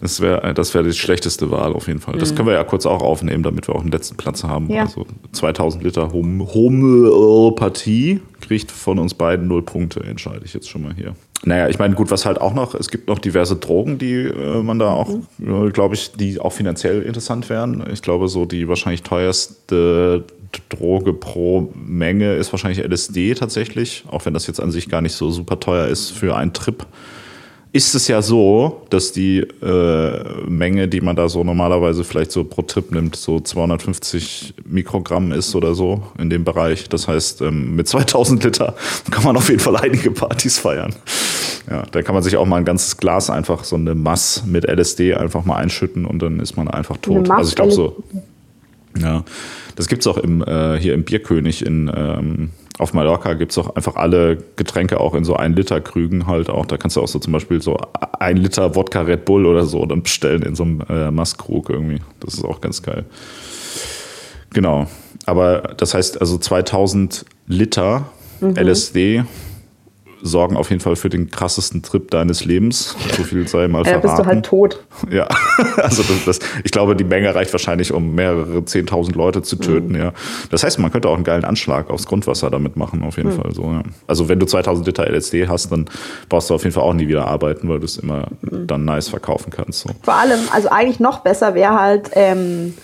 Das 0.00 0.20
wäre 0.20 0.54
das 0.54 0.74
wär 0.74 0.82
die 0.82 0.92
schlechteste 0.92 1.50
Wahl 1.50 1.72
auf 1.72 1.88
jeden 1.88 2.00
Fall. 2.00 2.18
Das 2.18 2.32
mhm. 2.32 2.36
können 2.36 2.48
wir 2.48 2.54
ja 2.54 2.64
kurz 2.64 2.86
auch 2.86 3.02
aufnehmen, 3.02 3.42
damit 3.42 3.68
wir 3.68 3.74
auch 3.74 3.82
den 3.82 3.90
letzten 3.90 4.16
Platz 4.16 4.44
haben. 4.44 4.70
Ja. 4.70 4.82
Also 4.82 5.06
2000 5.32 5.82
Liter 5.82 6.12
Hom 6.12 6.46
Homöopathie 6.54 8.20
kriegt 8.40 8.70
von 8.70 8.98
uns 8.98 9.14
beiden 9.14 9.48
null 9.48 9.62
Punkte, 9.62 10.00
entscheide 10.00 10.44
ich 10.44 10.54
jetzt 10.54 10.68
schon 10.68 10.82
mal 10.82 10.94
hier. 10.94 11.14
Naja, 11.44 11.68
ich 11.68 11.78
meine, 11.78 11.94
gut, 11.94 12.10
was 12.10 12.26
halt 12.26 12.40
auch 12.40 12.52
noch, 12.52 12.74
es 12.74 12.88
gibt 12.88 13.08
noch 13.08 13.18
diverse 13.18 13.56
Drogen, 13.56 13.98
die 13.98 14.14
äh, 14.14 14.62
man 14.62 14.78
da 14.78 14.90
auch, 14.90 15.08
mhm. 15.38 15.66
äh, 15.66 15.70
glaube 15.70 15.94
ich, 15.94 16.12
die 16.12 16.40
auch 16.40 16.52
finanziell 16.52 17.02
interessant 17.02 17.48
wären. 17.48 17.84
Ich 17.92 18.02
glaube, 18.02 18.28
so 18.28 18.44
die 18.44 18.68
wahrscheinlich 18.68 19.02
teuerste 19.02 20.24
Droge 20.68 21.12
pro 21.12 21.72
Menge 21.74 22.34
ist 22.34 22.52
wahrscheinlich 22.52 22.82
LSD 22.84 23.34
tatsächlich, 23.34 24.04
auch 24.08 24.24
wenn 24.26 24.34
das 24.34 24.46
jetzt 24.46 24.60
an 24.60 24.70
sich 24.70 24.88
gar 24.88 25.00
nicht 25.00 25.12
so 25.12 25.30
super 25.30 25.60
teuer 25.60 25.86
ist 25.86 26.10
für 26.10 26.36
einen 26.36 26.52
Trip 26.52 26.86
ist 27.72 27.94
es 27.94 28.08
ja 28.08 28.22
so, 28.22 28.82
dass 28.90 29.12
die 29.12 29.40
äh, 29.40 30.48
Menge, 30.48 30.88
die 30.88 31.00
man 31.00 31.16
da 31.16 31.28
so 31.28 31.44
normalerweise 31.44 32.02
vielleicht 32.02 32.32
so 32.32 32.44
pro 32.44 32.62
Trip 32.62 32.90
nimmt, 32.90 33.16
so 33.16 33.40
250 33.40 34.54
Mikrogramm 34.64 35.32
ist 35.32 35.54
oder 35.54 35.74
so 35.74 36.02
in 36.18 36.30
dem 36.30 36.44
Bereich. 36.44 36.88
Das 36.88 37.08
heißt, 37.08 37.42
ähm, 37.42 37.76
mit 37.76 37.86
2000 37.86 38.42
Liter 38.44 38.74
kann 39.10 39.24
man 39.24 39.36
auf 39.36 39.48
jeden 39.48 39.60
Fall 39.60 39.76
einige 39.76 40.10
Partys 40.10 40.58
feiern. 40.58 40.94
Ja, 41.70 41.82
da 41.90 42.02
kann 42.02 42.14
man 42.14 42.22
sich 42.22 42.36
auch 42.36 42.46
mal 42.46 42.56
ein 42.56 42.64
ganzes 42.64 42.96
Glas 42.96 43.28
einfach 43.28 43.64
so 43.64 43.76
eine 43.76 43.94
Mass 43.94 44.44
mit 44.46 44.64
LSD 44.64 45.14
einfach 45.14 45.44
mal 45.44 45.56
einschütten 45.56 46.06
und 46.06 46.22
dann 46.22 46.40
ist 46.40 46.56
man 46.56 46.68
einfach 46.68 46.96
tot. 46.96 47.30
Also 47.30 47.50
ich 47.50 47.56
glaube 47.56 47.72
so. 47.72 48.02
Ja, 48.96 49.24
das 49.76 49.88
gibt's 49.88 50.06
auch 50.06 50.16
im, 50.16 50.42
äh, 50.42 50.78
hier 50.78 50.94
im 50.94 51.04
Bierkönig 51.04 51.64
in 51.64 51.90
ähm, 51.94 52.50
auf 52.78 52.94
Mallorca 52.94 53.34
gibt 53.34 53.50
es 53.52 53.58
auch 53.58 53.74
einfach 53.74 53.96
alle 53.96 54.38
Getränke 54.54 55.00
auch 55.00 55.14
in 55.14 55.24
so 55.24 55.34
ein 55.34 55.54
Liter 55.54 55.80
Krügen 55.80 56.28
halt 56.28 56.48
auch. 56.48 56.64
Da 56.64 56.76
kannst 56.76 56.96
du 56.96 57.02
auch 57.02 57.08
so 57.08 57.18
zum 57.18 57.32
Beispiel 57.32 57.60
so 57.60 57.76
ein 58.20 58.36
Liter 58.36 58.76
Wodka 58.76 59.00
Red 59.00 59.24
Bull 59.24 59.46
oder 59.46 59.66
so 59.66 59.84
dann 59.84 60.02
bestellen 60.02 60.42
in 60.42 60.54
so 60.54 60.62
einem 60.62 60.82
äh, 60.88 61.10
Mastkrug 61.10 61.70
irgendwie. 61.70 61.98
Das 62.20 62.34
ist 62.34 62.44
auch 62.44 62.60
ganz 62.60 62.82
geil. 62.82 63.04
Genau. 64.50 64.86
Aber 65.26 65.74
das 65.76 65.92
heißt 65.92 66.20
also 66.20 66.38
2000 66.38 67.24
Liter 67.48 68.10
mhm. 68.40 68.54
LSD 68.56 69.24
sorgen 70.22 70.56
auf 70.56 70.70
jeden 70.70 70.80
Fall 70.80 70.96
für 70.96 71.08
den 71.08 71.30
krassesten 71.30 71.82
Trip 71.82 72.10
deines 72.10 72.44
Lebens. 72.44 72.96
So 73.16 73.22
viel 73.22 73.46
sei 73.46 73.68
mal 73.68 73.84
verraten. 73.84 74.06
Ja, 74.06 74.14
bist 74.14 74.18
du 74.18 74.26
halt 74.26 74.46
tot. 74.46 74.84
Ja, 75.10 75.28
also 75.76 76.02
das, 76.02 76.24
das, 76.24 76.38
ich 76.64 76.70
glaube, 76.70 76.96
die 76.96 77.04
Menge 77.04 77.34
reicht 77.34 77.52
wahrscheinlich, 77.52 77.92
um 77.92 78.14
mehrere 78.14 78.58
10.000 78.58 79.16
Leute 79.16 79.42
zu 79.42 79.56
töten. 79.56 79.90
Mhm. 79.90 79.98
Ja, 79.98 80.12
das 80.50 80.64
heißt, 80.64 80.78
man 80.78 80.90
könnte 80.90 81.08
auch 81.08 81.14
einen 81.14 81.24
geilen 81.24 81.44
Anschlag 81.44 81.90
aufs 81.90 82.06
Grundwasser 82.06 82.50
damit 82.50 82.76
machen, 82.76 83.02
auf 83.02 83.16
jeden 83.16 83.30
mhm. 83.30 83.40
Fall. 83.40 83.54
So, 83.54 83.62
ja. 83.64 83.82
Also 84.06 84.28
wenn 84.28 84.38
du 84.38 84.46
2.000 84.46 84.84
Liter 84.84 85.08
LSD 85.08 85.48
hast, 85.48 85.70
dann 85.70 85.86
brauchst 86.28 86.50
du 86.50 86.54
auf 86.54 86.64
jeden 86.64 86.74
Fall 86.74 86.84
auch 86.84 86.94
nie 86.94 87.08
wieder 87.08 87.26
arbeiten, 87.26 87.68
weil 87.68 87.78
du 87.78 87.84
es 87.84 87.96
immer 87.96 88.28
mhm. 88.40 88.66
dann 88.66 88.84
nice 88.84 89.08
verkaufen 89.08 89.50
kannst. 89.50 89.80
So. 89.80 89.90
Vor 90.02 90.14
allem, 90.14 90.40
also 90.52 90.68
eigentlich 90.68 91.00
noch 91.00 91.20
besser 91.20 91.54
wäre 91.54 91.80
halt 91.80 92.10
ähm, 92.14 92.74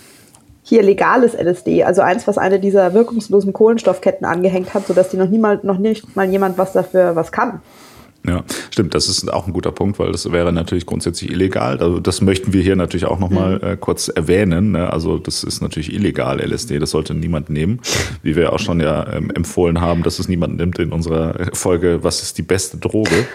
hier 0.65 0.81
legales 0.81 1.35
LSD, 1.35 1.83
also 1.83 2.01
eins, 2.01 2.25
was 2.27 2.39
eine 2.39 2.59
dieser 2.59 2.93
wirkungslosen 2.93 3.53
Kohlenstoffketten 3.53 4.25
angehängt 4.25 4.73
hat, 4.73 4.87
sodass 4.87 5.09
die 5.09 5.17
noch 5.17 5.29
niemals, 5.29 5.63
noch 5.63 5.77
nicht 5.77 6.15
mal 6.15 6.27
jemand 6.27 6.57
was 6.57 6.73
dafür 6.73 7.15
was 7.15 7.31
kann. 7.31 7.61
Ja, 8.27 8.43
stimmt, 8.71 8.95
das 8.95 9.07
ist 9.07 9.31
auch 9.31 9.45
ein 9.45 9.53
guter 9.53 9.71
Punkt, 9.71 9.99
weil 9.99 10.11
das 10.11 10.31
wäre 10.31 10.51
natürlich 10.51 10.87
grundsätzlich 10.87 11.29
illegal. 11.29 11.77
Also 11.77 11.99
das 11.99 12.21
möchten 12.21 12.53
wir 12.53 12.63
hier 12.63 12.75
natürlich 12.75 13.05
auch 13.05 13.19
nochmal 13.19 13.59
mhm. 13.59 13.67
äh, 13.67 13.77
kurz 13.77 14.07
erwähnen. 14.07 14.71
Ne? 14.71 14.91
Also 14.91 15.19
das 15.19 15.43
ist 15.43 15.61
natürlich 15.61 15.93
illegal, 15.93 16.39
LSD, 16.39 16.79
das 16.79 16.89
sollte 16.89 17.13
niemand 17.13 17.51
nehmen. 17.51 17.79
Wie 18.23 18.35
wir 18.35 18.51
auch 18.51 18.57
schon 18.57 18.79
ja 18.79 19.05
ähm, 19.13 19.29
empfohlen 19.29 19.79
haben, 19.81 20.01
dass 20.01 20.17
es 20.17 20.27
niemand 20.27 20.57
nimmt 20.57 20.79
in 20.79 20.91
unserer 20.91 21.35
Folge, 21.53 22.03
was 22.03 22.23
ist 22.23 22.39
die 22.39 22.41
beste 22.41 22.77
Droge? 22.77 23.27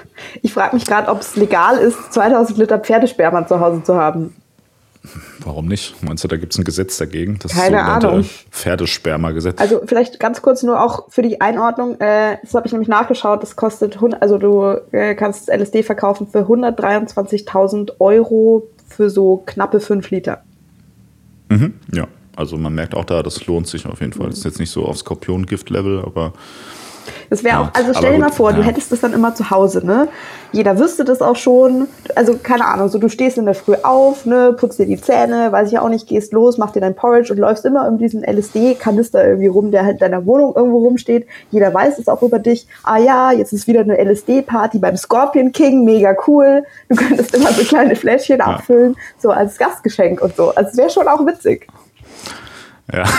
Ich 0.43 0.53
frage 0.53 0.75
mich 0.75 0.85
gerade, 0.85 1.09
ob 1.09 1.21
es 1.21 1.37
legal 1.37 1.79
ist, 1.79 2.13
2000 2.13 2.59
Liter 2.59 2.81
Pferdesperma 2.81 3.47
zu 3.47 3.61
Hause 3.61 3.85
zu 3.85 3.95
haben. 3.95 4.35
Warum 5.39 5.67
nicht? 5.67 6.03
Meinst 6.03 6.25
du, 6.25 6.29
da 6.29 6.37
gibt 6.37 6.53
es 6.53 6.59
ein 6.59 6.65
Gesetz 6.65 6.99
dagegen? 6.99 7.39
Das 7.41 7.53
Keine 7.53 7.83
Ahnung. 7.83 8.25
Pferdesperma-Gesetz. 8.51 9.59
Also 9.59 9.81
vielleicht 9.87 10.21
ganz 10.21 10.43
kurz 10.43 10.63
nur 10.63 10.83
auch 10.83 11.11
für 11.11 11.23
die 11.23 11.41
Einordnung. 11.41 11.99
Äh, 12.01 12.37
das 12.43 12.55
habe 12.55 12.67
ich 12.67 12.73
nämlich 12.73 12.89
nachgeschaut. 12.89 13.43
Das 13.43 13.57
kostet, 13.57 13.99
also 14.21 14.37
du 14.37 14.77
äh, 14.93 15.15
kannst 15.15 15.49
LSD 15.49 15.83
verkaufen 15.83 16.27
für 16.27 16.41
123.000 16.41 17.93
Euro 17.99 18.69
für 18.89 19.09
so 19.09 19.43
knappe 19.47 19.81
5 19.81 20.11
Liter. 20.11 20.43
Mhm, 21.49 21.75
ja, 21.93 22.07
also 22.37 22.59
man 22.59 22.75
merkt 22.75 22.95
auch 22.95 23.05
da, 23.05 23.23
das 23.23 23.47
lohnt 23.47 23.69
sich 23.69 23.87
auf 23.87 24.01
jeden 24.01 24.13
Fall. 24.13 24.29
Das 24.29 24.39
ist 24.39 24.45
jetzt 24.45 24.61
nicht 24.61 24.71
so 24.71 24.85
auf 24.85 24.99
Skorpion-Gift-Level, 24.99 26.03
aber 26.05 26.35
das 27.29 27.45
wäre 27.45 27.61
auch, 27.61 27.69
also 27.75 27.93
stell 27.95 28.13
dir 28.13 28.19
mal 28.19 28.33
vor, 28.33 28.51
ja. 28.51 28.57
du 28.57 28.63
hättest 28.63 28.93
das 28.93 29.01
dann 29.01 29.13
immer 29.13 29.35
zu 29.35 29.51
Hause, 29.51 29.85
ne? 29.85 30.09
Jeder 30.53 30.79
wüsste 30.79 31.05
das 31.05 31.23
auch 31.23 31.37
schon. 31.37 31.87
Also, 32.17 32.37
keine 32.43 32.67
Ahnung, 32.67 32.89
so 32.89 32.99
du 32.99 33.09
stehst 33.09 33.39
in 33.39 33.45
der 33.45 33.55
Früh 33.55 33.77
auf, 33.83 34.27
ne, 34.27 34.53
putzt 34.59 34.79
dir 34.79 34.87
die 34.87 35.01
Zähne, 35.01 35.53
weiß 35.53 35.71
ich 35.71 35.79
auch 35.79 35.89
nicht, 35.89 36.09
gehst 36.09 36.33
los, 36.33 36.59
machst 36.59 36.75
dir 36.75 36.81
dein 36.81 36.97
Porridge 36.97 37.33
und 37.33 37.39
läufst 37.39 37.65
immer 37.65 37.87
um 37.87 37.99
diesen 37.99 38.25
LSD-Kanister 38.25 39.25
irgendwie 39.25 39.47
rum, 39.47 39.71
der 39.71 39.85
halt 39.85 39.95
in 39.95 40.01
deiner 40.01 40.27
Wohnung 40.27 40.55
irgendwo 40.57 40.79
rumsteht. 40.79 41.27
Jeder 41.51 41.73
weiß 41.73 41.99
es 41.99 42.09
auch 42.09 42.23
über 42.23 42.41
dich. 42.41 42.67
Ah 42.83 42.99
ja, 42.99 43.31
jetzt 43.31 43.53
ist 43.53 43.69
wieder 43.69 43.81
eine 43.81 43.97
LSD-Party 43.97 44.79
beim 44.79 44.97
Scorpion 44.97 45.53
King, 45.53 45.85
mega 45.85 46.17
cool. 46.27 46.65
Du 46.89 46.97
könntest 46.97 47.35
immer 47.35 47.53
so 47.53 47.63
kleine 47.63 47.95
Fläschchen 47.95 48.39
ja. 48.39 48.47
abfüllen, 48.47 48.97
so 49.19 49.31
als 49.31 49.57
Gastgeschenk 49.57 50.21
und 50.21 50.35
so. 50.35 50.51
Also, 50.51 50.71
es 50.71 50.77
wäre 50.77 50.91
schon 50.91 51.07
auch 51.07 51.25
witzig. 51.25 51.69
Ja. 52.93 53.05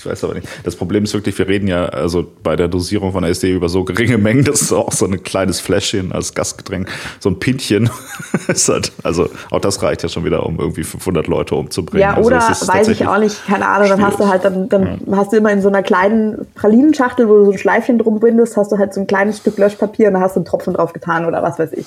Ich 0.00 0.06
weiß 0.06 0.24
aber 0.24 0.32
nicht. 0.32 0.48
Das 0.64 0.76
Problem 0.76 1.04
ist 1.04 1.12
wirklich, 1.12 1.38
wir 1.38 1.46
reden 1.46 1.68
ja 1.68 1.84
also 1.84 2.26
bei 2.42 2.56
der 2.56 2.68
Dosierung 2.68 3.12
von 3.12 3.22
LSD 3.22 3.52
über 3.52 3.68
so 3.68 3.84
geringe 3.84 4.16
Mengen, 4.16 4.44
das 4.44 4.62
ist 4.62 4.72
auch 4.72 4.92
so 4.92 5.04
ein 5.04 5.22
kleines 5.22 5.60
Fläschchen 5.60 6.12
als 6.12 6.34
Gastgetränk, 6.34 6.88
so 7.18 7.28
ein 7.28 7.38
Pintchen. 7.38 7.90
ist 8.48 8.70
halt, 8.70 8.92
also 9.02 9.28
auch 9.50 9.60
das 9.60 9.82
reicht 9.82 10.02
ja 10.02 10.08
schon 10.08 10.24
wieder, 10.24 10.46
um 10.46 10.58
irgendwie 10.58 10.84
500 10.84 11.26
Leute 11.26 11.54
umzubringen. 11.54 12.00
Ja, 12.00 12.14
also 12.14 12.28
oder 12.28 12.38
weiß 12.38 12.88
ich 12.88 13.06
auch 13.06 13.18
nicht, 13.18 13.46
keine 13.46 13.68
Ahnung, 13.68 13.90
dann 13.90 14.02
hast 14.02 14.18
du 14.18 14.26
halt, 14.26 14.42
dann, 14.42 14.70
dann 14.70 15.00
ja. 15.06 15.16
hast 15.16 15.32
du 15.32 15.36
immer 15.36 15.52
in 15.52 15.60
so 15.60 15.68
einer 15.68 15.82
kleinen 15.82 16.46
Pralinenschachtel, 16.54 17.28
wo 17.28 17.34
du 17.34 17.44
so 17.44 17.50
ein 17.52 17.58
Schleifchen 17.58 17.98
drum 17.98 18.20
bindest, 18.20 18.56
hast 18.56 18.72
du 18.72 18.78
halt 18.78 18.94
so 18.94 19.02
ein 19.02 19.06
kleines 19.06 19.36
Stück 19.36 19.58
Löschpapier 19.58 20.08
und 20.08 20.14
da 20.14 20.20
hast 20.20 20.36
du 20.36 20.40
einen 20.40 20.46
Tropfen 20.46 20.72
drauf 20.72 20.94
getan 20.94 21.26
oder 21.26 21.42
was 21.42 21.58
weiß 21.58 21.72
ich. 21.74 21.84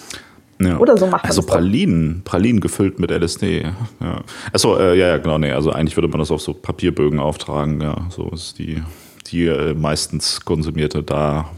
Ja. 0.66 0.78
Oder 0.78 0.98
so 0.98 1.06
macht 1.06 1.24
man 1.24 1.30
Also 1.30 1.44
Pralinen, 1.44 2.22
doch. 2.24 2.32
Pralinen 2.32 2.62
gefüllt 2.62 3.00
mit 3.00 3.12
LSD. 3.12 3.64
Ja. 4.00 4.22
Achso, 4.52 4.78
äh, 4.78 4.98
ja, 4.98 5.08
ja, 5.08 5.18
genau, 5.18 5.38
nee. 5.38 5.52
Also 5.52 5.72
eigentlich 5.72 5.96
würde 5.98 6.08
man 6.08 6.20
das 6.20 6.32
auf 6.32 6.42
so 6.42 6.54
Papierbögen 6.54 7.20
auftragen, 7.20 7.82
ja. 7.82 7.96
So 8.10 8.30
ist 8.30 8.60
die, 8.60 8.82
die 9.28 9.48
äh, 9.48 9.74
meistens 9.74 10.44
konsumierte 10.44 11.04
da. 11.04 11.50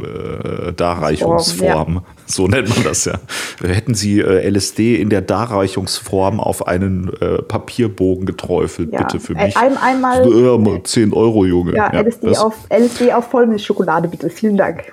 Äh, 0.00 0.72
Darreichungsform, 0.72 1.94
ja. 1.94 2.02
so 2.26 2.48
nennt 2.48 2.68
man 2.68 2.82
das 2.82 3.04
ja. 3.04 3.14
Hätten 3.62 3.94
Sie 3.94 4.18
äh, 4.18 4.50
LSD 4.50 4.96
in 4.96 5.08
der 5.08 5.22
Darreichungsform 5.22 6.40
auf 6.40 6.66
einen 6.66 7.12
äh, 7.20 7.40
Papierbogen 7.42 8.26
geträufelt, 8.26 8.92
ja. 8.92 9.02
bitte 9.02 9.20
für 9.20 9.36
mich. 9.36 9.56
Ein, 9.56 9.76
einmal 9.76 10.26
äh, 10.26 10.82
10 10.82 11.12
Euro, 11.12 11.44
Junge. 11.44 11.76
Ja, 11.76 11.92
LSD, 11.92 12.36
auf, 12.38 12.56
LSD 12.70 13.12
auf 13.12 13.30
Vollmilchschokolade, 13.30 14.08
bitte. 14.08 14.30
Vielen 14.30 14.56
Dank. 14.56 14.92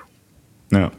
Ja. 0.70 0.92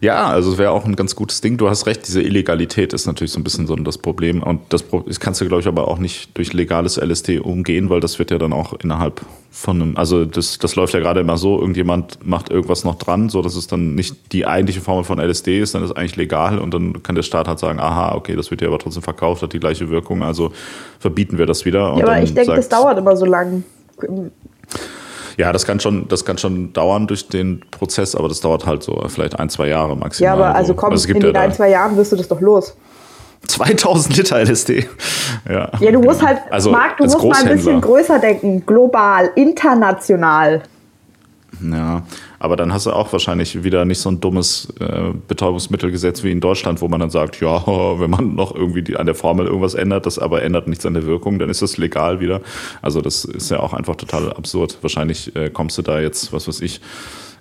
Ja, 0.00 0.26
also 0.26 0.52
es 0.52 0.58
wäre 0.58 0.70
auch 0.70 0.84
ein 0.84 0.96
ganz 0.96 1.16
gutes 1.16 1.40
Ding. 1.40 1.56
Du 1.56 1.68
hast 1.68 1.86
recht, 1.86 2.06
diese 2.06 2.22
Illegalität 2.22 2.92
ist 2.92 3.06
natürlich 3.06 3.32
so 3.32 3.40
ein 3.40 3.44
bisschen 3.44 3.66
so 3.66 3.76
das 3.76 3.98
Problem. 3.98 4.42
Und 4.42 4.60
das, 4.70 4.84
das 5.06 5.20
kannst 5.20 5.40
du, 5.40 5.46
glaube 5.46 5.60
ich, 5.62 5.68
aber 5.68 5.88
auch 5.88 5.98
nicht 5.98 6.36
durch 6.36 6.52
legales 6.52 6.96
LSD 6.96 7.40
umgehen, 7.40 7.90
weil 7.90 8.00
das 8.00 8.18
wird 8.18 8.30
ja 8.30 8.38
dann 8.38 8.52
auch 8.52 8.74
innerhalb 8.74 9.22
von 9.50 9.80
einem, 9.80 9.96
also 9.96 10.26
das, 10.26 10.58
das 10.58 10.76
läuft 10.76 10.92
ja 10.92 11.00
gerade 11.00 11.20
immer 11.20 11.38
so, 11.38 11.58
irgendjemand 11.58 12.18
macht 12.26 12.50
irgendwas 12.50 12.84
noch 12.84 12.96
dran, 12.96 13.30
so 13.30 13.40
dass 13.40 13.56
es 13.56 13.66
dann 13.66 13.94
nicht 13.94 14.32
die 14.32 14.46
eigentliche 14.46 14.82
Formel 14.82 15.02
von 15.04 15.18
LSD 15.18 15.60
ist, 15.60 15.74
dann 15.74 15.82
ist 15.82 15.90
es 15.90 15.96
eigentlich 15.96 16.16
legal 16.16 16.58
und 16.58 16.74
dann 16.74 17.02
kann 17.02 17.14
der 17.14 17.22
Staat 17.22 17.48
halt 17.48 17.58
sagen, 17.58 17.80
aha, 17.80 18.14
okay, 18.14 18.36
das 18.36 18.50
wird 18.50 18.60
ja 18.60 18.68
aber 18.68 18.78
trotzdem 18.78 19.02
verkauft, 19.02 19.42
hat 19.42 19.54
die 19.54 19.58
gleiche 19.58 19.88
Wirkung, 19.88 20.22
also 20.22 20.52
verbieten 20.98 21.38
wir 21.38 21.46
das 21.46 21.64
wieder. 21.64 21.96
Ja, 21.96 22.04
aber 22.04 22.22
ich 22.22 22.34
denke, 22.34 22.54
das 22.54 22.68
dauert 22.68 22.98
immer 22.98 23.16
so 23.16 23.24
lang. 23.24 23.64
Ja, 25.36 25.52
das 25.52 25.66
kann 25.66 25.80
schon, 25.80 26.08
das 26.08 26.24
kann 26.24 26.38
schon 26.38 26.72
dauern 26.72 27.06
durch 27.06 27.28
den 27.28 27.60
Prozess, 27.70 28.14
aber 28.14 28.28
das 28.28 28.40
dauert 28.40 28.64
halt 28.64 28.82
so 28.82 29.04
vielleicht 29.08 29.38
ein, 29.38 29.50
zwei 29.50 29.68
Jahre 29.68 29.96
maximal. 29.96 30.26
Ja, 30.26 30.32
aber 30.32 30.54
also 30.54 30.74
komm, 30.74 30.92
also 30.92 31.08
in 31.08 31.20
den 31.20 31.34
ja 31.34 31.40
ein, 31.40 31.52
zwei 31.52 31.68
Jahren 31.68 31.96
wirst 31.96 32.12
du 32.12 32.16
das 32.16 32.28
doch 32.28 32.40
los. 32.40 32.74
2000 33.46 34.16
Liter 34.16 34.42
LSD. 34.42 34.88
Ja, 35.48 35.70
ja 35.78 35.92
du 35.92 36.00
musst 36.00 36.24
halt, 36.24 36.40
also 36.50 36.70
Marc, 36.70 36.96
du 36.96 37.04
musst 37.04 37.22
mal 37.22 37.34
ein 37.36 37.48
bisschen 37.56 37.80
größer 37.80 38.18
denken. 38.18 38.64
Global, 38.64 39.30
international. 39.34 40.62
Ja, 41.60 42.02
aber 42.38 42.56
dann 42.56 42.72
hast 42.72 42.86
du 42.86 42.92
auch 42.92 43.12
wahrscheinlich 43.12 43.64
wieder 43.64 43.84
nicht 43.84 44.00
so 44.00 44.10
ein 44.10 44.20
dummes 44.20 44.68
äh, 44.80 45.12
Betäubungsmittelgesetz 45.28 46.22
wie 46.22 46.32
in 46.32 46.40
Deutschland, 46.40 46.80
wo 46.80 46.88
man 46.88 47.00
dann 47.00 47.10
sagt, 47.10 47.40
ja, 47.40 47.66
wenn 48.00 48.10
man 48.10 48.34
noch 48.34 48.54
irgendwie 48.54 48.82
die, 48.82 48.96
an 48.96 49.06
der 49.06 49.14
Formel 49.14 49.46
irgendwas 49.46 49.74
ändert, 49.74 50.06
das 50.06 50.18
aber 50.18 50.42
ändert 50.42 50.68
nichts 50.68 50.86
an 50.86 50.94
der 50.94 51.06
Wirkung, 51.06 51.38
dann 51.38 51.48
ist 51.48 51.62
das 51.62 51.76
legal 51.76 52.20
wieder. 52.20 52.40
Also 52.82 53.00
das 53.00 53.24
ist 53.24 53.50
ja 53.50 53.60
auch 53.60 53.72
einfach 53.72 53.96
total 53.96 54.32
absurd. 54.32 54.78
Wahrscheinlich 54.82 55.34
äh, 55.36 55.50
kommst 55.50 55.78
du 55.78 55.82
da 55.82 56.00
jetzt, 56.00 56.32
was 56.32 56.48
weiß 56.48 56.60
ich, 56.60 56.80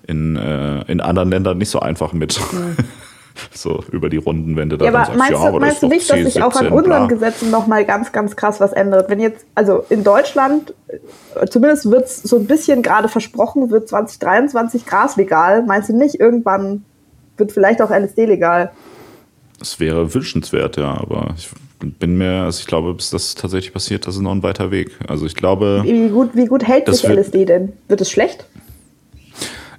in, 0.07 0.35
äh, 0.35 0.81
in 0.91 1.01
anderen 1.01 1.29
Ländern 1.29 1.57
nicht 1.57 1.69
so 1.69 1.79
einfach 1.79 2.13
mit. 2.13 2.39
Mhm. 2.51 2.75
so 3.51 3.83
über 3.91 4.09
die 4.09 4.17
Runden, 4.17 4.55
wenn 4.55 4.69
du 4.69 4.77
da 4.77 4.85
ja, 4.85 4.91
aber 4.91 5.05
sagst, 5.05 5.17
meinst 5.17 5.31
ja, 5.33 5.39
aber 5.39 5.59
meinst 5.59 5.83
du 5.83 5.87
nicht, 5.87 6.09
dass 6.09 6.19
sich 6.19 6.41
auch 6.41 6.55
an 6.55 6.67
unseren 6.67 6.83
bla. 6.83 7.05
Gesetzen 7.07 7.51
nochmal 7.51 7.85
ganz, 7.85 8.11
ganz 8.11 8.35
krass 8.35 8.59
was 8.59 8.73
ändert? 8.73 9.09
Wenn 9.09 9.19
jetzt, 9.19 9.45
also 9.55 9.85
in 9.89 10.03
Deutschland, 10.03 10.73
äh, 10.87 11.45
zumindest 11.47 11.89
wird 11.91 12.05
es 12.05 12.23
so 12.23 12.37
ein 12.37 12.45
bisschen 12.45 12.81
gerade 12.81 13.07
versprochen, 13.07 13.71
wird 13.71 13.89
2023 13.89 14.85
Gras 14.85 15.17
legal. 15.17 15.63
Meinst 15.65 15.89
du 15.89 15.97
nicht, 15.97 16.19
irgendwann 16.19 16.85
wird 17.37 17.51
vielleicht 17.51 17.81
auch 17.81 17.91
LSD 17.91 18.25
legal? 18.25 18.71
Das 19.59 19.79
wäre 19.79 20.13
wünschenswert, 20.13 20.77
ja, 20.77 20.91
aber 20.99 21.33
ich 21.37 21.49
bin 21.79 22.17
mir, 22.17 22.43
also 22.43 22.59
ich 22.59 22.67
glaube, 22.67 22.93
bis 22.93 23.09
das 23.09 23.35
tatsächlich 23.35 23.73
passiert, 23.73 24.07
das 24.07 24.15
ist 24.15 24.21
noch 24.21 24.31
ein 24.31 24.43
weiter 24.43 24.71
Weg. 24.71 24.91
Also 25.07 25.25
ich 25.25 25.35
glaube. 25.35 25.81
Wie 25.83 26.09
gut, 26.09 26.31
wie 26.35 26.45
gut 26.45 26.63
hält 26.63 26.87
sich 26.87 27.07
LSD 27.07 27.45
denn? 27.45 27.73
Wird 27.87 28.01
es 28.01 28.09
schlecht? 28.09 28.45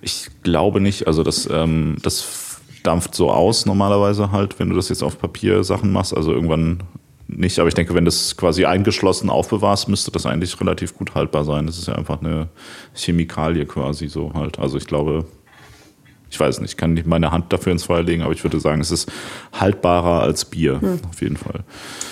Ich 0.00 0.28
glaube 0.42 0.80
nicht. 0.80 1.06
Also 1.06 1.22
das, 1.22 1.48
ähm, 1.50 1.96
das 2.02 2.20
dampft 2.86 3.14
so 3.14 3.30
aus 3.30 3.66
normalerweise 3.66 4.32
halt, 4.32 4.58
wenn 4.58 4.70
du 4.70 4.76
das 4.76 4.88
jetzt 4.88 5.02
auf 5.02 5.18
Papier 5.18 5.64
Sachen 5.64 5.92
machst. 5.92 6.16
Also 6.16 6.32
irgendwann 6.32 6.82
nicht, 7.28 7.58
aber 7.58 7.68
ich 7.68 7.74
denke, 7.74 7.94
wenn 7.94 8.04
du 8.04 8.10
das 8.10 8.36
quasi 8.36 8.64
eingeschlossen 8.64 9.30
aufbewahrst, 9.30 9.88
müsste 9.88 10.12
das 10.12 10.26
eigentlich 10.26 10.60
relativ 10.60 10.96
gut 10.96 11.14
haltbar 11.14 11.44
sein. 11.44 11.66
Das 11.66 11.78
ist 11.78 11.88
ja 11.88 11.94
einfach 11.94 12.20
eine 12.20 12.48
Chemikalie 12.94 13.66
quasi 13.66 14.08
so 14.08 14.32
halt. 14.34 14.58
Also 14.58 14.78
ich 14.78 14.86
glaube, 14.86 15.24
ich 16.30 16.38
weiß 16.38 16.60
nicht, 16.60 16.72
ich 16.72 16.76
kann 16.76 16.94
nicht 16.94 17.06
meine 17.06 17.32
Hand 17.32 17.52
dafür 17.52 17.72
ins 17.72 17.84
Feuer 17.84 18.02
legen, 18.02 18.22
aber 18.22 18.32
ich 18.32 18.44
würde 18.44 18.60
sagen, 18.60 18.80
es 18.80 18.90
ist 18.90 19.10
haltbarer 19.52 20.22
als 20.22 20.44
Bier, 20.44 20.80
hm. 20.80 21.00
auf 21.08 21.20
jeden 21.20 21.36
Fall. 21.36 21.64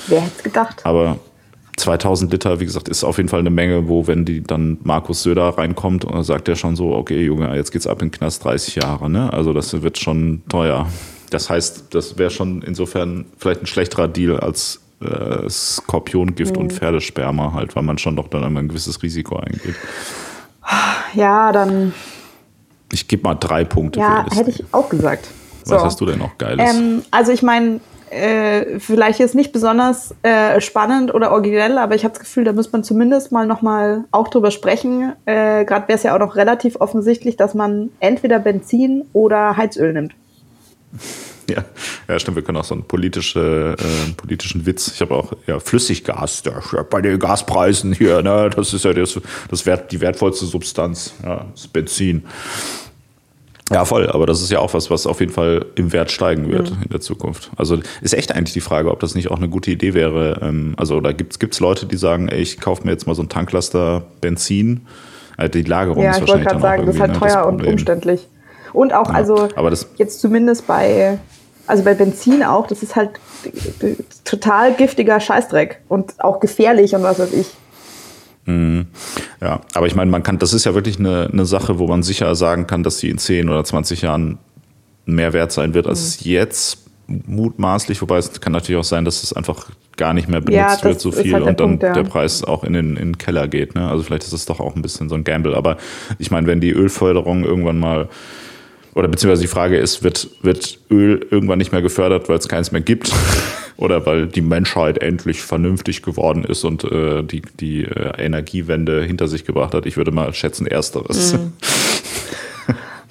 Wer 0.09 0.23
hätte 0.23 0.33
es 0.39 0.43
gedacht? 0.43 0.85
Aber 0.85 1.19
2000 1.77 2.33
Liter, 2.33 2.61
wie 2.61 2.65
gesagt, 2.65 2.89
ist 2.89 3.05
auf 3.05 3.17
jeden 3.17 3.29
Fall 3.29 3.41
eine 3.41 3.51
Menge, 3.51 3.89
wo, 3.89 4.07
wenn 4.07 4.25
die 4.25 4.43
dann 4.43 4.79
Markus 4.85 5.23
Söder 5.23 5.49
reinkommt, 5.49 6.05
und 6.05 6.23
sagt 6.25 6.49
er 6.49 6.57
schon 6.57 6.77
so, 6.77 6.95
okay, 6.95 7.23
Junge, 7.25 7.55
jetzt 7.57 7.73
geht's 7.73 7.87
ab 7.87 8.01
in 8.03 8.09
den 8.09 8.19
Knast 8.19 8.45
30 8.45 8.77
Jahre, 8.77 9.11
ne? 9.11 9.33
Also 9.33 9.53
das 9.53 9.83
wird 9.83 9.99
schon 9.99 10.43
teuer. 10.49 10.87
Das 11.31 11.51
heißt, 11.51 11.87
das 11.91 12.17
wäre 12.17 12.31
schon 12.31 12.63
insofern 12.63 13.27
vielleicht 13.39 13.63
ein 13.63 13.67
schlechterer 13.67 14.09
Deal 14.09 14.39
als 14.39 14.81
äh, 15.01 15.49
Skorpiongift 15.49 16.55
mhm. 16.55 16.63
und 16.63 16.73
Pferdesperma 16.73 17.53
halt, 17.53 17.75
weil 17.75 17.83
man 17.83 17.99
schon 17.99 18.17
doch 18.17 18.29
dann 18.29 18.45
ein 18.45 18.69
gewisses 18.69 19.03
Risiko 19.03 19.37
eingeht. 19.37 19.75
Ja, 21.15 21.53
dann. 21.53 21.93
Ich 22.93 23.09
gebe 23.09 23.23
mal 23.23 23.35
drei 23.35 23.65
Punkte. 23.65 24.01
Ja, 24.01 24.27
hätte 24.33 24.51
ich 24.51 24.65
auch 24.73 24.89
gesagt. 24.89 25.29
Was 25.67 25.81
so. 25.81 25.87
hast 25.87 26.01
du 26.01 26.07
denn 26.07 26.19
noch 26.19 26.37
Geiles? 26.39 26.75
Ähm, 26.75 27.03
also 27.11 27.33
ich 27.33 27.43
meine, 27.43 27.81
äh, 28.15 28.79
vielleicht 28.81 29.21
ist 29.21 29.35
nicht 29.35 29.53
besonders 29.53 30.15
äh, 30.23 30.61
spannend 30.61 31.13
oder 31.13 31.33
originell, 31.33 31.79
aber 31.79 31.95
ich 31.95 32.05
habe 32.05 32.15
das 32.15 32.21
Gefühl, 32.21 32.45
da 32.45 32.53
muss 32.53 32.73
man 32.73 32.85
zumindest 32.85 33.33
mal 33.33 33.47
nochmal 33.47 34.05
auch 34.11 34.29
drüber 34.29 34.51
sprechen. 34.51 35.13
Äh, 35.27 35.65
Gerade 35.65 35.89
wäre 35.89 35.97
es 35.97 36.05
ja 36.05 36.15
auch 36.15 36.21
noch 36.21 36.37
relativ 36.37 36.77
offensichtlich, 36.81 37.37
dass 37.37 37.55
man 37.55 37.91
entweder 38.01 38.39
Benzin 38.39 39.05
oder 39.13 39.57
Heizöl 39.57 39.93
nimmt. 39.93 40.15
Ja, 41.47 41.63
ja, 42.09 42.19
stimmt. 42.19 42.37
Wir 42.37 42.43
können 42.43 42.57
auch 42.57 42.65
so 42.65 42.73
einen 42.75 42.85
politische, 42.85 43.77
äh, 43.79 44.13
politischen 44.13 44.65
Witz. 44.65 44.93
Ich 44.95 45.03
habe 45.03 45.15
auch 45.15 45.33
ja, 45.47 45.61
Flüssiggas, 45.61 46.43
ja, 46.47 46.83
bei 46.83 47.03
den 47.03 47.19
Gaspreisen 47.19 47.93
hier, 47.93 48.23
ne, 48.23 48.49
das 48.49 48.73
ist 48.73 48.87
ja 48.87 48.95
das, 48.95 49.21
das 49.51 49.67
Wert, 49.67 49.93
die 49.93 50.01
wertvollste 50.01 50.47
Substanz, 50.47 51.13
ja, 51.23 51.45
das 51.55 51.69
Benzin. 51.69 52.25
Ja, 53.73 53.85
voll, 53.87 54.11
aber 54.11 54.27
das 54.27 54.43
ist 54.43 54.51
ja 54.51 54.59
auch 54.59 54.75
was, 54.75 54.91
was 54.91 55.07
auf 55.07 55.21
jeden 55.21 55.33
Fall 55.33 55.65
im 55.75 55.93
Wert 55.93 56.11
steigen 56.11 56.51
wird 56.51 56.71
mhm. 56.71 56.83
in 56.83 56.89
der 56.91 57.01
Zukunft. 57.01 57.51
Also 57.57 57.79
ist 58.03 58.13
echt 58.13 58.33
eigentlich 58.33 58.53
die 58.53 58.61
Frage, 58.61 58.91
ob 58.91 59.01
das 59.01 59.15
nicht 59.15 59.31
auch 59.31 59.39
eine 59.39 59.49
gute 59.49 59.71
Idee 59.71 59.95
wäre. 59.95 60.41
Ähm, 60.43 60.75
also 60.77 61.01
da 61.01 61.13
gibt 61.13 61.43
es 61.43 61.61
Leute, 61.61 61.87
die 61.87 61.97
sagen, 61.97 62.29
ey, 62.29 62.41
ich 62.41 62.61
kaufe 62.61 62.85
mir 62.85 62.91
jetzt 62.91 63.07
mal 63.07 63.15
so 63.15 63.23
ein 63.23 63.31
Tanklaster 63.31 64.05
Benzin. 64.21 64.87
Also 65.39 65.51
die 65.53 65.63
Lagerung 65.63 66.03
ja, 66.03 66.11
ist 66.11 66.21
wahrscheinlich 66.21 66.47
ich 66.47 66.53
wollte 66.53 66.61
gerade 66.61 66.61
sagen, 66.61 66.87
das 66.87 66.95
ist 66.95 67.01
halt 67.01 67.13
ne, 67.13 67.19
teuer 67.19 67.47
und 67.47 67.67
umständlich. 67.67 68.29
Und 68.75 68.93
auch, 68.93 69.09
ja, 69.09 69.15
also 69.15 69.49
jetzt 69.97 70.21
zumindest 70.21 70.67
bei, 70.67 71.19
also 71.67 71.85
bei 71.85 71.95
Benzin 71.95 72.43
auch, 72.43 72.67
das 72.67 72.83
ist 72.83 72.97
halt 72.97 73.11
total 74.25 74.75
giftiger 74.75 75.21
Scheißdreck 75.21 75.81
und 75.89 76.23
auch 76.23 76.41
gefährlich 76.41 76.95
und 76.95 77.03
was 77.03 77.19
weiß 77.19 77.33
ich. 77.33 77.47
Mhm. 78.47 78.87
Ja, 79.41 79.61
aber 79.75 79.87
ich 79.87 79.95
meine, 79.95 80.11
man 80.11 80.23
kann, 80.23 80.39
das 80.39 80.53
ist 80.53 80.65
ja 80.65 80.75
wirklich 80.75 80.99
eine, 80.99 81.29
eine 81.33 81.47
Sache, 81.47 81.79
wo 81.79 81.87
man 81.87 82.03
sicher 82.03 82.35
sagen 82.35 82.67
kann, 82.67 82.83
dass 82.83 82.99
sie 82.99 83.09
in 83.09 83.19
10 83.19 83.49
oder 83.49 83.65
20 83.65 84.03
Jahren 84.03 84.39
mehr 85.07 85.33
wert 85.33 85.53
sein 85.53 85.75
wird, 85.75 85.87
als 85.87 86.25
mhm. 86.25 86.31
jetzt 86.31 86.85
mutmaßlich, 87.07 88.01
wobei 88.01 88.19
es 88.19 88.41
kann 88.41 88.53
natürlich 88.53 88.81
auch 88.81 88.85
sein, 88.85 89.05
dass 89.05 89.23
es 89.23 89.33
einfach 89.33 89.69
gar 89.97 90.15
nicht 90.15 90.29
mehr 90.29 90.41
benutzt 90.41 90.83
ja, 90.83 90.89
wird 90.89 91.01
so 91.01 91.13
viel 91.13 91.33
halt 91.33 91.45
und 91.45 91.61
dann 91.61 91.69
Punkt, 91.69 91.83
ja. 91.83 91.93
der 91.93 92.05
Preis 92.05 92.43
auch 92.43 92.65
in 92.65 92.73
den, 92.73 92.97
in 92.97 93.13
den 93.13 93.19
Keller 93.19 93.47
geht. 93.47 93.75
Ne? 93.75 93.89
Also 93.89 94.03
vielleicht 94.03 94.25
ist 94.25 94.33
es 94.33 94.47
doch 94.47 94.61
auch 94.61 94.75
ein 94.75 94.83
bisschen 94.83 95.09
so 95.09 95.15
ein 95.15 95.25
Gamble. 95.25 95.55
Aber 95.55 95.77
ich 96.19 96.31
meine, 96.31 96.47
wenn 96.47 96.61
die 96.61 96.71
Ölförderung 96.71 97.45
irgendwann 97.45 97.79
mal 97.79 98.09
oder 98.95 99.09
beziehungsweise 99.09 99.43
die 99.43 99.49
Frage 99.49 99.77
ist, 99.77 100.03
wird, 100.03 100.29
wird 100.43 100.79
Öl 100.91 101.27
irgendwann 101.31 101.59
nicht 101.59 101.73
mehr 101.73 101.83
gefördert, 101.83 102.29
weil 102.29 102.39
es 102.39 102.49
keins 102.49 102.73
mehr 102.73 102.81
gibt? 102.81 103.13
oder 103.77 104.07
weil 104.07 104.29
die 104.29 104.41
Menschheit 104.41 104.99
endlich 104.99 105.43
vernünftig 105.43 106.03
geworden 106.03 106.45
ist 106.45 106.65
und 106.65 106.85
äh, 106.85 107.23
die, 107.23 107.43
die 107.59 107.85
äh, 107.85 108.23
Energiewende 108.23 109.03
hinter 109.03 109.27
sich 109.27 109.45
gebracht 109.45 109.75
hat? 109.75 109.87
Ich 109.87 109.97
würde 109.97 110.13
mal 110.13 110.33
schätzen, 110.33 110.67
ersteres. 110.67 111.35
Mm. 111.35 111.37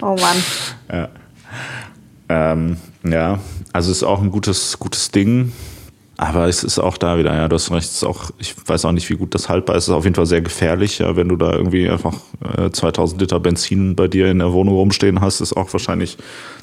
Oh 0.02 0.16
Mann. 0.20 0.36
ja. 0.92 1.08
Ähm, 2.28 2.76
ja, 3.04 3.38
also 3.72 3.90
ist 3.90 4.02
auch 4.02 4.20
ein 4.20 4.30
gutes, 4.30 4.78
gutes 4.78 5.10
Ding. 5.10 5.52
Aber 6.16 6.46
es 6.46 6.62
ist 6.62 6.78
auch 6.78 6.96
da 6.96 7.18
wieder, 7.18 7.34
ja, 7.34 7.48
du 7.48 7.56
hast 7.56 7.72
recht, 7.72 7.90
ist 7.90 8.04
auch, 8.04 8.30
ich 8.38 8.54
weiß 8.66 8.84
auch 8.84 8.92
nicht, 8.92 9.10
wie 9.10 9.16
gut 9.16 9.34
das 9.34 9.48
haltbar 9.48 9.76
ist. 9.76 9.84
Es 9.84 9.88
ist 9.88 9.94
auf 9.94 10.04
jeden 10.04 10.14
Fall 10.14 10.26
sehr 10.26 10.42
gefährlich, 10.42 11.00
ja, 11.00 11.16
wenn 11.16 11.28
du 11.28 11.36
da 11.36 11.52
irgendwie 11.52 11.88
einfach 11.88 12.14
äh, 12.56 12.70
2000 12.70 13.20
Liter 13.20 13.40
Benzin 13.40 13.96
bei 13.96 14.06
dir 14.06 14.30
in 14.30 14.38
der 14.38 14.52
Wohnung 14.52 14.74
rumstehen 14.74 15.20
hast, 15.20 15.40
ist 15.40 15.56
auch 15.56 15.72
wahrscheinlich, 15.72 16.16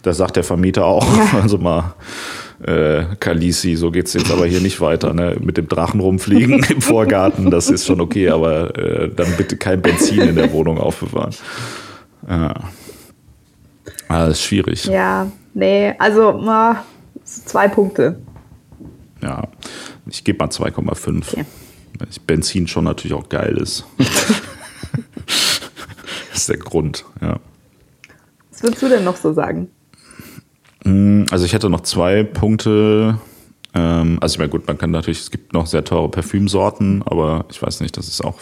da 0.03 0.13
sagt 0.13 0.37
der 0.37 0.45
Vermieter 0.45 0.85
auch, 0.85 1.05
ja. 1.05 1.39
also 1.41 1.57
mal, 1.57 1.95
äh, 2.65 3.03
Kalisi, 3.19 3.75
so 3.75 3.91
geht's 3.91 4.13
jetzt 4.13 4.31
aber 4.31 4.45
hier 4.45 4.61
nicht 4.61 4.79
weiter, 4.79 5.13
ne? 5.13 5.35
Mit 5.41 5.57
dem 5.57 5.67
Drachen 5.67 5.99
rumfliegen 5.99 6.63
im 6.69 6.81
Vorgarten, 6.81 7.51
das 7.51 7.69
ist 7.69 7.85
schon 7.85 7.99
okay, 7.99 8.29
aber 8.29 8.77
äh, 8.77 9.09
dann 9.13 9.35
bitte 9.35 9.57
kein 9.57 9.81
Benzin 9.81 10.21
in 10.21 10.35
der 10.35 10.53
Wohnung 10.53 10.77
aufbewahren. 10.77 11.35
Ja. 12.29 12.53
Ah, 14.07 14.27
das 14.27 14.37
ist 14.37 14.43
schwierig. 14.43 14.85
Ja, 14.85 15.27
nee, 15.53 15.93
also 15.97 16.39
na, 16.41 16.85
zwei 17.25 17.67
Punkte. 17.67 18.17
Ja, 19.21 19.47
ich 20.07 20.23
gebe 20.23 20.39
mal 20.39 20.49
2,5. 20.49 21.33
Okay. 21.33 21.45
Weil 21.97 22.07
Benzin 22.25 22.67
schon 22.67 22.85
natürlich 22.85 23.13
auch 23.13 23.29
geil 23.29 23.57
ist. 23.57 23.85
das 23.97 24.09
ist 26.33 26.49
der 26.49 26.57
Grund, 26.57 27.05
ja. 27.21 27.39
Was 28.51 28.63
würdest 28.63 28.81
du 28.81 28.89
denn 28.89 29.03
noch 29.03 29.15
so 29.15 29.33
sagen? 29.33 29.69
Hm, 30.83 31.25
also 31.31 31.45
ich 31.45 31.53
hätte 31.53 31.69
noch 31.69 31.81
zwei 31.81 32.23
Punkte. 32.23 33.19
Ähm, 33.73 34.17
also 34.21 34.33
ich 34.33 34.39
meine, 34.39 34.49
gut, 34.49 34.67
man 34.67 34.77
kann 34.77 34.91
natürlich, 34.91 35.19
es 35.19 35.31
gibt 35.31 35.53
noch 35.53 35.67
sehr 35.67 35.83
teure 35.83 36.09
Parfümsorten, 36.09 37.03
aber 37.05 37.45
ich 37.49 37.61
weiß 37.61 37.81
nicht, 37.81 37.97
das 37.97 38.07
ist 38.07 38.23
auch 38.23 38.39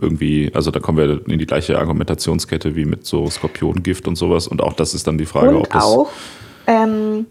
irgendwie, 0.00 0.50
also 0.54 0.70
da 0.70 0.80
kommen 0.80 0.98
wir 0.98 1.26
in 1.28 1.38
die 1.38 1.46
gleiche 1.46 1.78
Argumentationskette 1.78 2.76
wie 2.76 2.84
mit 2.84 3.06
so 3.06 3.28
Skorpiongift 3.28 4.06
und 4.06 4.16
sowas. 4.16 4.46
Und 4.46 4.62
auch 4.62 4.72
das 4.74 4.94
ist 4.94 5.06
dann 5.06 5.18
die 5.18 5.26
Frage, 5.26 5.50
und 5.50 5.56
ob 5.56 5.70
das. 5.70 5.84
Auch, 5.84 6.10
ähm, 6.66 7.26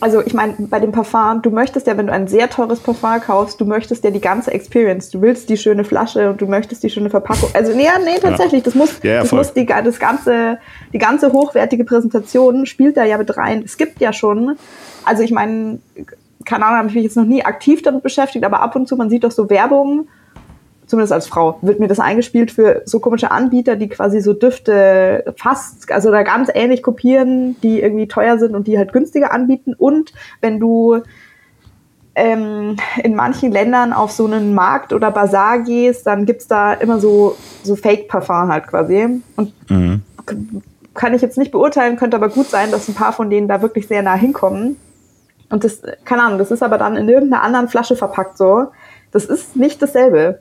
also 0.00 0.22
ich 0.24 0.32
meine, 0.32 0.54
bei 0.58 0.78
dem 0.78 0.92
Parfum, 0.92 1.42
du 1.42 1.50
möchtest 1.50 1.86
ja, 1.86 1.96
wenn 1.96 2.06
du 2.06 2.12
ein 2.12 2.28
sehr 2.28 2.48
teures 2.48 2.78
Parfum 2.78 3.20
kaufst, 3.20 3.60
du 3.60 3.64
möchtest 3.64 4.04
ja 4.04 4.10
die 4.10 4.20
ganze 4.20 4.52
Experience. 4.52 5.10
Du 5.10 5.20
willst 5.20 5.48
die 5.48 5.56
schöne 5.56 5.84
Flasche 5.84 6.30
und 6.30 6.40
du 6.40 6.46
möchtest 6.46 6.82
die 6.82 6.90
schöne 6.90 7.10
Verpackung. 7.10 7.50
Also 7.54 7.74
nee, 7.74 7.88
nee, 8.04 8.18
tatsächlich, 8.20 8.62
das 8.62 8.74
muss, 8.74 9.00
ja, 9.02 9.14
ja, 9.14 9.20
das 9.22 9.32
muss 9.32 9.52
die, 9.52 9.66
das 9.66 9.98
ganze, 9.98 10.58
die 10.92 10.98
ganze 10.98 11.32
hochwertige 11.32 11.84
Präsentation 11.84 12.66
spielt 12.66 12.96
da 12.96 13.04
ja 13.04 13.18
mit 13.18 13.36
rein. 13.36 13.62
Es 13.64 13.76
gibt 13.76 14.00
ja 14.00 14.12
schon, 14.12 14.56
also 15.04 15.22
ich 15.22 15.32
meine, 15.32 15.80
keine 16.44 16.64
Ahnung, 16.66 16.78
habe 16.78 16.88
ich 16.88 16.94
mich 16.94 17.04
jetzt 17.04 17.16
noch 17.16 17.24
nie 17.24 17.44
aktiv 17.44 17.82
damit 17.82 18.02
beschäftigt, 18.02 18.44
aber 18.44 18.60
ab 18.60 18.76
und 18.76 18.86
zu, 18.86 18.96
man 18.96 19.10
sieht 19.10 19.24
doch 19.24 19.32
so 19.32 19.50
Werbung, 19.50 20.08
zumindest 20.88 21.12
als 21.12 21.28
Frau, 21.28 21.58
wird 21.62 21.78
mir 21.78 21.86
das 21.86 22.00
eingespielt 22.00 22.50
für 22.50 22.82
so 22.86 22.98
komische 22.98 23.30
Anbieter, 23.30 23.76
die 23.76 23.88
quasi 23.88 24.20
so 24.20 24.32
Düfte 24.32 25.34
fast, 25.36 25.92
also 25.92 26.10
da 26.10 26.22
ganz 26.22 26.48
ähnlich 26.52 26.82
kopieren, 26.82 27.56
die 27.62 27.80
irgendwie 27.80 28.08
teuer 28.08 28.38
sind 28.38 28.56
und 28.56 28.66
die 28.66 28.78
halt 28.78 28.92
günstiger 28.92 29.32
anbieten. 29.32 29.74
Und 29.74 30.12
wenn 30.40 30.58
du 30.58 31.02
ähm, 32.14 32.76
in 33.04 33.14
manchen 33.14 33.52
Ländern 33.52 33.92
auf 33.92 34.10
so 34.10 34.26
einen 34.26 34.54
Markt 34.54 34.92
oder 34.92 35.10
Bazar 35.10 35.60
gehst, 35.60 36.06
dann 36.06 36.24
gibt's 36.24 36.48
da 36.48 36.72
immer 36.72 36.98
so, 36.98 37.36
so 37.62 37.76
Fake-Parfum 37.76 38.50
halt 38.50 38.66
quasi. 38.66 39.20
Und 39.36 39.70
mhm. 39.70 40.02
kann 40.94 41.14
ich 41.14 41.20
jetzt 41.20 41.38
nicht 41.38 41.52
beurteilen, 41.52 41.96
könnte 41.96 42.16
aber 42.16 42.30
gut 42.30 42.48
sein, 42.48 42.70
dass 42.70 42.88
ein 42.88 42.94
paar 42.94 43.12
von 43.12 43.28
denen 43.28 43.46
da 43.46 43.60
wirklich 43.60 43.86
sehr 43.86 44.02
nah 44.02 44.16
hinkommen. 44.16 44.76
Und 45.50 45.64
das, 45.64 45.82
keine 46.04 46.22
Ahnung, 46.22 46.38
das 46.38 46.50
ist 46.50 46.62
aber 46.62 46.78
dann 46.78 46.96
in 46.96 47.08
irgendeiner 47.08 47.42
anderen 47.42 47.68
Flasche 47.68 47.94
verpackt 47.94 48.38
so. 48.38 48.68
Das 49.12 49.24
ist 49.24 49.56
nicht 49.56 49.80
dasselbe. 49.80 50.40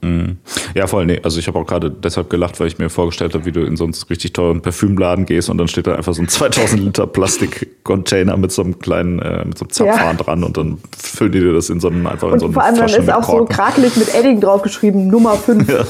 Mhm. 0.00 0.36
Ja, 0.74 0.86
voll, 0.86 1.06
nee. 1.06 1.20
Also 1.22 1.40
ich 1.40 1.48
habe 1.48 1.58
auch 1.58 1.66
gerade 1.66 1.90
deshalb 1.90 2.30
gelacht, 2.30 2.60
weil 2.60 2.68
ich 2.68 2.78
mir 2.78 2.88
vorgestellt 2.88 3.34
habe, 3.34 3.44
wie 3.46 3.52
du 3.52 3.62
in 3.62 3.76
so 3.76 3.84
einen 3.84 3.94
richtig 4.08 4.32
teuren 4.32 4.62
Parfümladen 4.62 5.26
gehst 5.26 5.50
und 5.50 5.58
dann 5.58 5.66
steht 5.66 5.86
da 5.86 5.96
einfach 5.96 6.14
so 6.14 6.22
ein 6.22 6.28
2000 6.28 6.82
Liter 6.82 7.06
Plastikcontainer 7.06 8.36
mit 8.36 8.52
so 8.52 8.62
einem 8.62 8.78
kleinen, 8.78 9.18
äh, 9.18 9.44
mit 9.44 9.58
so 9.58 9.64
einem 9.64 9.72
Zapfhahn 9.72 10.16
ja. 10.16 10.22
dran 10.22 10.44
und 10.44 10.56
dann 10.56 10.78
füllen 10.96 11.32
die 11.32 11.40
dir 11.40 11.52
das 11.52 11.68
in 11.70 11.80
so 11.80 11.88
einen, 11.88 12.06
einfach 12.06 12.28
und 12.28 12.34
in 12.34 12.40
so 12.40 12.46
einen 12.46 12.54
Vor 12.54 12.62
allem 12.62 12.76
dann 12.76 12.88
ist 12.88 13.12
auch 13.12 13.24
so 13.24 13.44
krakelig 13.44 13.96
mit 13.96 14.14
Edding 14.14 14.40
draufgeschrieben, 14.40 15.08
Nummer 15.08 15.34
5. 15.34 15.68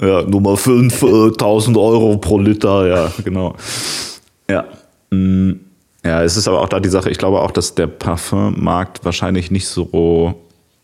Ja. 0.00 0.06
ja, 0.06 0.22
Nummer 0.22 0.56
5, 0.56 1.02
äh, 1.02 1.06
1000 1.28 1.76
Euro 1.76 2.16
pro 2.18 2.38
Liter, 2.38 2.86
ja, 2.86 3.12
genau. 3.24 3.54
Ja. 4.50 4.64
Mm, 5.10 5.52
ja, 6.04 6.22
es 6.22 6.36
ist 6.36 6.48
aber 6.48 6.60
auch 6.60 6.68
da 6.68 6.80
die 6.80 6.88
Sache, 6.88 7.08
ich 7.08 7.18
glaube 7.18 7.40
auch, 7.40 7.50
dass 7.50 7.74
der 7.74 7.86
Parfummarkt 7.86 9.04
wahrscheinlich 9.04 9.50
nicht 9.50 9.68
so 9.68 10.34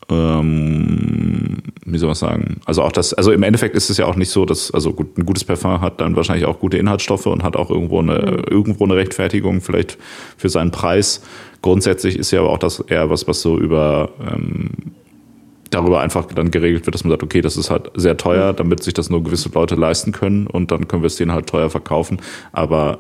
ähm, 0.09 1.52
wie 1.85 1.99
soll 1.99 2.09
man 2.09 2.15
sagen? 2.15 2.61
Also 2.65 2.83
auch 2.83 2.93
das, 2.93 3.13
also 3.13 3.33
im 3.33 3.43
Endeffekt 3.43 3.75
ist 3.75 3.91
es 3.91 3.97
ja 3.97 4.07
auch 4.07 4.15
nicht 4.15 4.31
so, 4.31 4.45
dass, 4.45 4.71
also 4.71 4.93
gut, 4.93 5.19
ein 5.19 5.27
gutes 5.27 5.45
Parfum 5.45 5.81
hat 5.81 6.01
dann 6.01 6.15
wahrscheinlich 6.15 6.47
auch 6.47 6.61
gute 6.61 6.79
Inhaltsstoffe 6.79 7.27
und 7.27 7.43
hat 7.43 7.57
auch 7.57 7.71
irgendwo 7.71 7.99
eine, 7.99 8.15
mhm. 8.15 8.45
irgendwo 8.49 8.85
eine 8.85 8.95
Rechtfertigung 8.95 9.61
vielleicht 9.61 9.99
für 10.37 10.49
seinen 10.49 10.71
Preis. 10.71 11.23
Grundsätzlich 11.61 12.17
ist 12.17 12.31
ja 12.31 12.41
aber 12.41 12.51
auch 12.51 12.59
das 12.59 12.81
eher 12.81 13.11
was, 13.11 13.27
was 13.27 13.43
so 13.43 13.59
über 13.59 14.11
ähm, 14.21 14.71
darüber 15.71 16.01
einfach 16.01 16.27
dann 16.27 16.51
geregelt 16.51 16.87
wird, 16.87 16.95
dass 16.95 17.03
man 17.03 17.11
sagt, 17.11 17.23
okay, 17.23 17.41
das 17.41 17.57
ist 17.57 17.71
halt 17.71 17.91
sehr 17.95 18.17
teuer, 18.17 18.53
mhm. 18.53 18.57
damit 18.57 18.83
sich 18.83 18.95
das 18.95 19.11
nur 19.11 19.25
gewisse 19.25 19.49
Leute 19.49 19.75
leisten 19.75 20.13
können 20.13 20.47
und 20.47 20.71
dann 20.71 20.87
können 20.87 21.03
wir 21.03 21.09
es 21.09 21.17
denen 21.17 21.33
halt 21.33 21.49
teuer 21.49 21.71
verkaufen. 21.71 22.21
Aber 22.53 22.99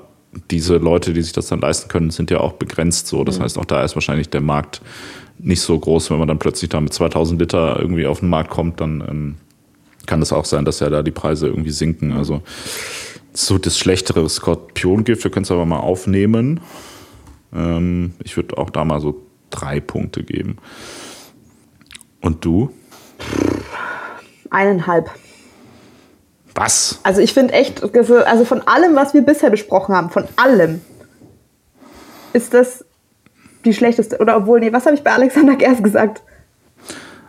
diese 0.50 0.78
Leute, 0.78 1.12
die 1.12 1.22
sich 1.22 1.32
das 1.32 1.46
dann 1.48 1.60
leisten 1.60 1.88
können, 1.88 2.10
sind 2.10 2.30
ja 2.30 2.40
auch 2.40 2.54
begrenzt 2.54 3.06
so. 3.06 3.22
Das 3.22 3.38
mhm. 3.38 3.44
heißt, 3.44 3.58
auch 3.58 3.64
da 3.64 3.84
ist 3.84 3.94
wahrscheinlich 3.94 4.30
der 4.30 4.40
Markt 4.40 4.80
nicht 5.42 5.60
so 5.60 5.78
groß. 5.78 6.10
Wenn 6.10 6.18
man 6.18 6.28
dann 6.28 6.38
plötzlich 6.38 6.70
da 6.70 6.80
mit 6.80 6.92
2000 6.92 7.40
Liter 7.40 7.78
irgendwie 7.78 8.06
auf 8.06 8.20
den 8.20 8.30
Markt 8.30 8.50
kommt, 8.50 8.80
dann 8.80 9.04
ähm, 9.08 9.34
kann 10.06 10.22
es 10.22 10.32
auch 10.32 10.44
sein, 10.44 10.64
dass 10.64 10.80
ja 10.80 10.90
da 10.90 11.02
die 11.02 11.10
Preise 11.10 11.48
irgendwie 11.48 11.70
sinken. 11.70 12.12
Also 12.12 12.42
so 13.32 13.58
das 13.58 13.78
schlechtere 13.78 14.28
Skorpiongift, 14.28 15.24
wir 15.24 15.30
können 15.30 15.44
es 15.44 15.50
aber 15.50 15.66
mal 15.66 15.80
aufnehmen. 15.80 16.60
Ähm, 17.54 18.14
ich 18.22 18.36
würde 18.36 18.58
auch 18.58 18.70
da 18.70 18.84
mal 18.84 19.00
so 19.00 19.22
drei 19.50 19.80
Punkte 19.80 20.22
geben. 20.22 20.56
Und 22.20 22.44
du? 22.44 22.70
Eineinhalb. 24.50 25.10
Was? 26.54 27.00
Also 27.02 27.20
ich 27.20 27.32
finde 27.32 27.54
echt, 27.54 27.82
also 27.82 28.44
von 28.44 28.60
allem, 28.62 28.94
was 28.94 29.14
wir 29.14 29.22
bisher 29.22 29.50
besprochen 29.50 29.94
haben, 29.94 30.10
von 30.10 30.24
allem, 30.36 30.82
ist 32.32 32.54
das 32.54 32.84
die 33.64 33.74
schlechteste. 33.74 34.18
Oder 34.18 34.36
obwohl, 34.36 34.60
nee, 34.60 34.72
was 34.72 34.86
habe 34.86 34.94
ich 34.94 35.02
bei 35.02 35.12
Alexander 35.12 35.56
Gerst 35.56 35.82
gesagt? 35.84 36.22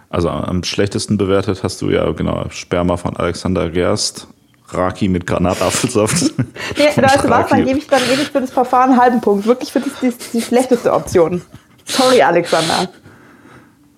Also 0.10 0.30
am 0.30 0.64
schlechtesten 0.64 1.18
bewertet 1.18 1.64
hast 1.64 1.82
du 1.82 1.90
ja 1.90 2.12
genau 2.12 2.46
Sperma 2.50 2.98
von 2.98 3.18
Alexander 3.18 3.70
Gerst, 3.70 4.28
Raki 4.68 5.08
mit 5.08 5.26
Granatapfelsaft. 5.26 6.34
nee, 6.78 6.86
weißt 6.86 7.24
du 7.24 7.30
was, 7.30 7.50
dann 7.50 7.66
gebe 7.66 7.80
ich 7.80 7.88
dann 7.88 8.02
gebe 8.08 8.22
ich 8.22 8.30
für 8.30 8.42
das 8.42 8.52
Verfahren 8.52 8.92
einen 8.92 9.02
halben 9.02 9.22
Punkt. 9.22 9.48
Wirklich 9.48 9.72
für 9.72 9.80
das, 9.80 9.90
die, 10.02 10.14
die 10.34 10.42
schlechteste 10.42 10.94
Option. 10.94 11.42
Sorry, 11.86 12.22
Alexander. 12.22 12.90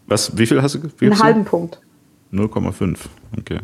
Was, 0.07 0.37
wie 0.37 0.45
viel 0.45 0.61
hast 0.61 0.75
du? 0.75 0.79
Wie 0.99 1.07
einen 1.07 1.21
halben 1.21 1.45
Punkt. 1.45 1.79
0,5. 2.31 2.97
Okay. 3.37 3.59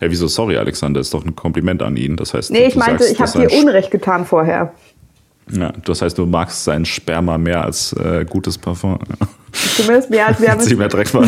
Ja, 0.00 0.10
wieso 0.10 0.28
sorry, 0.28 0.56
Alexander? 0.56 1.00
Ist 1.00 1.12
doch 1.12 1.24
ein 1.24 1.34
Kompliment 1.34 1.82
an 1.82 1.96
ihn. 1.96 2.16
Das 2.16 2.34
heißt, 2.34 2.50
nee, 2.50 2.66
ich 2.66 2.76
meinte, 2.76 3.04
sagst, 3.04 3.14
ich 3.14 3.20
habe 3.20 3.46
dir 3.46 3.58
Unrecht 3.58 3.90
getan 3.90 4.24
vorher. 4.26 4.72
Ja, 5.50 5.72
das 5.84 6.02
heißt, 6.02 6.18
du 6.18 6.26
magst 6.26 6.64
sein 6.64 6.84
Sperma 6.84 7.38
mehr 7.38 7.64
als 7.64 7.92
äh, 7.94 8.24
gutes 8.28 8.58
Parfum. 8.58 8.98
Zumindest 9.52 10.10
mehr 10.10 10.26
als 10.26 10.40
wir 10.40 10.50
haben. 10.50 10.64
Mir 10.64 10.88
direkt 10.88 11.14
mal 11.14 11.24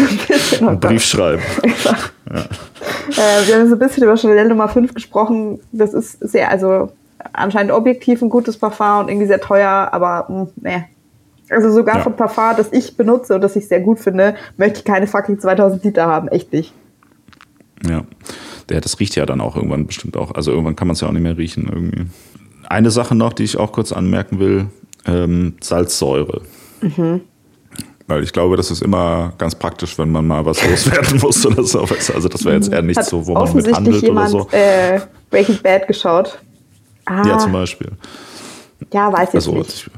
einen 0.60 0.80
Brief 0.80 1.04
schreiben. 1.04 1.42
ja. 1.84 2.40
äh, 2.40 3.46
wir 3.46 3.56
haben 3.56 3.68
so 3.68 3.74
ein 3.74 3.78
bisschen 3.78 4.02
über 4.02 4.16
Chanel 4.16 4.48
Nummer 4.48 4.68
5 4.68 4.94
gesprochen. 4.94 5.60
Das 5.72 5.94
ist 5.94 6.18
sehr, 6.20 6.50
also 6.50 6.92
anscheinend 7.32 7.72
objektiv 7.72 8.22
ein 8.22 8.30
gutes 8.30 8.56
Parfum 8.58 9.00
und 9.00 9.08
irgendwie 9.08 9.26
sehr 9.26 9.40
teuer, 9.40 9.88
aber 9.92 10.50
nee. 10.56 10.84
Also 11.48 11.70
sogar 11.72 11.96
ja. 11.96 12.02
von 12.02 12.14
Parfum, 12.14 12.56
das 12.56 12.72
ich 12.72 12.96
benutze 12.96 13.34
und 13.34 13.40
das 13.40 13.56
ich 13.56 13.66
sehr 13.66 13.80
gut 13.80 13.98
finde, 13.98 14.36
möchte 14.56 14.80
ich 14.80 14.84
keine 14.84 15.06
fucking 15.06 15.40
2000 15.40 15.82
Liter 15.82 16.06
haben. 16.06 16.28
Echt 16.28 16.52
nicht. 16.52 16.72
Ja. 17.88 18.04
Der, 18.68 18.80
das 18.80 19.00
riecht 19.00 19.16
ja 19.16 19.26
dann 19.26 19.40
auch 19.40 19.56
irgendwann 19.56 19.86
bestimmt 19.86 20.16
auch. 20.16 20.32
Also 20.32 20.52
irgendwann 20.52 20.76
kann 20.76 20.86
man 20.86 20.92
es 20.94 21.00
ja 21.00 21.08
auch 21.08 21.12
nicht 21.12 21.22
mehr 21.22 21.36
riechen 21.36 21.68
irgendwie. 21.68 22.06
Eine 22.70 22.92
Sache 22.92 23.16
noch, 23.16 23.32
die 23.32 23.42
ich 23.42 23.58
auch 23.58 23.72
kurz 23.72 23.90
anmerken 23.90 24.38
will, 24.38 24.66
ähm, 25.04 25.56
Salzsäure. 25.60 26.42
Mhm. 26.80 27.22
Weil 28.06 28.22
ich 28.22 28.32
glaube, 28.32 28.56
das 28.56 28.70
ist 28.70 28.80
immer 28.80 29.32
ganz 29.38 29.56
praktisch, 29.56 29.98
wenn 29.98 30.12
man 30.12 30.24
mal 30.24 30.46
was 30.46 30.64
loswerden 30.70 31.18
muss 31.18 31.44
oder 31.44 31.64
so. 31.64 31.80
Also 31.80 32.28
das 32.28 32.44
wäre 32.44 32.54
jetzt 32.54 32.72
eher 32.72 32.82
nicht 32.82 33.02
so, 33.02 33.26
wo 33.26 33.34
man 33.34 33.52
mit 33.54 33.74
handelt 33.74 34.02
jemand, 34.02 34.32
oder 34.32 34.44
so. 34.44 34.56
Äh, 34.56 35.00
Breaking 35.30 35.58
Bad 35.60 35.88
geschaut. 35.88 36.38
Ah. 37.06 37.26
Ja, 37.26 37.38
zum 37.38 37.50
Beispiel. 37.50 37.90
Ja, 38.92 39.12
weiß 39.12 39.30
ich 39.30 39.34
also, 39.34 39.54
nicht 39.56 39.90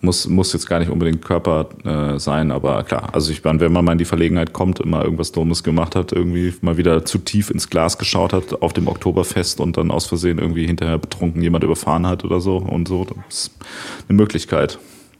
muss, 0.00 0.28
muss 0.28 0.52
jetzt 0.52 0.68
gar 0.68 0.78
nicht 0.78 0.90
unbedingt 0.90 1.24
Körper 1.24 1.66
äh, 1.84 2.18
sein, 2.18 2.52
aber 2.52 2.84
klar, 2.84 3.08
also 3.12 3.32
ich 3.32 3.42
meine, 3.42 3.60
wenn 3.60 3.72
man 3.72 3.84
mal 3.84 3.92
in 3.92 3.98
die 3.98 4.04
Verlegenheit 4.04 4.52
kommt, 4.52 4.80
immer 4.80 5.02
irgendwas 5.02 5.32
Dummes 5.32 5.64
gemacht 5.64 5.96
hat, 5.96 6.12
irgendwie 6.12 6.54
mal 6.60 6.76
wieder 6.76 7.04
zu 7.04 7.18
tief 7.18 7.50
ins 7.50 7.68
Glas 7.68 7.98
geschaut 7.98 8.32
hat 8.32 8.62
auf 8.62 8.72
dem 8.72 8.86
Oktoberfest 8.86 9.60
und 9.60 9.76
dann 9.76 9.90
aus 9.90 10.06
Versehen 10.06 10.38
irgendwie 10.38 10.66
hinterher 10.66 10.98
betrunken 10.98 11.42
jemand 11.42 11.64
überfahren 11.64 12.06
hat 12.06 12.24
oder 12.24 12.40
so 12.40 12.58
und 12.58 12.86
so, 12.86 13.04
das 13.04 13.16
ist 13.28 13.50
eine 14.08 14.16
Möglichkeit. 14.16 14.78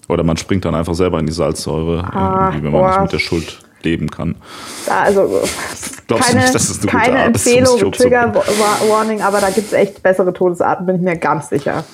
Oder 0.09 0.23
man 0.23 0.37
springt 0.39 0.65
dann 0.65 0.75
einfach 0.75 0.95
selber 0.95 1.19
in 1.19 1.27
die 1.27 1.33
Salzsäure, 1.33 2.03
ah, 2.05 2.51
wenn 2.55 2.63
man 2.63 2.73
boah. 2.73 2.89
nicht 2.89 3.01
mit 3.03 3.13
der 3.13 3.19
Schuld 3.19 3.59
leben 3.83 4.09
kann. 4.09 4.37
Also 4.89 5.43
Glaubst 6.07 6.29
keine, 6.29 6.41
nicht, 6.41 6.55
dass 6.55 6.71
es 6.71 6.81
eine 6.81 6.91
keine 6.91 7.19
Empfehlung, 7.19 7.93
Trigger 7.93 8.35
Warning, 8.89 9.21
aber 9.21 9.41
da 9.41 9.51
gibt 9.51 9.67
es 9.67 9.73
echt 9.73 10.03
bessere 10.03 10.33
Todesarten, 10.33 10.87
bin 10.87 10.97
ich 10.97 11.03
mir 11.03 11.17
ganz 11.17 11.51
sicher. 11.51 11.85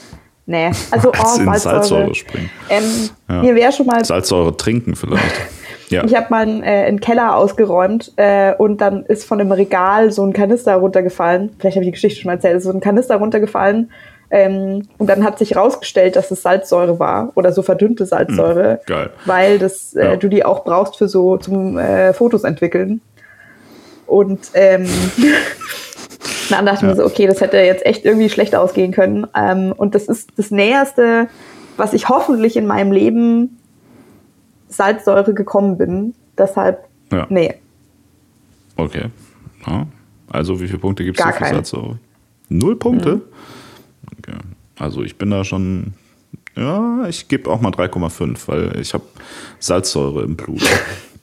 Nee, 0.47 0.71
also 0.91 1.11
oh, 1.11 1.13
Salzsäure. 1.15 1.59
Salzsäure 1.59 2.15
springen. 2.15 2.51
Ähm, 2.69 3.11
ja. 3.29 3.43
Mir 3.43 3.55
wäre 3.55 3.73
schon 3.73 3.87
mal. 3.87 4.05
Salzsäure 4.05 4.57
trinken 4.57 4.97
vielleicht. 4.97 5.25
Ja. 5.91 6.03
Ich 6.03 6.17
habe 6.17 6.27
mal 6.31 6.43
einen, 6.43 6.63
äh, 6.63 6.87
einen, 6.87 6.99
Keller 6.99 7.37
ausgeräumt 7.37 8.15
äh, 8.17 8.55
und 8.55 8.81
dann 8.81 9.05
ist 9.05 9.27
von 9.27 9.39
dem 9.39 9.53
Regal 9.53 10.11
so 10.11 10.25
ein 10.25 10.33
Kanister 10.33 10.75
runtergefallen. 10.77 11.51
Vielleicht 11.59 11.77
habe 11.77 11.85
ich 11.85 11.89
die 11.89 11.93
Geschichte 11.93 12.21
schon 12.21 12.31
mal 12.31 12.35
erzählt. 12.35 12.57
Ist 12.57 12.65
so 12.65 12.71
ein 12.71 12.81
Kanister 12.81 13.17
runtergefallen 13.17 13.91
ähm, 14.35 14.89
und 14.99 15.07
dann 15.07 15.23
hat 15.23 15.39
sich 15.39 15.53
herausgestellt, 15.53 16.17
dass 16.17 16.31
es 16.33 16.43
Salzsäure 16.43 16.99
war 16.99 17.31
oder 17.37 17.53
so 17.53 17.63
verdünnte 17.63 18.05
Salzsäure, 18.05 18.81
mhm, 18.83 18.87
geil. 18.87 19.11
weil 19.27 19.59
das, 19.61 19.95
äh, 19.95 20.05
ja. 20.05 20.17
du 20.17 20.29
die 20.29 20.45
auch 20.45 20.65
brauchst 20.65 20.97
für 20.97 21.07
so 21.07 21.37
zum 21.37 21.79
äh, 21.79 22.13
Fotos 22.13 22.43
entwickeln. 22.43 23.01
Und 24.07 24.51
ähm, 24.55 24.87
dann 26.51 26.67
dachte 26.67 26.77
ich 26.77 26.83
ja. 26.83 26.89
mir 26.89 26.97
so, 26.97 27.05
okay, 27.05 27.27
das 27.27 27.41
hätte 27.41 27.57
jetzt 27.59 27.85
echt 27.87 28.05
irgendwie 28.05 28.29
schlecht 28.29 28.55
ausgehen 28.55 28.93
können. 28.93 29.27
Ähm, 29.35 29.73
und 29.77 29.95
das 29.95 30.07
ist 30.09 30.31
das 30.37 30.51
Näherste, 30.51 31.29
was 31.77 31.93
ich 31.93 32.09
hoffentlich 32.09 32.57
in 32.57 32.67
meinem 32.67 32.93
Leben 32.93 33.59
Salzsäure 34.69 35.35
gekommen 35.35 35.79
bin. 35.79 36.15
Deshalb, 36.37 36.87
ja. 37.13 37.27
nee. 37.29 37.55
Okay. 38.77 39.07
Ja. 39.67 39.87
Also, 40.29 40.61
wie 40.61 40.67
viele 40.67 40.79
Punkte 40.79 41.05
gibt 41.05 41.19
es 41.19 41.25
für 41.25 41.45
Salzsäure? 41.45 41.99
Null 42.49 42.77
Punkte? 42.77 43.17
Mhm. 43.17 43.23
Okay. 44.19 44.39
Also, 44.79 45.03
ich 45.03 45.17
bin 45.17 45.31
da 45.31 45.45
schon. 45.45 45.95
Ja, 46.57 47.07
ich 47.09 47.27
gebe 47.27 47.51
auch 47.51 47.61
mal 47.61 47.73
3,5, 47.73 48.39
weil 48.47 48.81
ich 48.81 48.95
habe 48.95 49.05
Salzsäure 49.59 50.23
im 50.23 50.37
Blut. 50.37 50.63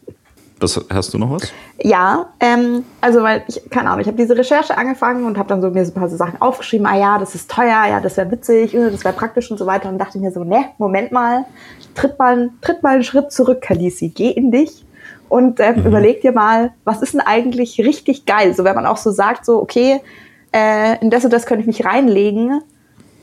Was, 0.62 0.80
hast 0.94 1.14
du 1.14 1.18
noch 1.18 1.32
was? 1.32 1.52
Ja, 1.82 2.28
ähm, 2.40 2.86
also 3.02 3.24
weil 3.24 3.44
ich, 3.48 3.68
keine 3.72 3.90
Ahnung, 3.90 4.02
ich 4.02 4.08
habe 4.08 4.18
diese 4.18 4.38
Recherche 4.38 4.78
angefangen 4.78 5.26
und 5.26 5.40
habe 5.40 5.50
dann 5.50 5.60
so 5.60 5.72
mir 5.72 5.84
so 5.84 5.92
ein 5.92 5.96
paar 5.96 6.08
so 6.08 6.16
Sachen 6.16 6.40
aufgeschrieben, 6.40 6.86
ah 6.86 6.96
ja, 6.96 7.18
das 7.18 7.34
ist 7.34 7.50
teuer, 7.50 7.86
ja, 7.90 8.00
das 8.00 8.16
wäre 8.16 8.30
witzig, 8.30 8.76
äh, 8.76 8.92
das 8.92 9.04
wäre 9.04 9.16
praktisch 9.16 9.50
und 9.50 9.58
so 9.58 9.66
weiter. 9.66 9.90
Und 9.90 9.98
dachte 9.98 10.20
mir 10.20 10.32
so, 10.32 10.44
ne, 10.44 10.66
Moment 10.78 11.12
mal, 11.12 11.46
tritt 11.96 12.20
mal, 12.20 12.52
tritt 12.62 12.84
mal 12.84 12.94
einen 12.94 13.04
Schritt 13.04 13.32
zurück, 13.32 13.62
Kalisi, 13.62 14.10
geh 14.10 14.30
in 14.30 14.52
dich 14.52 14.86
und 15.30 15.60
äh, 15.60 15.74
mhm. 15.74 15.88
überleg 15.88 16.22
dir 16.22 16.32
mal, 16.32 16.74
was 16.84 17.02
ist 17.02 17.16
denn 17.16 17.22
eigentlich 17.22 17.80
richtig 17.80 18.26
geil? 18.28 18.54
So 18.54 18.64
wenn 18.64 18.76
man 18.76 18.86
auch 18.86 18.98
so 18.98 19.10
sagt, 19.10 19.46
so, 19.46 19.60
okay, 19.60 20.00
äh, 20.54 21.00
in 21.02 21.10
das 21.10 21.26
und 21.26 21.34
das 21.34 21.48
könnte 21.48 21.62
ich 21.62 21.68
mich 21.68 21.86
reinlegen 21.86 22.62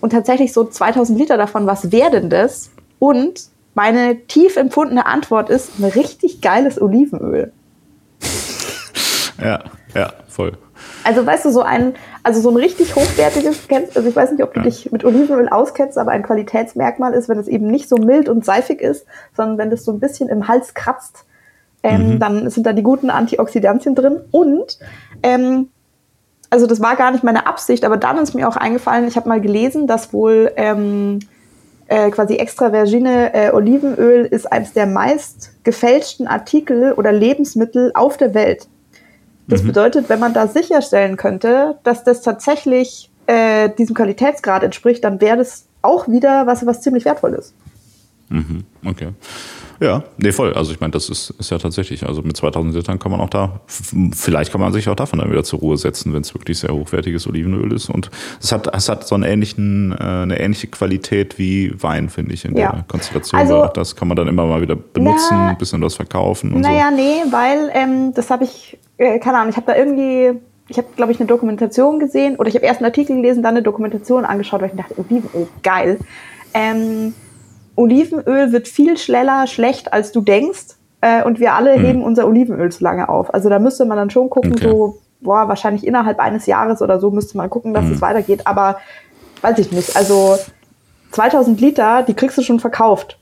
und 0.00 0.10
tatsächlich 0.10 0.52
so 0.52 0.64
2000 0.64 1.16
Liter 1.18 1.36
davon, 1.36 1.66
was 1.66 1.92
wäre 1.92 2.10
denn 2.10 2.30
das? 2.30 2.70
Und 2.98 3.42
meine 3.78 4.26
tief 4.26 4.56
empfundene 4.56 5.06
Antwort 5.06 5.50
ist 5.50 5.78
ein 5.78 5.84
richtig 5.84 6.40
geiles 6.40 6.82
Olivenöl. 6.82 7.52
ja, 9.40 9.60
ja, 9.94 10.12
voll. 10.26 10.58
Also 11.04 11.24
weißt 11.24 11.44
du, 11.44 11.50
so 11.50 11.62
ein, 11.62 11.94
also 12.24 12.40
so 12.40 12.50
ein 12.50 12.56
richtig 12.56 12.96
hochwertiges, 12.96 13.68
also 13.94 14.08
ich 14.08 14.16
weiß 14.16 14.32
nicht, 14.32 14.42
ob 14.42 14.52
du 14.52 14.58
ja. 14.58 14.64
dich 14.64 14.90
mit 14.90 15.04
Olivenöl 15.04 15.48
auskennst, 15.48 15.96
aber 15.96 16.10
ein 16.10 16.24
Qualitätsmerkmal 16.24 17.12
ist, 17.12 17.28
wenn 17.28 17.38
es 17.38 17.46
eben 17.46 17.68
nicht 17.68 17.88
so 17.88 17.94
mild 17.98 18.28
und 18.28 18.44
seifig 18.44 18.80
ist, 18.80 19.06
sondern 19.36 19.58
wenn 19.58 19.70
es 19.70 19.84
so 19.84 19.92
ein 19.92 20.00
bisschen 20.00 20.28
im 20.28 20.48
Hals 20.48 20.74
kratzt, 20.74 21.24
ähm, 21.84 22.14
mhm. 22.14 22.18
dann 22.18 22.50
sind 22.50 22.66
da 22.66 22.72
die 22.72 22.82
guten 22.82 23.10
Antioxidantien 23.10 23.94
drin. 23.94 24.18
Und 24.32 24.80
ähm, 25.22 25.68
also 26.50 26.66
das 26.66 26.80
war 26.80 26.96
gar 26.96 27.12
nicht 27.12 27.22
meine 27.22 27.46
Absicht, 27.46 27.84
aber 27.84 27.96
dann 27.96 28.18
ist 28.18 28.34
mir 28.34 28.48
auch 28.48 28.56
eingefallen, 28.56 29.06
ich 29.06 29.14
habe 29.14 29.28
mal 29.28 29.40
gelesen, 29.40 29.86
dass 29.86 30.12
wohl 30.12 30.50
ähm, 30.56 31.20
äh, 31.88 32.10
quasi 32.10 32.36
extra 32.36 32.70
vergine 32.70 33.34
äh, 33.34 33.50
Olivenöl 33.50 34.24
ist 34.24 34.50
eines 34.50 34.72
der 34.72 34.86
meist 34.86 35.52
gefälschten 35.64 36.26
Artikel 36.26 36.92
oder 36.92 37.12
Lebensmittel 37.12 37.92
auf 37.94 38.16
der 38.16 38.34
Welt. 38.34 38.68
Das 39.46 39.62
mhm. 39.62 39.68
bedeutet, 39.68 40.08
wenn 40.08 40.20
man 40.20 40.34
da 40.34 40.46
sicherstellen 40.46 41.16
könnte, 41.16 41.78
dass 41.82 42.04
das 42.04 42.22
tatsächlich 42.22 43.10
äh, 43.26 43.70
diesem 43.70 43.94
Qualitätsgrad 43.94 44.62
entspricht, 44.62 45.02
dann 45.02 45.20
wäre 45.20 45.38
das 45.38 45.66
auch 45.82 46.08
wieder 46.08 46.46
was, 46.46 46.64
was 46.66 46.82
ziemlich 46.82 47.04
wertvoll 47.04 47.34
ist. 47.34 47.54
Mhm. 48.28 48.64
Okay. 48.84 49.08
Ja, 49.80 50.02
nee, 50.16 50.32
voll. 50.32 50.54
Also 50.54 50.72
ich 50.72 50.80
meine, 50.80 50.90
das 50.90 51.08
ist, 51.08 51.30
ist 51.30 51.50
ja 51.50 51.58
tatsächlich, 51.58 52.06
also 52.06 52.22
mit 52.22 52.36
2000 52.36 52.74
Litern 52.74 52.98
kann 52.98 53.12
man 53.12 53.20
auch 53.20 53.30
da, 53.30 53.60
vielleicht 54.12 54.50
kann 54.50 54.60
man 54.60 54.72
sich 54.72 54.88
auch 54.88 54.96
davon 54.96 55.20
dann 55.20 55.30
wieder 55.30 55.44
zur 55.44 55.60
Ruhe 55.60 55.76
setzen, 55.76 56.12
wenn 56.14 56.22
es 56.22 56.34
wirklich 56.34 56.58
sehr 56.58 56.74
hochwertiges 56.74 57.26
Olivenöl 57.26 57.72
ist. 57.72 57.88
Und 57.88 58.10
es 58.40 58.50
hat, 58.50 58.74
es 58.74 58.88
hat 58.88 59.06
so 59.06 59.14
einen 59.14 59.24
ähnlichen, 59.24 59.92
äh, 59.92 60.02
eine 60.02 60.40
ähnliche 60.40 60.66
Qualität 60.66 61.38
wie 61.38 61.72
Wein, 61.80 62.08
finde 62.08 62.34
ich, 62.34 62.44
in 62.44 62.56
ja. 62.56 62.72
der 62.72 62.84
Konstellation. 62.88 63.40
Also, 63.40 63.64
auch 63.64 63.72
das 63.72 63.94
kann 63.94 64.08
man 64.08 64.16
dann 64.16 64.26
immer 64.28 64.46
mal 64.46 64.60
wieder 64.60 64.76
benutzen, 64.76 65.28
na, 65.30 65.50
ein 65.50 65.58
bisschen 65.58 65.80
was 65.80 65.94
verkaufen 65.94 66.52
und 66.52 66.60
naja, 66.62 66.88
so. 66.90 66.96
nee, 66.96 67.22
weil 67.30 67.70
ähm, 67.74 68.12
das 68.14 68.30
habe 68.30 68.44
ich, 68.44 68.78
äh, 68.96 69.18
keine 69.18 69.38
Ahnung, 69.38 69.50
ich 69.50 69.56
habe 69.56 69.66
da 69.66 69.76
irgendwie 69.76 70.40
ich 70.70 70.76
habe, 70.76 70.88
glaube 70.96 71.12
ich, 71.12 71.18
eine 71.18 71.26
Dokumentation 71.26 71.98
gesehen 71.98 72.36
oder 72.36 72.48
ich 72.48 72.54
habe 72.54 72.66
erst 72.66 72.80
einen 72.80 72.86
Artikel 72.86 73.16
gelesen, 73.16 73.42
dann 73.42 73.54
eine 73.54 73.62
Dokumentation 73.62 74.26
angeschaut, 74.26 74.60
weil 74.60 74.68
ich 74.68 74.76
dachte, 74.76 74.98
Olivenöl, 74.98 75.48
geil. 75.62 75.98
Ähm, 76.52 77.14
Olivenöl 77.78 78.52
wird 78.52 78.66
viel 78.66 78.98
schneller 78.98 79.46
schlecht, 79.46 79.92
als 79.92 80.12
du 80.12 80.20
denkst. 80.20 80.76
Äh, 81.00 81.22
und 81.22 81.38
wir 81.38 81.54
alle 81.54 81.74
hm. 81.74 81.82
heben 81.82 82.02
unser 82.02 82.26
Olivenöl 82.26 82.72
zu 82.72 82.82
lange 82.82 83.08
auf. 83.08 83.32
Also 83.32 83.48
da 83.48 83.60
müsste 83.60 83.84
man 83.84 83.96
dann 83.96 84.10
schon 84.10 84.28
gucken, 84.28 84.54
okay. 84.54 84.68
so, 84.68 84.98
boah, 85.20 85.46
wahrscheinlich 85.48 85.86
innerhalb 85.86 86.18
eines 86.18 86.46
Jahres 86.46 86.82
oder 86.82 86.98
so 86.98 87.12
müsste 87.12 87.36
man 87.36 87.48
gucken, 87.48 87.72
dass 87.72 87.84
hm. 87.84 87.92
es 87.92 88.02
weitergeht. 88.02 88.46
Aber 88.46 88.78
weiß 89.42 89.58
ich 89.60 89.70
nicht. 89.70 89.96
Also 89.96 90.36
2000 91.12 91.60
Liter, 91.60 92.02
die 92.02 92.14
kriegst 92.14 92.36
du 92.36 92.42
schon 92.42 92.58
verkauft. 92.58 93.16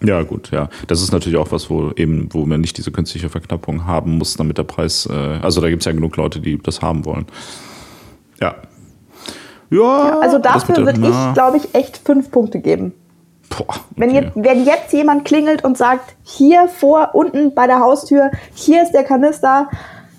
Ja, 0.00 0.22
gut, 0.22 0.52
ja. 0.52 0.68
Das 0.86 1.02
ist 1.02 1.10
natürlich 1.10 1.36
auch 1.36 1.50
was, 1.50 1.68
wo 1.68 1.90
eben, 1.96 2.28
wo 2.32 2.46
man 2.46 2.60
nicht 2.60 2.78
diese 2.78 2.92
künstliche 2.92 3.28
Verknappung 3.28 3.86
haben 3.86 4.16
muss, 4.18 4.36
damit 4.36 4.56
der 4.56 4.62
Preis, 4.62 5.08
äh, 5.10 5.40
also 5.42 5.60
da 5.60 5.68
gibt 5.68 5.82
es 5.82 5.86
ja 5.86 5.92
genug 5.92 6.16
Leute, 6.16 6.38
die 6.38 6.58
das 6.62 6.80
haben 6.80 7.04
wollen. 7.04 7.26
Ja. 8.40 8.54
Ja. 9.70 9.78
ja 9.80 10.18
also 10.20 10.38
dafür 10.38 10.76
würde 10.76 11.00
ich, 11.00 11.34
glaube 11.34 11.56
ich, 11.56 11.74
echt 11.74 11.98
fünf 11.98 12.30
Punkte 12.30 12.60
geben. 12.60 12.94
Boah, 13.50 13.66
okay. 13.68 13.78
wenn, 13.96 14.10
jetzt, 14.10 14.32
wenn 14.34 14.64
jetzt 14.64 14.92
jemand 14.92 15.24
klingelt 15.24 15.64
und 15.64 15.76
sagt, 15.78 16.14
hier 16.22 16.68
vor, 16.68 17.10
unten 17.14 17.54
bei 17.54 17.66
der 17.66 17.80
Haustür, 17.80 18.30
hier 18.54 18.82
ist 18.82 18.92
der 18.92 19.04
Kanister, 19.04 19.68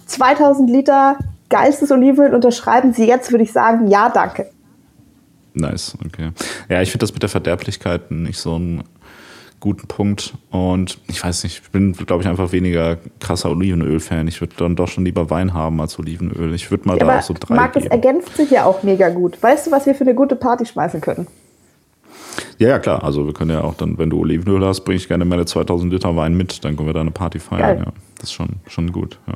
2000 0.08 0.70
Liter, 0.70 1.18
geilstes 1.50 1.92
Olivenöl, 1.92 2.34
unterschreiben 2.34 2.94
Sie 2.94 3.08
jetzt, 3.08 3.32
würde 3.32 3.44
ich 3.44 3.52
sagen, 3.52 3.88
ja, 3.88 4.10
danke. 4.10 4.50
Nice, 5.54 5.98
okay. 6.06 6.32
Ja, 6.70 6.82
ich 6.82 6.92
finde 6.92 7.04
das 7.04 7.14
mit 7.14 7.22
der 7.22 7.30
Verderblichkeit 7.30 8.12
nicht 8.12 8.40
so 8.40 8.56
einen 8.56 8.84
guten 9.60 9.88
Punkt. 9.88 10.34
Und 10.52 11.00
ich 11.08 11.24
weiß 11.24 11.44
nicht, 11.44 11.62
ich 11.64 11.72
bin, 11.72 11.94
glaube 11.94 12.24
ich, 12.24 12.30
einfach 12.30 12.52
weniger 12.52 12.98
krasser 13.20 13.50
Olivenöl-Fan. 13.52 14.28
Ich 14.28 14.42
würde 14.42 14.56
dann 14.58 14.76
doch 14.76 14.88
schon 14.88 15.06
lieber 15.06 15.30
Wein 15.30 15.54
haben 15.54 15.82
als 15.82 16.00
Olivenöl. 16.00 16.54
Ich 16.54 16.72
würde 16.72 16.88
mal 16.88 16.98
ja, 16.98 17.06
da 17.06 17.20
auch 17.20 17.24
so 17.24 17.34
drei. 17.38 17.56
Marc, 17.56 17.76
es 17.76 17.86
ergänzt 17.86 18.36
sich 18.38 18.52
ja 18.52 18.66
auch 18.66 18.84
mega 18.84 19.10
gut. 19.10 19.42
Weißt 19.42 19.68
du, 19.68 19.72
was 19.72 19.86
wir 19.86 19.96
für 19.96 20.04
eine 20.04 20.16
gute 20.16 20.36
Party 20.36 20.66
schmeißen 20.66 21.02
können? 21.02 21.28
Ja, 22.60 22.68
ja, 22.68 22.80
klar. 22.80 23.04
Also 23.04 23.26
wir 23.26 23.34
können 23.34 23.52
ja 23.52 23.62
auch 23.62 23.76
dann, 23.76 23.98
wenn 23.98 24.10
du 24.10 24.20
Olivenöl 24.20 24.64
hast, 24.66 24.82
bringe 24.82 24.98
ich 24.98 25.08
gerne 25.08 25.24
meine 25.24 25.46
2000 25.46 25.92
Liter 25.94 26.16
Wein 26.16 26.36
mit. 26.36 26.64
Dann 26.66 26.76
können 26.76 26.90
wir 26.90 26.94
da 26.94 27.00
eine 27.00 27.12
Party 27.12 27.40
feiern. 27.40 27.80
Ja, 27.80 27.86
das 28.18 28.26
ist 28.26 28.34
schon, 28.34 28.50
schon 28.68 28.92
gut. 28.92 29.18
Ja. 29.28 29.36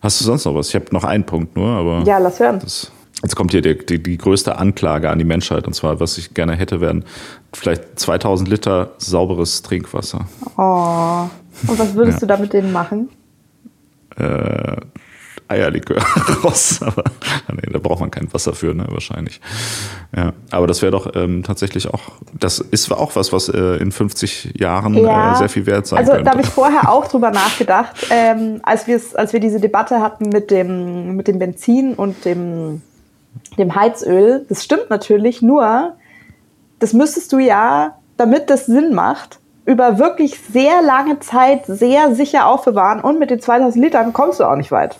Hast 0.00 0.20
du 0.20 0.26
sonst 0.26 0.44
noch 0.44 0.54
was? 0.54 0.68
Ich 0.68 0.74
habe 0.74 0.86
noch 0.92 1.04
einen 1.04 1.24
Punkt 1.24 1.56
nur, 1.56 1.70
aber. 1.70 2.02
Ja, 2.04 2.18
lass 2.18 2.38
hören. 2.38 2.58
Das, 2.58 2.92
jetzt 3.22 3.34
kommt 3.34 3.52
hier 3.52 3.62
die, 3.62 3.78
die, 3.78 4.02
die, 4.02 4.18
größte 4.18 4.58
Anklage 4.58 5.08
an 5.08 5.18
die 5.18 5.24
Menschheit. 5.24 5.66
Und 5.66 5.72
zwar, 5.72 6.00
was 6.00 6.18
ich 6.18 6.34
gerne 6.34 6.54
hätte, 6.54 6.82
wären 6.82 7.06
vielleicht 7.54 7.98
2000 7.98 8.46
Liter 8.50 8.92
sauberes 8.98 9.62
Trinkwasser. 9.62 10.26
Oh. 10.58 11.30
Und 11.66 11.78
was 11.78 11.94
würdest 11.94 12.20
ja. 12.20 12.20
du 12.20 12.26
da 12.26 12.36
mit 12.36 12.52
denen 12.52 12.72
machen? 12.72 13.08
Äh, 14.16 14.76
Eierlikör 15.48 15.98
raus. 16.44 16.80
Aber 16.82 17.04
nee, 17.52 17.70
da 17.72 17.78
braucht 17.78 18.00
man 18.00 18.10
kein 18.10 18.32
Wasser 18.32 18.54
für, 18.54 18.74
ne, 18.74 18.86
wahrscheinlich. 18.88 19.40
Ja, 20.16 20.32
aber 20.50 20.66
das 20.66 20.82
wäre 20.82 20.92
doch 20.92 21.14
ähm, 21.14 21.42
tatsächlich 21.42 21.92
auch, 21.92 22.00
das 22.38 22.58
ist 22.58 22.90
auch 22.92 23.14
was, 23.16 23.32
was 23.32 23.48
äh, 23.48 23.76
in 23.76 23.92
50 23.92 24.54
Jahren 24.58 24.94
ja. 24.94 25.34
äh, 25.34 25.36
sehr 25.36 25.48
viel 25.48 25.66
wert 25.66 25.86
sein 25.86 25.98
also, 25.98 26.12
könnte. 26.12 26.30
Also 26.30 26.38
da 26.38 26.38
habe 26.38 26.48
ich 26.48 26.54
vorher 26.54 26.90
auch 26.90 27.06
drüber 27.08 27.30
nachgedacht, 27.30 28.06
ähm, 28.10 28.60
als, 28.62 28.86
als 29.14 29.32
wir 29.32 29.40
diese 29.40 29.60
Debatte 29.60 30.00
hatten 30.00 30.30
mit 30.30 30.50
dem, 30.50 31.16
mit 31.16 31.28
dem 31.28 31.38
Benzin 31.38 31.94
und 31.94 32.24
dem, 32.24 32.82
dem 33.58 33.74
Heizöl. 33.74 34.46
Das 34.48 34.64
stimmt 34.64 34.88
natürlich, 34.90 35.42
nur 35.42 35.94
das 36.78 36.92
müsstest 36.92 37.32
du 37.32 37.38
ja, 37.38 37.98
damit 38.16 38.50
das 38.50 38.66
Sinn 38.66 38.94
macht, 38.94 39.40
über 39.66 39.98
wirklich 39.98 40.38
sehr 40.40 40.82
lange 40.82 41.20
Zeit 41.20 41.64
sehr 41.66 42.14
sicher 42.14 42.46
aufbewahren 42.46 43.00
und 43.00 43.18
mit 43.18 43.30
den 43.30 43.40
2000 43.40 43.82
Litern 43.82 44.12
kommst 44.12 44.40
du 44.40 44.44
auch 44.44 44.56
nicht 44.56 44.70
weit. 44.70 44.96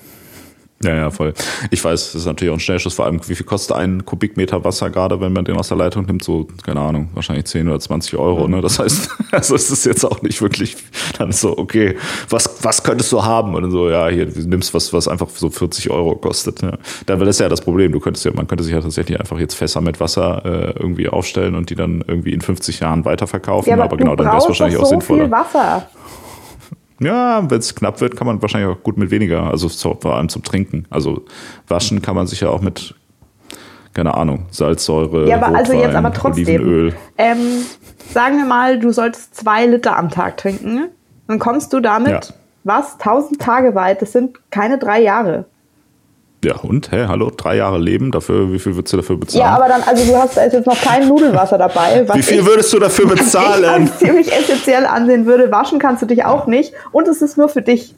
Ja, 0.84 0.94
ja, 0.94 1.10
voll. 1.10 1.32
Ich 1.70 1.82
weiß, 1.82 2.12
das 2.12 2.14
ist 2.14 2.26
natürlich 2.26 2.52
auch 2.52 2.56
ein 2.56 2.60
Schnellschuss, 2.60 2.94
vor 2.94 3.06
allem, 3.06 3.20
wie 3.26 3.34
viel 3.34 3.46
kostet 3.46 3.76
ein 3.76 4.04
Kubikmeter 4.04 4.64
Wasser 4.64 4.90
gerade, 4.90 5.18
wenn 5.20 5.32
man 5.32 5.44
den 5.44 5.56
aus 5.56 5.68
der 5.68 5.78
Leitung 5.78 6.04
nimmt? 6.04 6.22
So, 6.22 6.46
keine 6.62 6.80
Ahnung, 6.80 7.08
wahrscheinlich 7.14 7.46
10 7.46 7.68
oder 7.68 7.80
20 7.80 8.16
Euro, 8.18 8.46
ne? 8.48 8.60
Das 8.60 8.78
heißt, 8.78 9.10
also 9.32 9.54
ist 9.54 9.70
es 9.70 9.84
jetzt 9.84 10.04
auch 10.04 10.20
nicht 10.20 10.42
wirklich 10.42 10.76
dann 11.18 11.32
so, 11.32 11.56
okay, 11.56 11.96
was, 12.28 12.62
was 12.62 12.82
könntest 12.82 13.10
du 13.12 13.24
haben? 13.24 13.54
Und 13.54 13.70
so, 13.70 13.88
ja, 13.88 14.08
hier, 14.08 14.26
du 14.26 14.40
nimmst 14.46 14.74
was, 14.74 14.92
was 14.92 15.08
einfach 15.08 15.28
so 15.30 15.48
40 15.48 15.90
Euro 15.90 16.16
kostet. 16.16 16.60
Ja. 16.60 16.72
Da 17.06 17.14
wäre 17.14 17.26
das 17.26 17.38
ja 17.38 17.48
das 17.48 17.62
Problem. 17.62 17.92
Du 17.92 18.00
könntest 18.00 18.26
ja, 18.26 18.32
man 18.34 18.46
könnte 18.46 18.62
sich 18.62 18.74
ja 18.74 18.80
tatsächlich 18.80 19.18
einfach 19.18 19.38
jetzt 19.38 19.54
Fässer 19.54 19.80
mit 19.80 20.00
Wasser 20.00 20.44
äh, 20.44 20.78
irgendwie 20.78 21.08
aufstellen 21.08 21.54
und 21.54 21.70
die 21.70 21.74
dann 21.74 22.04
irgendwie 22.06 22.32
in 22.32 22.42
50 22.42 22.80
Jahren 22.80 23.04
weiterverkaufen. 23.06 23.70
Ja, 23.70 23.76
aber, 23.76 23.84
aber 23.84 23.96
genau, 23.96 24.16
dann 24.16 24.26
wäre 24.26 24.38
es 24.38 24.48
wahrscheinlich 24.48 24.76
so 24.76 24.84
auch 24.84 24.88
sinnvoller. 24.88 25.24
Viel 25.24 25.30
Wasser. 25.30 25.88
Ja, 27.00 27.48
wenn 27.50 27.58
es 27.58 27.74
knapp 27.74 28.00
wird, 28.00 28.16
kann 28.16 28.26
man 28.26 28.40
wahrscheinlich 28.40 28.70
auch 28.70 28.82
gut 28.82 28.96
mit 28.96 29.10
weniger, 29.10 29.44
also 29.44 29.68
vor 29.68 30.16
allem 30.16 30.28
zum 30.28 30.42
Trinken. 30.42 30.86
Also 30.90 31.24
waschen 31.66 32.02
kann 32.02 32.14
man 32.14 32.26
sich 32.26 32.40
ja 32.40 32.50
auch 32.50 32.60
mit, 32.60 32.94
keine 33.92 34.14
Ahnung, 34.14 34.46
Salzsäure, 34.50 35.28
ja, 35.28 35.36
aber 35.36 35.46
Rotwein, 35.46 35.60
also 35.60 35.72
jetzt 35.72 35.94
aber 35.94 36.12
trotzdem, 36.12 36.46
Olivenöl. 36.46 36.94
Ähm, 37.18 37.38
sagen 38.12 38.38
wir 38.38 38.44
mal, 38.44 38.78
du 38.78 38.92
solltest 38.92 39.34
zwei 39.34 39.66
Liter 39.66 39.96
am 39.96 40.10
Tag 40.10 40.36
trinken, 40.36 40.88
dann 41.26 41.38
kommst 41.38 41.72
du 41.72 41.80
damit, 41.80 42.10
ja. 42.10 42.20
was, 42.62 42.96
tausend 42.98 43.40
Tage 43.40 43.74
weit, 43.74 44.00
das 44.00 44.12
sind 44.12 44.38
keine 44.50 44.78
drei 44.78 45.02
Jahre. 45.02 45.46
Ja, 46.44 46.56
und? 46.56 46.92
Hä, 46.92 47.06
hallo, 47.08 47.30
drei 47.34 47.56
Jahre 47.56 47.78
Leben, 47.78 48.10
dafür, 48.10 48.52
wie 48.52 48.58
viel 48.58 48.74
würdest 48.76 48.92
du 48.92 48.98
dafür 48.98 49.16
bezahlen? 49.16 49.46
Ja, 49.46 49.56
aber 49.56 49.66
dann, 49.66 49.82
also 49.82 50.04
du 50.04 50.14
hast 50.18 50.36
jetzt 50.36 50.66
noch 50.66 50.78
kein 50.78 51.08
Nudelwasser 51.08 51.56
dabei. 51.56 52.06
wie 52.12 52.22
viel 52.22 52.44
würdest 52.44 52.70
du 52.72 52.78
dafür 52.78 53.08
bezahlen? 53.16 53.84
Ich 53.84 53.96
ziemlich 53.96 54.30
essentiell 54.30 54.84
ansehen 54.84 55.24
würde. 55.24 55.50
Waschen 55.50 55.78
kannst 55.78 56.02
du 56.02 56.06
dich 56.06 56.26
auch 56.26 56.46
nicht 56.46 56.74
und 56.92 57.08
es 57.08 57.22
ist 57.22 57.38
nur 57.38 57.48
für 57.48 57.62
dich. 57.62 57.94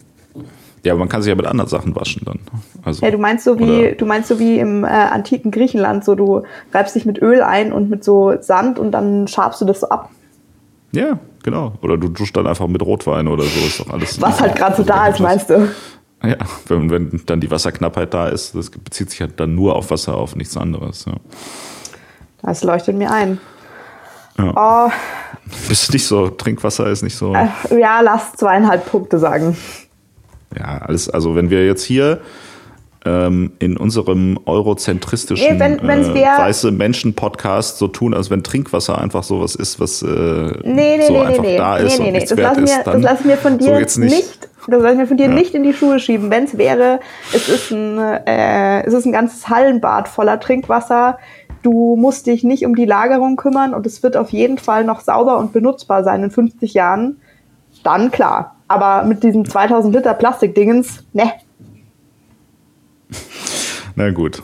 Ja, 0.85 0.93
aber 0.93 1.01
man 1.01 1.09
kann 1.09 1.23
sich 1.23 1.31
ja 1.31 1.35
mit 1.35 1.47
anderen 1.47 1.69
Sachen 1.69 1.97
waschen 1.97 2.23
dann. 2.25 2.39
Also, 2.85 3.05
ja, 3.05 3.11
du 3.11 3.19
meinst 3.19 3.45
so 3.45 3.59
wie, 3.59 3.97
du 3.97 4.07
meinst 4.07 4.29
so 4.29 4.39
wie 4.39 4.61
im 4.61 4.85
äh, 4.85 4.87
antiken 4.87 5.51
Griechenland, 5.51 6.05
so 6.05 6.15
du 6.15 6.45
reibst 6.73 6.95
dich 6.95 7.05
mit 7.05 7.21
Öl 7.21 7.43
ein 7.43 7.73
und 7.73 7.91
mit 7.91 8.05
so 8.05 8.35
Sand 8.41 8.79
und 8.79 8.93
dann 8.93 9.27
schabst 9.27 9.61
du 9.61 9.65
das 9.65 9.81
so 9.81 9.89
ab. 9.89 10.11
Ja, 10.93 11.19
genau. 11.43 11.73
Oder 11.83 11.97
du 11.97 12.07
duschst 12.07 12.37
dann 12.37 12.47
einfach 12.47 12.69
mit 12.69 12.83
Rotwein 12.83 13.27
oder 13.27 13.43
so, 13.43 13.67
ist 13.67 13.81
doch 13.81 13.91
alles. 13.91 14.23
Was 14.23 14.41
halt 14.41 14.55
gerade 14.55 14.77
so 14.77 14.85
da 14.85 15.09
ist, 15.09 15.19
meinst 15.19 15.51
du? 15.51 15.69
Ja, 16.23 16.37
wenn, 16.69 16.91
wenn 16.91 17.23
dann 17.27 17.41
die 17.41 17.51
Wasserknappheit 17.51 18.13
da 18.15 18.29
ist, 18.29 18.55
das 18.55 18.71
bezieht 18.71 19.11
sich 19.11 19.21
halt 19.21 19.39
dann 19.39 19.55
nur 19.55 19.77
auf 19.77 19.91
Wasser, 19.91 20.17
auf 20.17 20.35
nichts 20.35 20.57
anderes. 20.57 21.05
Ja. 21.05 21.15
Das 22.43 22.65
leuchtet 22.65 22.97
mir 22.97 23.11
ein. 23.11 23.39
Ja. 24.39 24.89
Oh. 24.89 24.93
Bist 25.69 25.89
du 25.89 25.93
nicht 25.93 26.07
so, 26.07 26.29
Trinkwasser 26.29 26.89
ist 26.89 27.03
nicht 27.03 27.17
so. 27.17 27.35
Äh, 27.35 27.49
ja, 27.79 28.01
lass 28.01 28.33
zweieinhalb 28.33 28.91
Punkte 28.91 29.19
sagen. 29.19 29.57
Ja, 30.59 30.79
alles, 30.79 31.09
also 31.09 31.35
wenn 31.35 31.51
wir 31.51 31.67
jetzt 31.67 31.85
hier 31.85 32.21
ähm, 33.07 33.53
in 33.59 33.77
unserem 33.77 34.39
eurozentristischen 34.45 35.55
nee, 35.55 35.61
wenn, 35.61 35.79
äh, 35.79 36.23
weiße 36.23 36.73
Menschen-Podcast 36.73 37.79
so 37.79 37.89
tun, 37.89 38.13
als 38.13 38.31
wenn 38.31 38.43
Trinkwasser 38.43 38.99
einfach 38.99 39.23
sowas 39.23 39.55
ist, 39.55 39.81
was 39.81 40.03
äh, 40.03 40.07
nee, 40.07 40.99
nee, 40.99 41.07
so 41.07 41.19
einfach 41.19 41.45
da 41.57 41.77
ist 41.77 41.99
und 41.99 42.13
nichts 42.13 42.31
das 42.31 42.39
wert 42.39 42.59
ist. 42.59 42.79
das 42.85 43.03
lass 43.03 43.25
mir 43.25 43.37
von 43.37 43.59
dir 43.59 43.87
so 43.87 44.01
nicht, 44.01 44.13
nicht 44.13 44.49
das 44.69 44.83
soll 44.83 44.91
ich 44.91 44.97
mir 44.97 45.07
von 45.07 45.17
dir 45.17 45.27
ja. 45.27 45.33
nicht 45.33 45.55
in 45.55 45.63
die 45.63 45.73
Schuhe 45.73 46.01
schieben. 46.01 46.31
Wenn 46.31 46.45
es 46.45 46.59
wäre, 46.59 47.01
es 47.33 47.49
ist, 47.49 47.71
ein, 47.71 47.99
äh, 47.99 48.83
es 48.85 48.95
ist 48.95 49.07
ein 49.07 49.13
ganzes 49.13 49.49
Hallenbad 49.49 50.09
voller 50.09 50.41
Trinkwasser. 50.41 51.19
Du 51.63 51.97
musst 51.97 52.27
dich 52.27 52.45
nicht 52.45 52.67
um 52.67 52.75
die 52.75 52.85
Lagerung 52.85 53.37
kümmern 53.37 53.75
und 53.75 53.87
es 53.87 54.03
wird 54.03 54.17
auf 54.17 54.31
jeden 54.31 54.59
Fall 54.59 54.85
noch 54.85 55.01
sauber 55.01 55.39
und 55.39 55.53
benutzbar 55.53 56.05
sein 56.05 56.23
in 56.25 56.31
50 56.31 56.75
Jahren. 56.75 57.21
Dann 57.85 58.11
klar. 58.11 58.57
Aber 58.69 59.05
mit 59.05 59.23
diesem 59.23 59.49
2000 59.49 59.95
Liter 59.95 60.15
Plastikdingens, 60.15 61.05
ne. 61.13 61.31
Na 63.97 64.11
gut. 64.11 64.43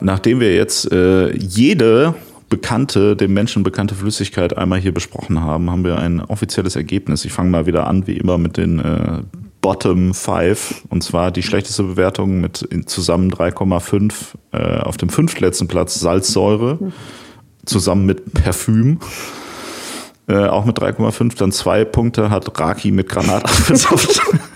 Nachdem 0.00 0.40
wir 0.40 0.54
jetzt 0.54 0.90
äh, 0.90 1.36
jede 1.36 2.14
bekannte, 2.48 3.16
dem 3.16 3.34
Menschen 3.34 3.62
bekannte 3.62 3.94
Flüssigkeit 3.94 4.56
einmal 4.56 4.78
hier 4.78 4.94
besprochen 4.94 5.40
haben, 5.40 5.70
haben 5.70 5.84
wir 5.84 5.98
ein 5.98 6.20
offizielles 6.20 6.76
Ergebnis. 6.76 7.24
Ich 7.24 7.32
fange 7.32 7.50
mal 7.50 7.66
wieder 7.66 7.86
an, 7.86 8.06
wie 8.06 8.16
immer, 8.16 8.38
mit 8.38 8.56
den 8.56 8.78
äh, 8.78 9.22
Bottom 9.60 10.14
5. 10.14 10.84
Und 10.90 11.02
zwar 11.02 11.30
die 11.30 11.42
schlechteste 11.42 11.82
Bewertung 11.82 12.40
mit 12.40 12.68
zusammen 12.86 13.32
3,5 13.32 14.12
äh, 14.52 14.80
auf 14.80 14.96
dem 14.96 15.08
fünftletzten 15.08 15.66
Platz 15.66 15.98
Salzsäure, 15.98 16.78
zusammen 17.64 18.06
mit 18.06 18.32
Parfüm. 18.34 19.00
Äh, 20.28 20.46
auch 20.46 20.64
mit 20.64 20.78
3,5. 20.78 21.36
Dann 21.36 21.50
zwei 21.52 21.84
Punkte 21.84 22.30
hat 22.30 22.60
Raki 22.60 22.92
mit 22.92 23.08
Granatapfelsaft. 23.08 24.20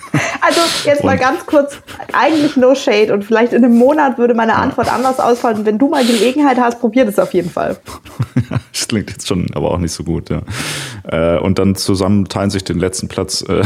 Also 0.47 0.61
Jetzt 0.85 1.03
mal 1.03 1.19
ganz 1.19 1.45
kurz, 1.47 1.81
eigentlich 2.13 2.57
no 2.57 2.75
shade 2.77 3.13
und 3.13 3.25
vielleicht 3.25 3.53
in 3.53 3.65
einem 3.65 3.77
Monat 3.77 4.17
würde 4.17 4.35
meine 4.35 4.55
Antwort 4.55 4.93
anders 4.93 5.19
ausfallen. 5.19 5.67
Wenn 5.67 5.79
du 5.79 5.89
mal 5.89 6.05
Gelegenheit 6.05 6.59
hast, 6.59 6.81
probier 6.81 7.05
das 7.05 7.19
auf 7.19 7.35
jeden 7.35 7.51
Fall. 7.51 7.79
Das 8.73 8.89
klingt 8.89 9.11
jetzt 9.11 9.27
schon 9.27 9.47
aber 9.55 9.73
auch 9.73 9.79
nicht 9.79 9.93
so 9.93 10.05
gut, 10.05 10.29
ja. 10.31 10.43
Äh, 11.05 11.41
und 11.41 11.59
dann 11.59 11.75
zusammen 11.75 12.27
teilen 12.27 12.51
sich 12.51 12.63
den 12.63 12.79
letzten 12.79 13.09
Platz 13.09 13.43
äh, 13.49 13.63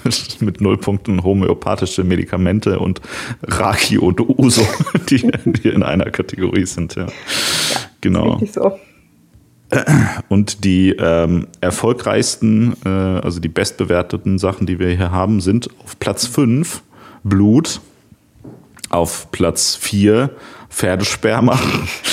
mit 0.40 0.60
null 0.60 0.78
Punkten 0.78 1.22
homöopathische 1.22 2.02
Medikamente 2.02 2.78
und 2.80 3.00
Raki 3.42 3.98
und 3.98 4.20
Uso, 4.20 4.66
die, 5.10 5.30
die 5.44 5.68
in 5.68 5.82
einer 5.82 6.10
Kategorie 6.10 6.64
sind, 6.64 6.96
ja. 6.96 7.06
Genau. 8.00 8.32
Richtig 8.32 8.52
so. 8.52 8.72
Und 10.28 10.64
die 10.64 10.90
ähm, 10.90 11.46
erfolgreichsten, 11.60 12.74
äh, 12.84 12.88
also 12.88 13.40
die 13.40 13.48
bestbewerteten 13.48 14.38
Sachen, 14.38 14.66
die 14.66 14.78
wir 14.78 14.88
hier 14.88 15.10
haben, 15.10 15.40
sind 15.40 15.68
auf 15.82 15.98
Platz 15.98 16.26
5 16.26 16.82
Blut, 17.22 17.80
auf 18.90 19.30
Platz 19.30 19.76
4 19.76 20.30
Pferdesperma, 20.70 21.58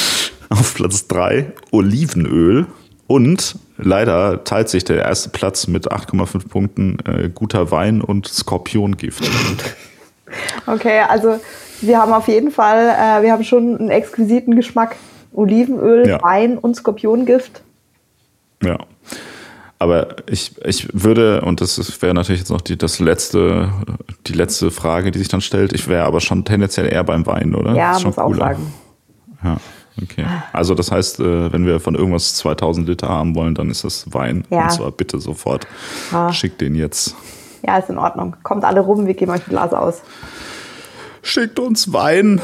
auf 0.49 0.74
Platz 0.76 1.07
3 1.07 1.53
Olivenöl 1.72 2.68
und 3.07 3.55
leider 3.78 4.43
teilt 4.43 4.70
sich 4.70 4.84
der 4.84 5.03
erste 5.03 5.30
Platz 5.30 5.68
mit 5.68 5.91
8,5 5.91 6.47
Punkten 6.47 6.97
äh, 7.05 7.30
guter 7.30 7.72
Wein 7.72 8.01
und 8.01 8.28
Skorpiongift. 8.28 9.30
Okay, 10.66 11.01
also 11.01 11.39
wir 11.82 11.99
haben 11.99 12.14
auf 12.14 12.28
jeden 12.28 12.51
Fall, 12.51 12.88
äh, 12.88 13.24
wir 13.24 13.34
haben 13.34 13.43
schon 13.43 13.78
einen 13.78 13.89
exquisiten 13.89 14.55
Geschmack. 14.55 14.95
Olivenöl, 15.34 16.08
Ja. 16.08 16.22
Wein 16.22 16.58
und 16.58 16.76
Skorpionigift. 16.76 17.62
Ja. 18.64 18.78
Aber 19.80 20.16
ich, 20.28 20.54
ich 20.64 20.88
würde, 20.94 21.42
und 21.42 21.60
das 21.60 22.02
wäre 22.04 22.14
natürlich 22.14 22.42
jetzt 22.42 22.52
noch 22.52 22.62
die, 22.62 22.78
das 22.78 23.00
letzte, 23.00 23.70
die 24.28 24.34
letzte 24.34 24.70
Frage, 24.70 25.10
die 25.10 25.18
sich 25.18 25.28
dann 25.28 25.42
stellt, 25.42 25.74
ich 25.74 25.88
wäre 25.88 26.04
aber 26.04 26.22
schon 26.22 26.46
tendenziell 26.46 26.86
eher 26.92 27.04
beim 27.04 27.26
Wein, 27.26 27.56
oder? 27.56 27.74
Ja, 27.74 27.94
muss 27.94 28.18
auch 28.20 28.28
cooler. 28.28 28.38
sagen. 28.40 28.74
Ja, 29.44 29.58
okay. 30.00 30.26
Also 30.54 30.76
das 30.76 30.92
heißt, 30.92 31.20
äh, 31.22 31.52
wenn 31.52 31.66
wir 31.66 31.80
von 31.80 31.96
irgendwas 31.96 32.36
2000 32.36 32.88
Liter 32.88 33.10
haben 33.10 33.34
wollen, 33.34 33.56
dann 33.56 33.72
ist 33.72 33.84
das 33.84 34.06
Wein. 34.14 34.46
Ja. 34.52 34.66
Und 34.66 34.72
zwar 34.72 34.92
bitte 34.92 35.20
sofort. 35.20 35.66
Ah. 36.12 36.32
Schickt 36.32 36.62
den 36.62 36.76
jetzt. 36.76 37.16
Ja, 37.66 37.78
ist 37.78 37.90
in 37.90 37.98
Ordnung. 37.98 38.36
Kommt 38.44 38.64
alle 38.64 38.82
rum, 38.82 39.08
wir 39.08 39.16
geben 39.16 39.32
euch 39.32 39.42
ein 39.48 39.50
Glas 39.50 39.74
aus. 39.74 40.02
Schickt 41.24 41.58
uns 41.58 41.92
Wein. 41.92 42.40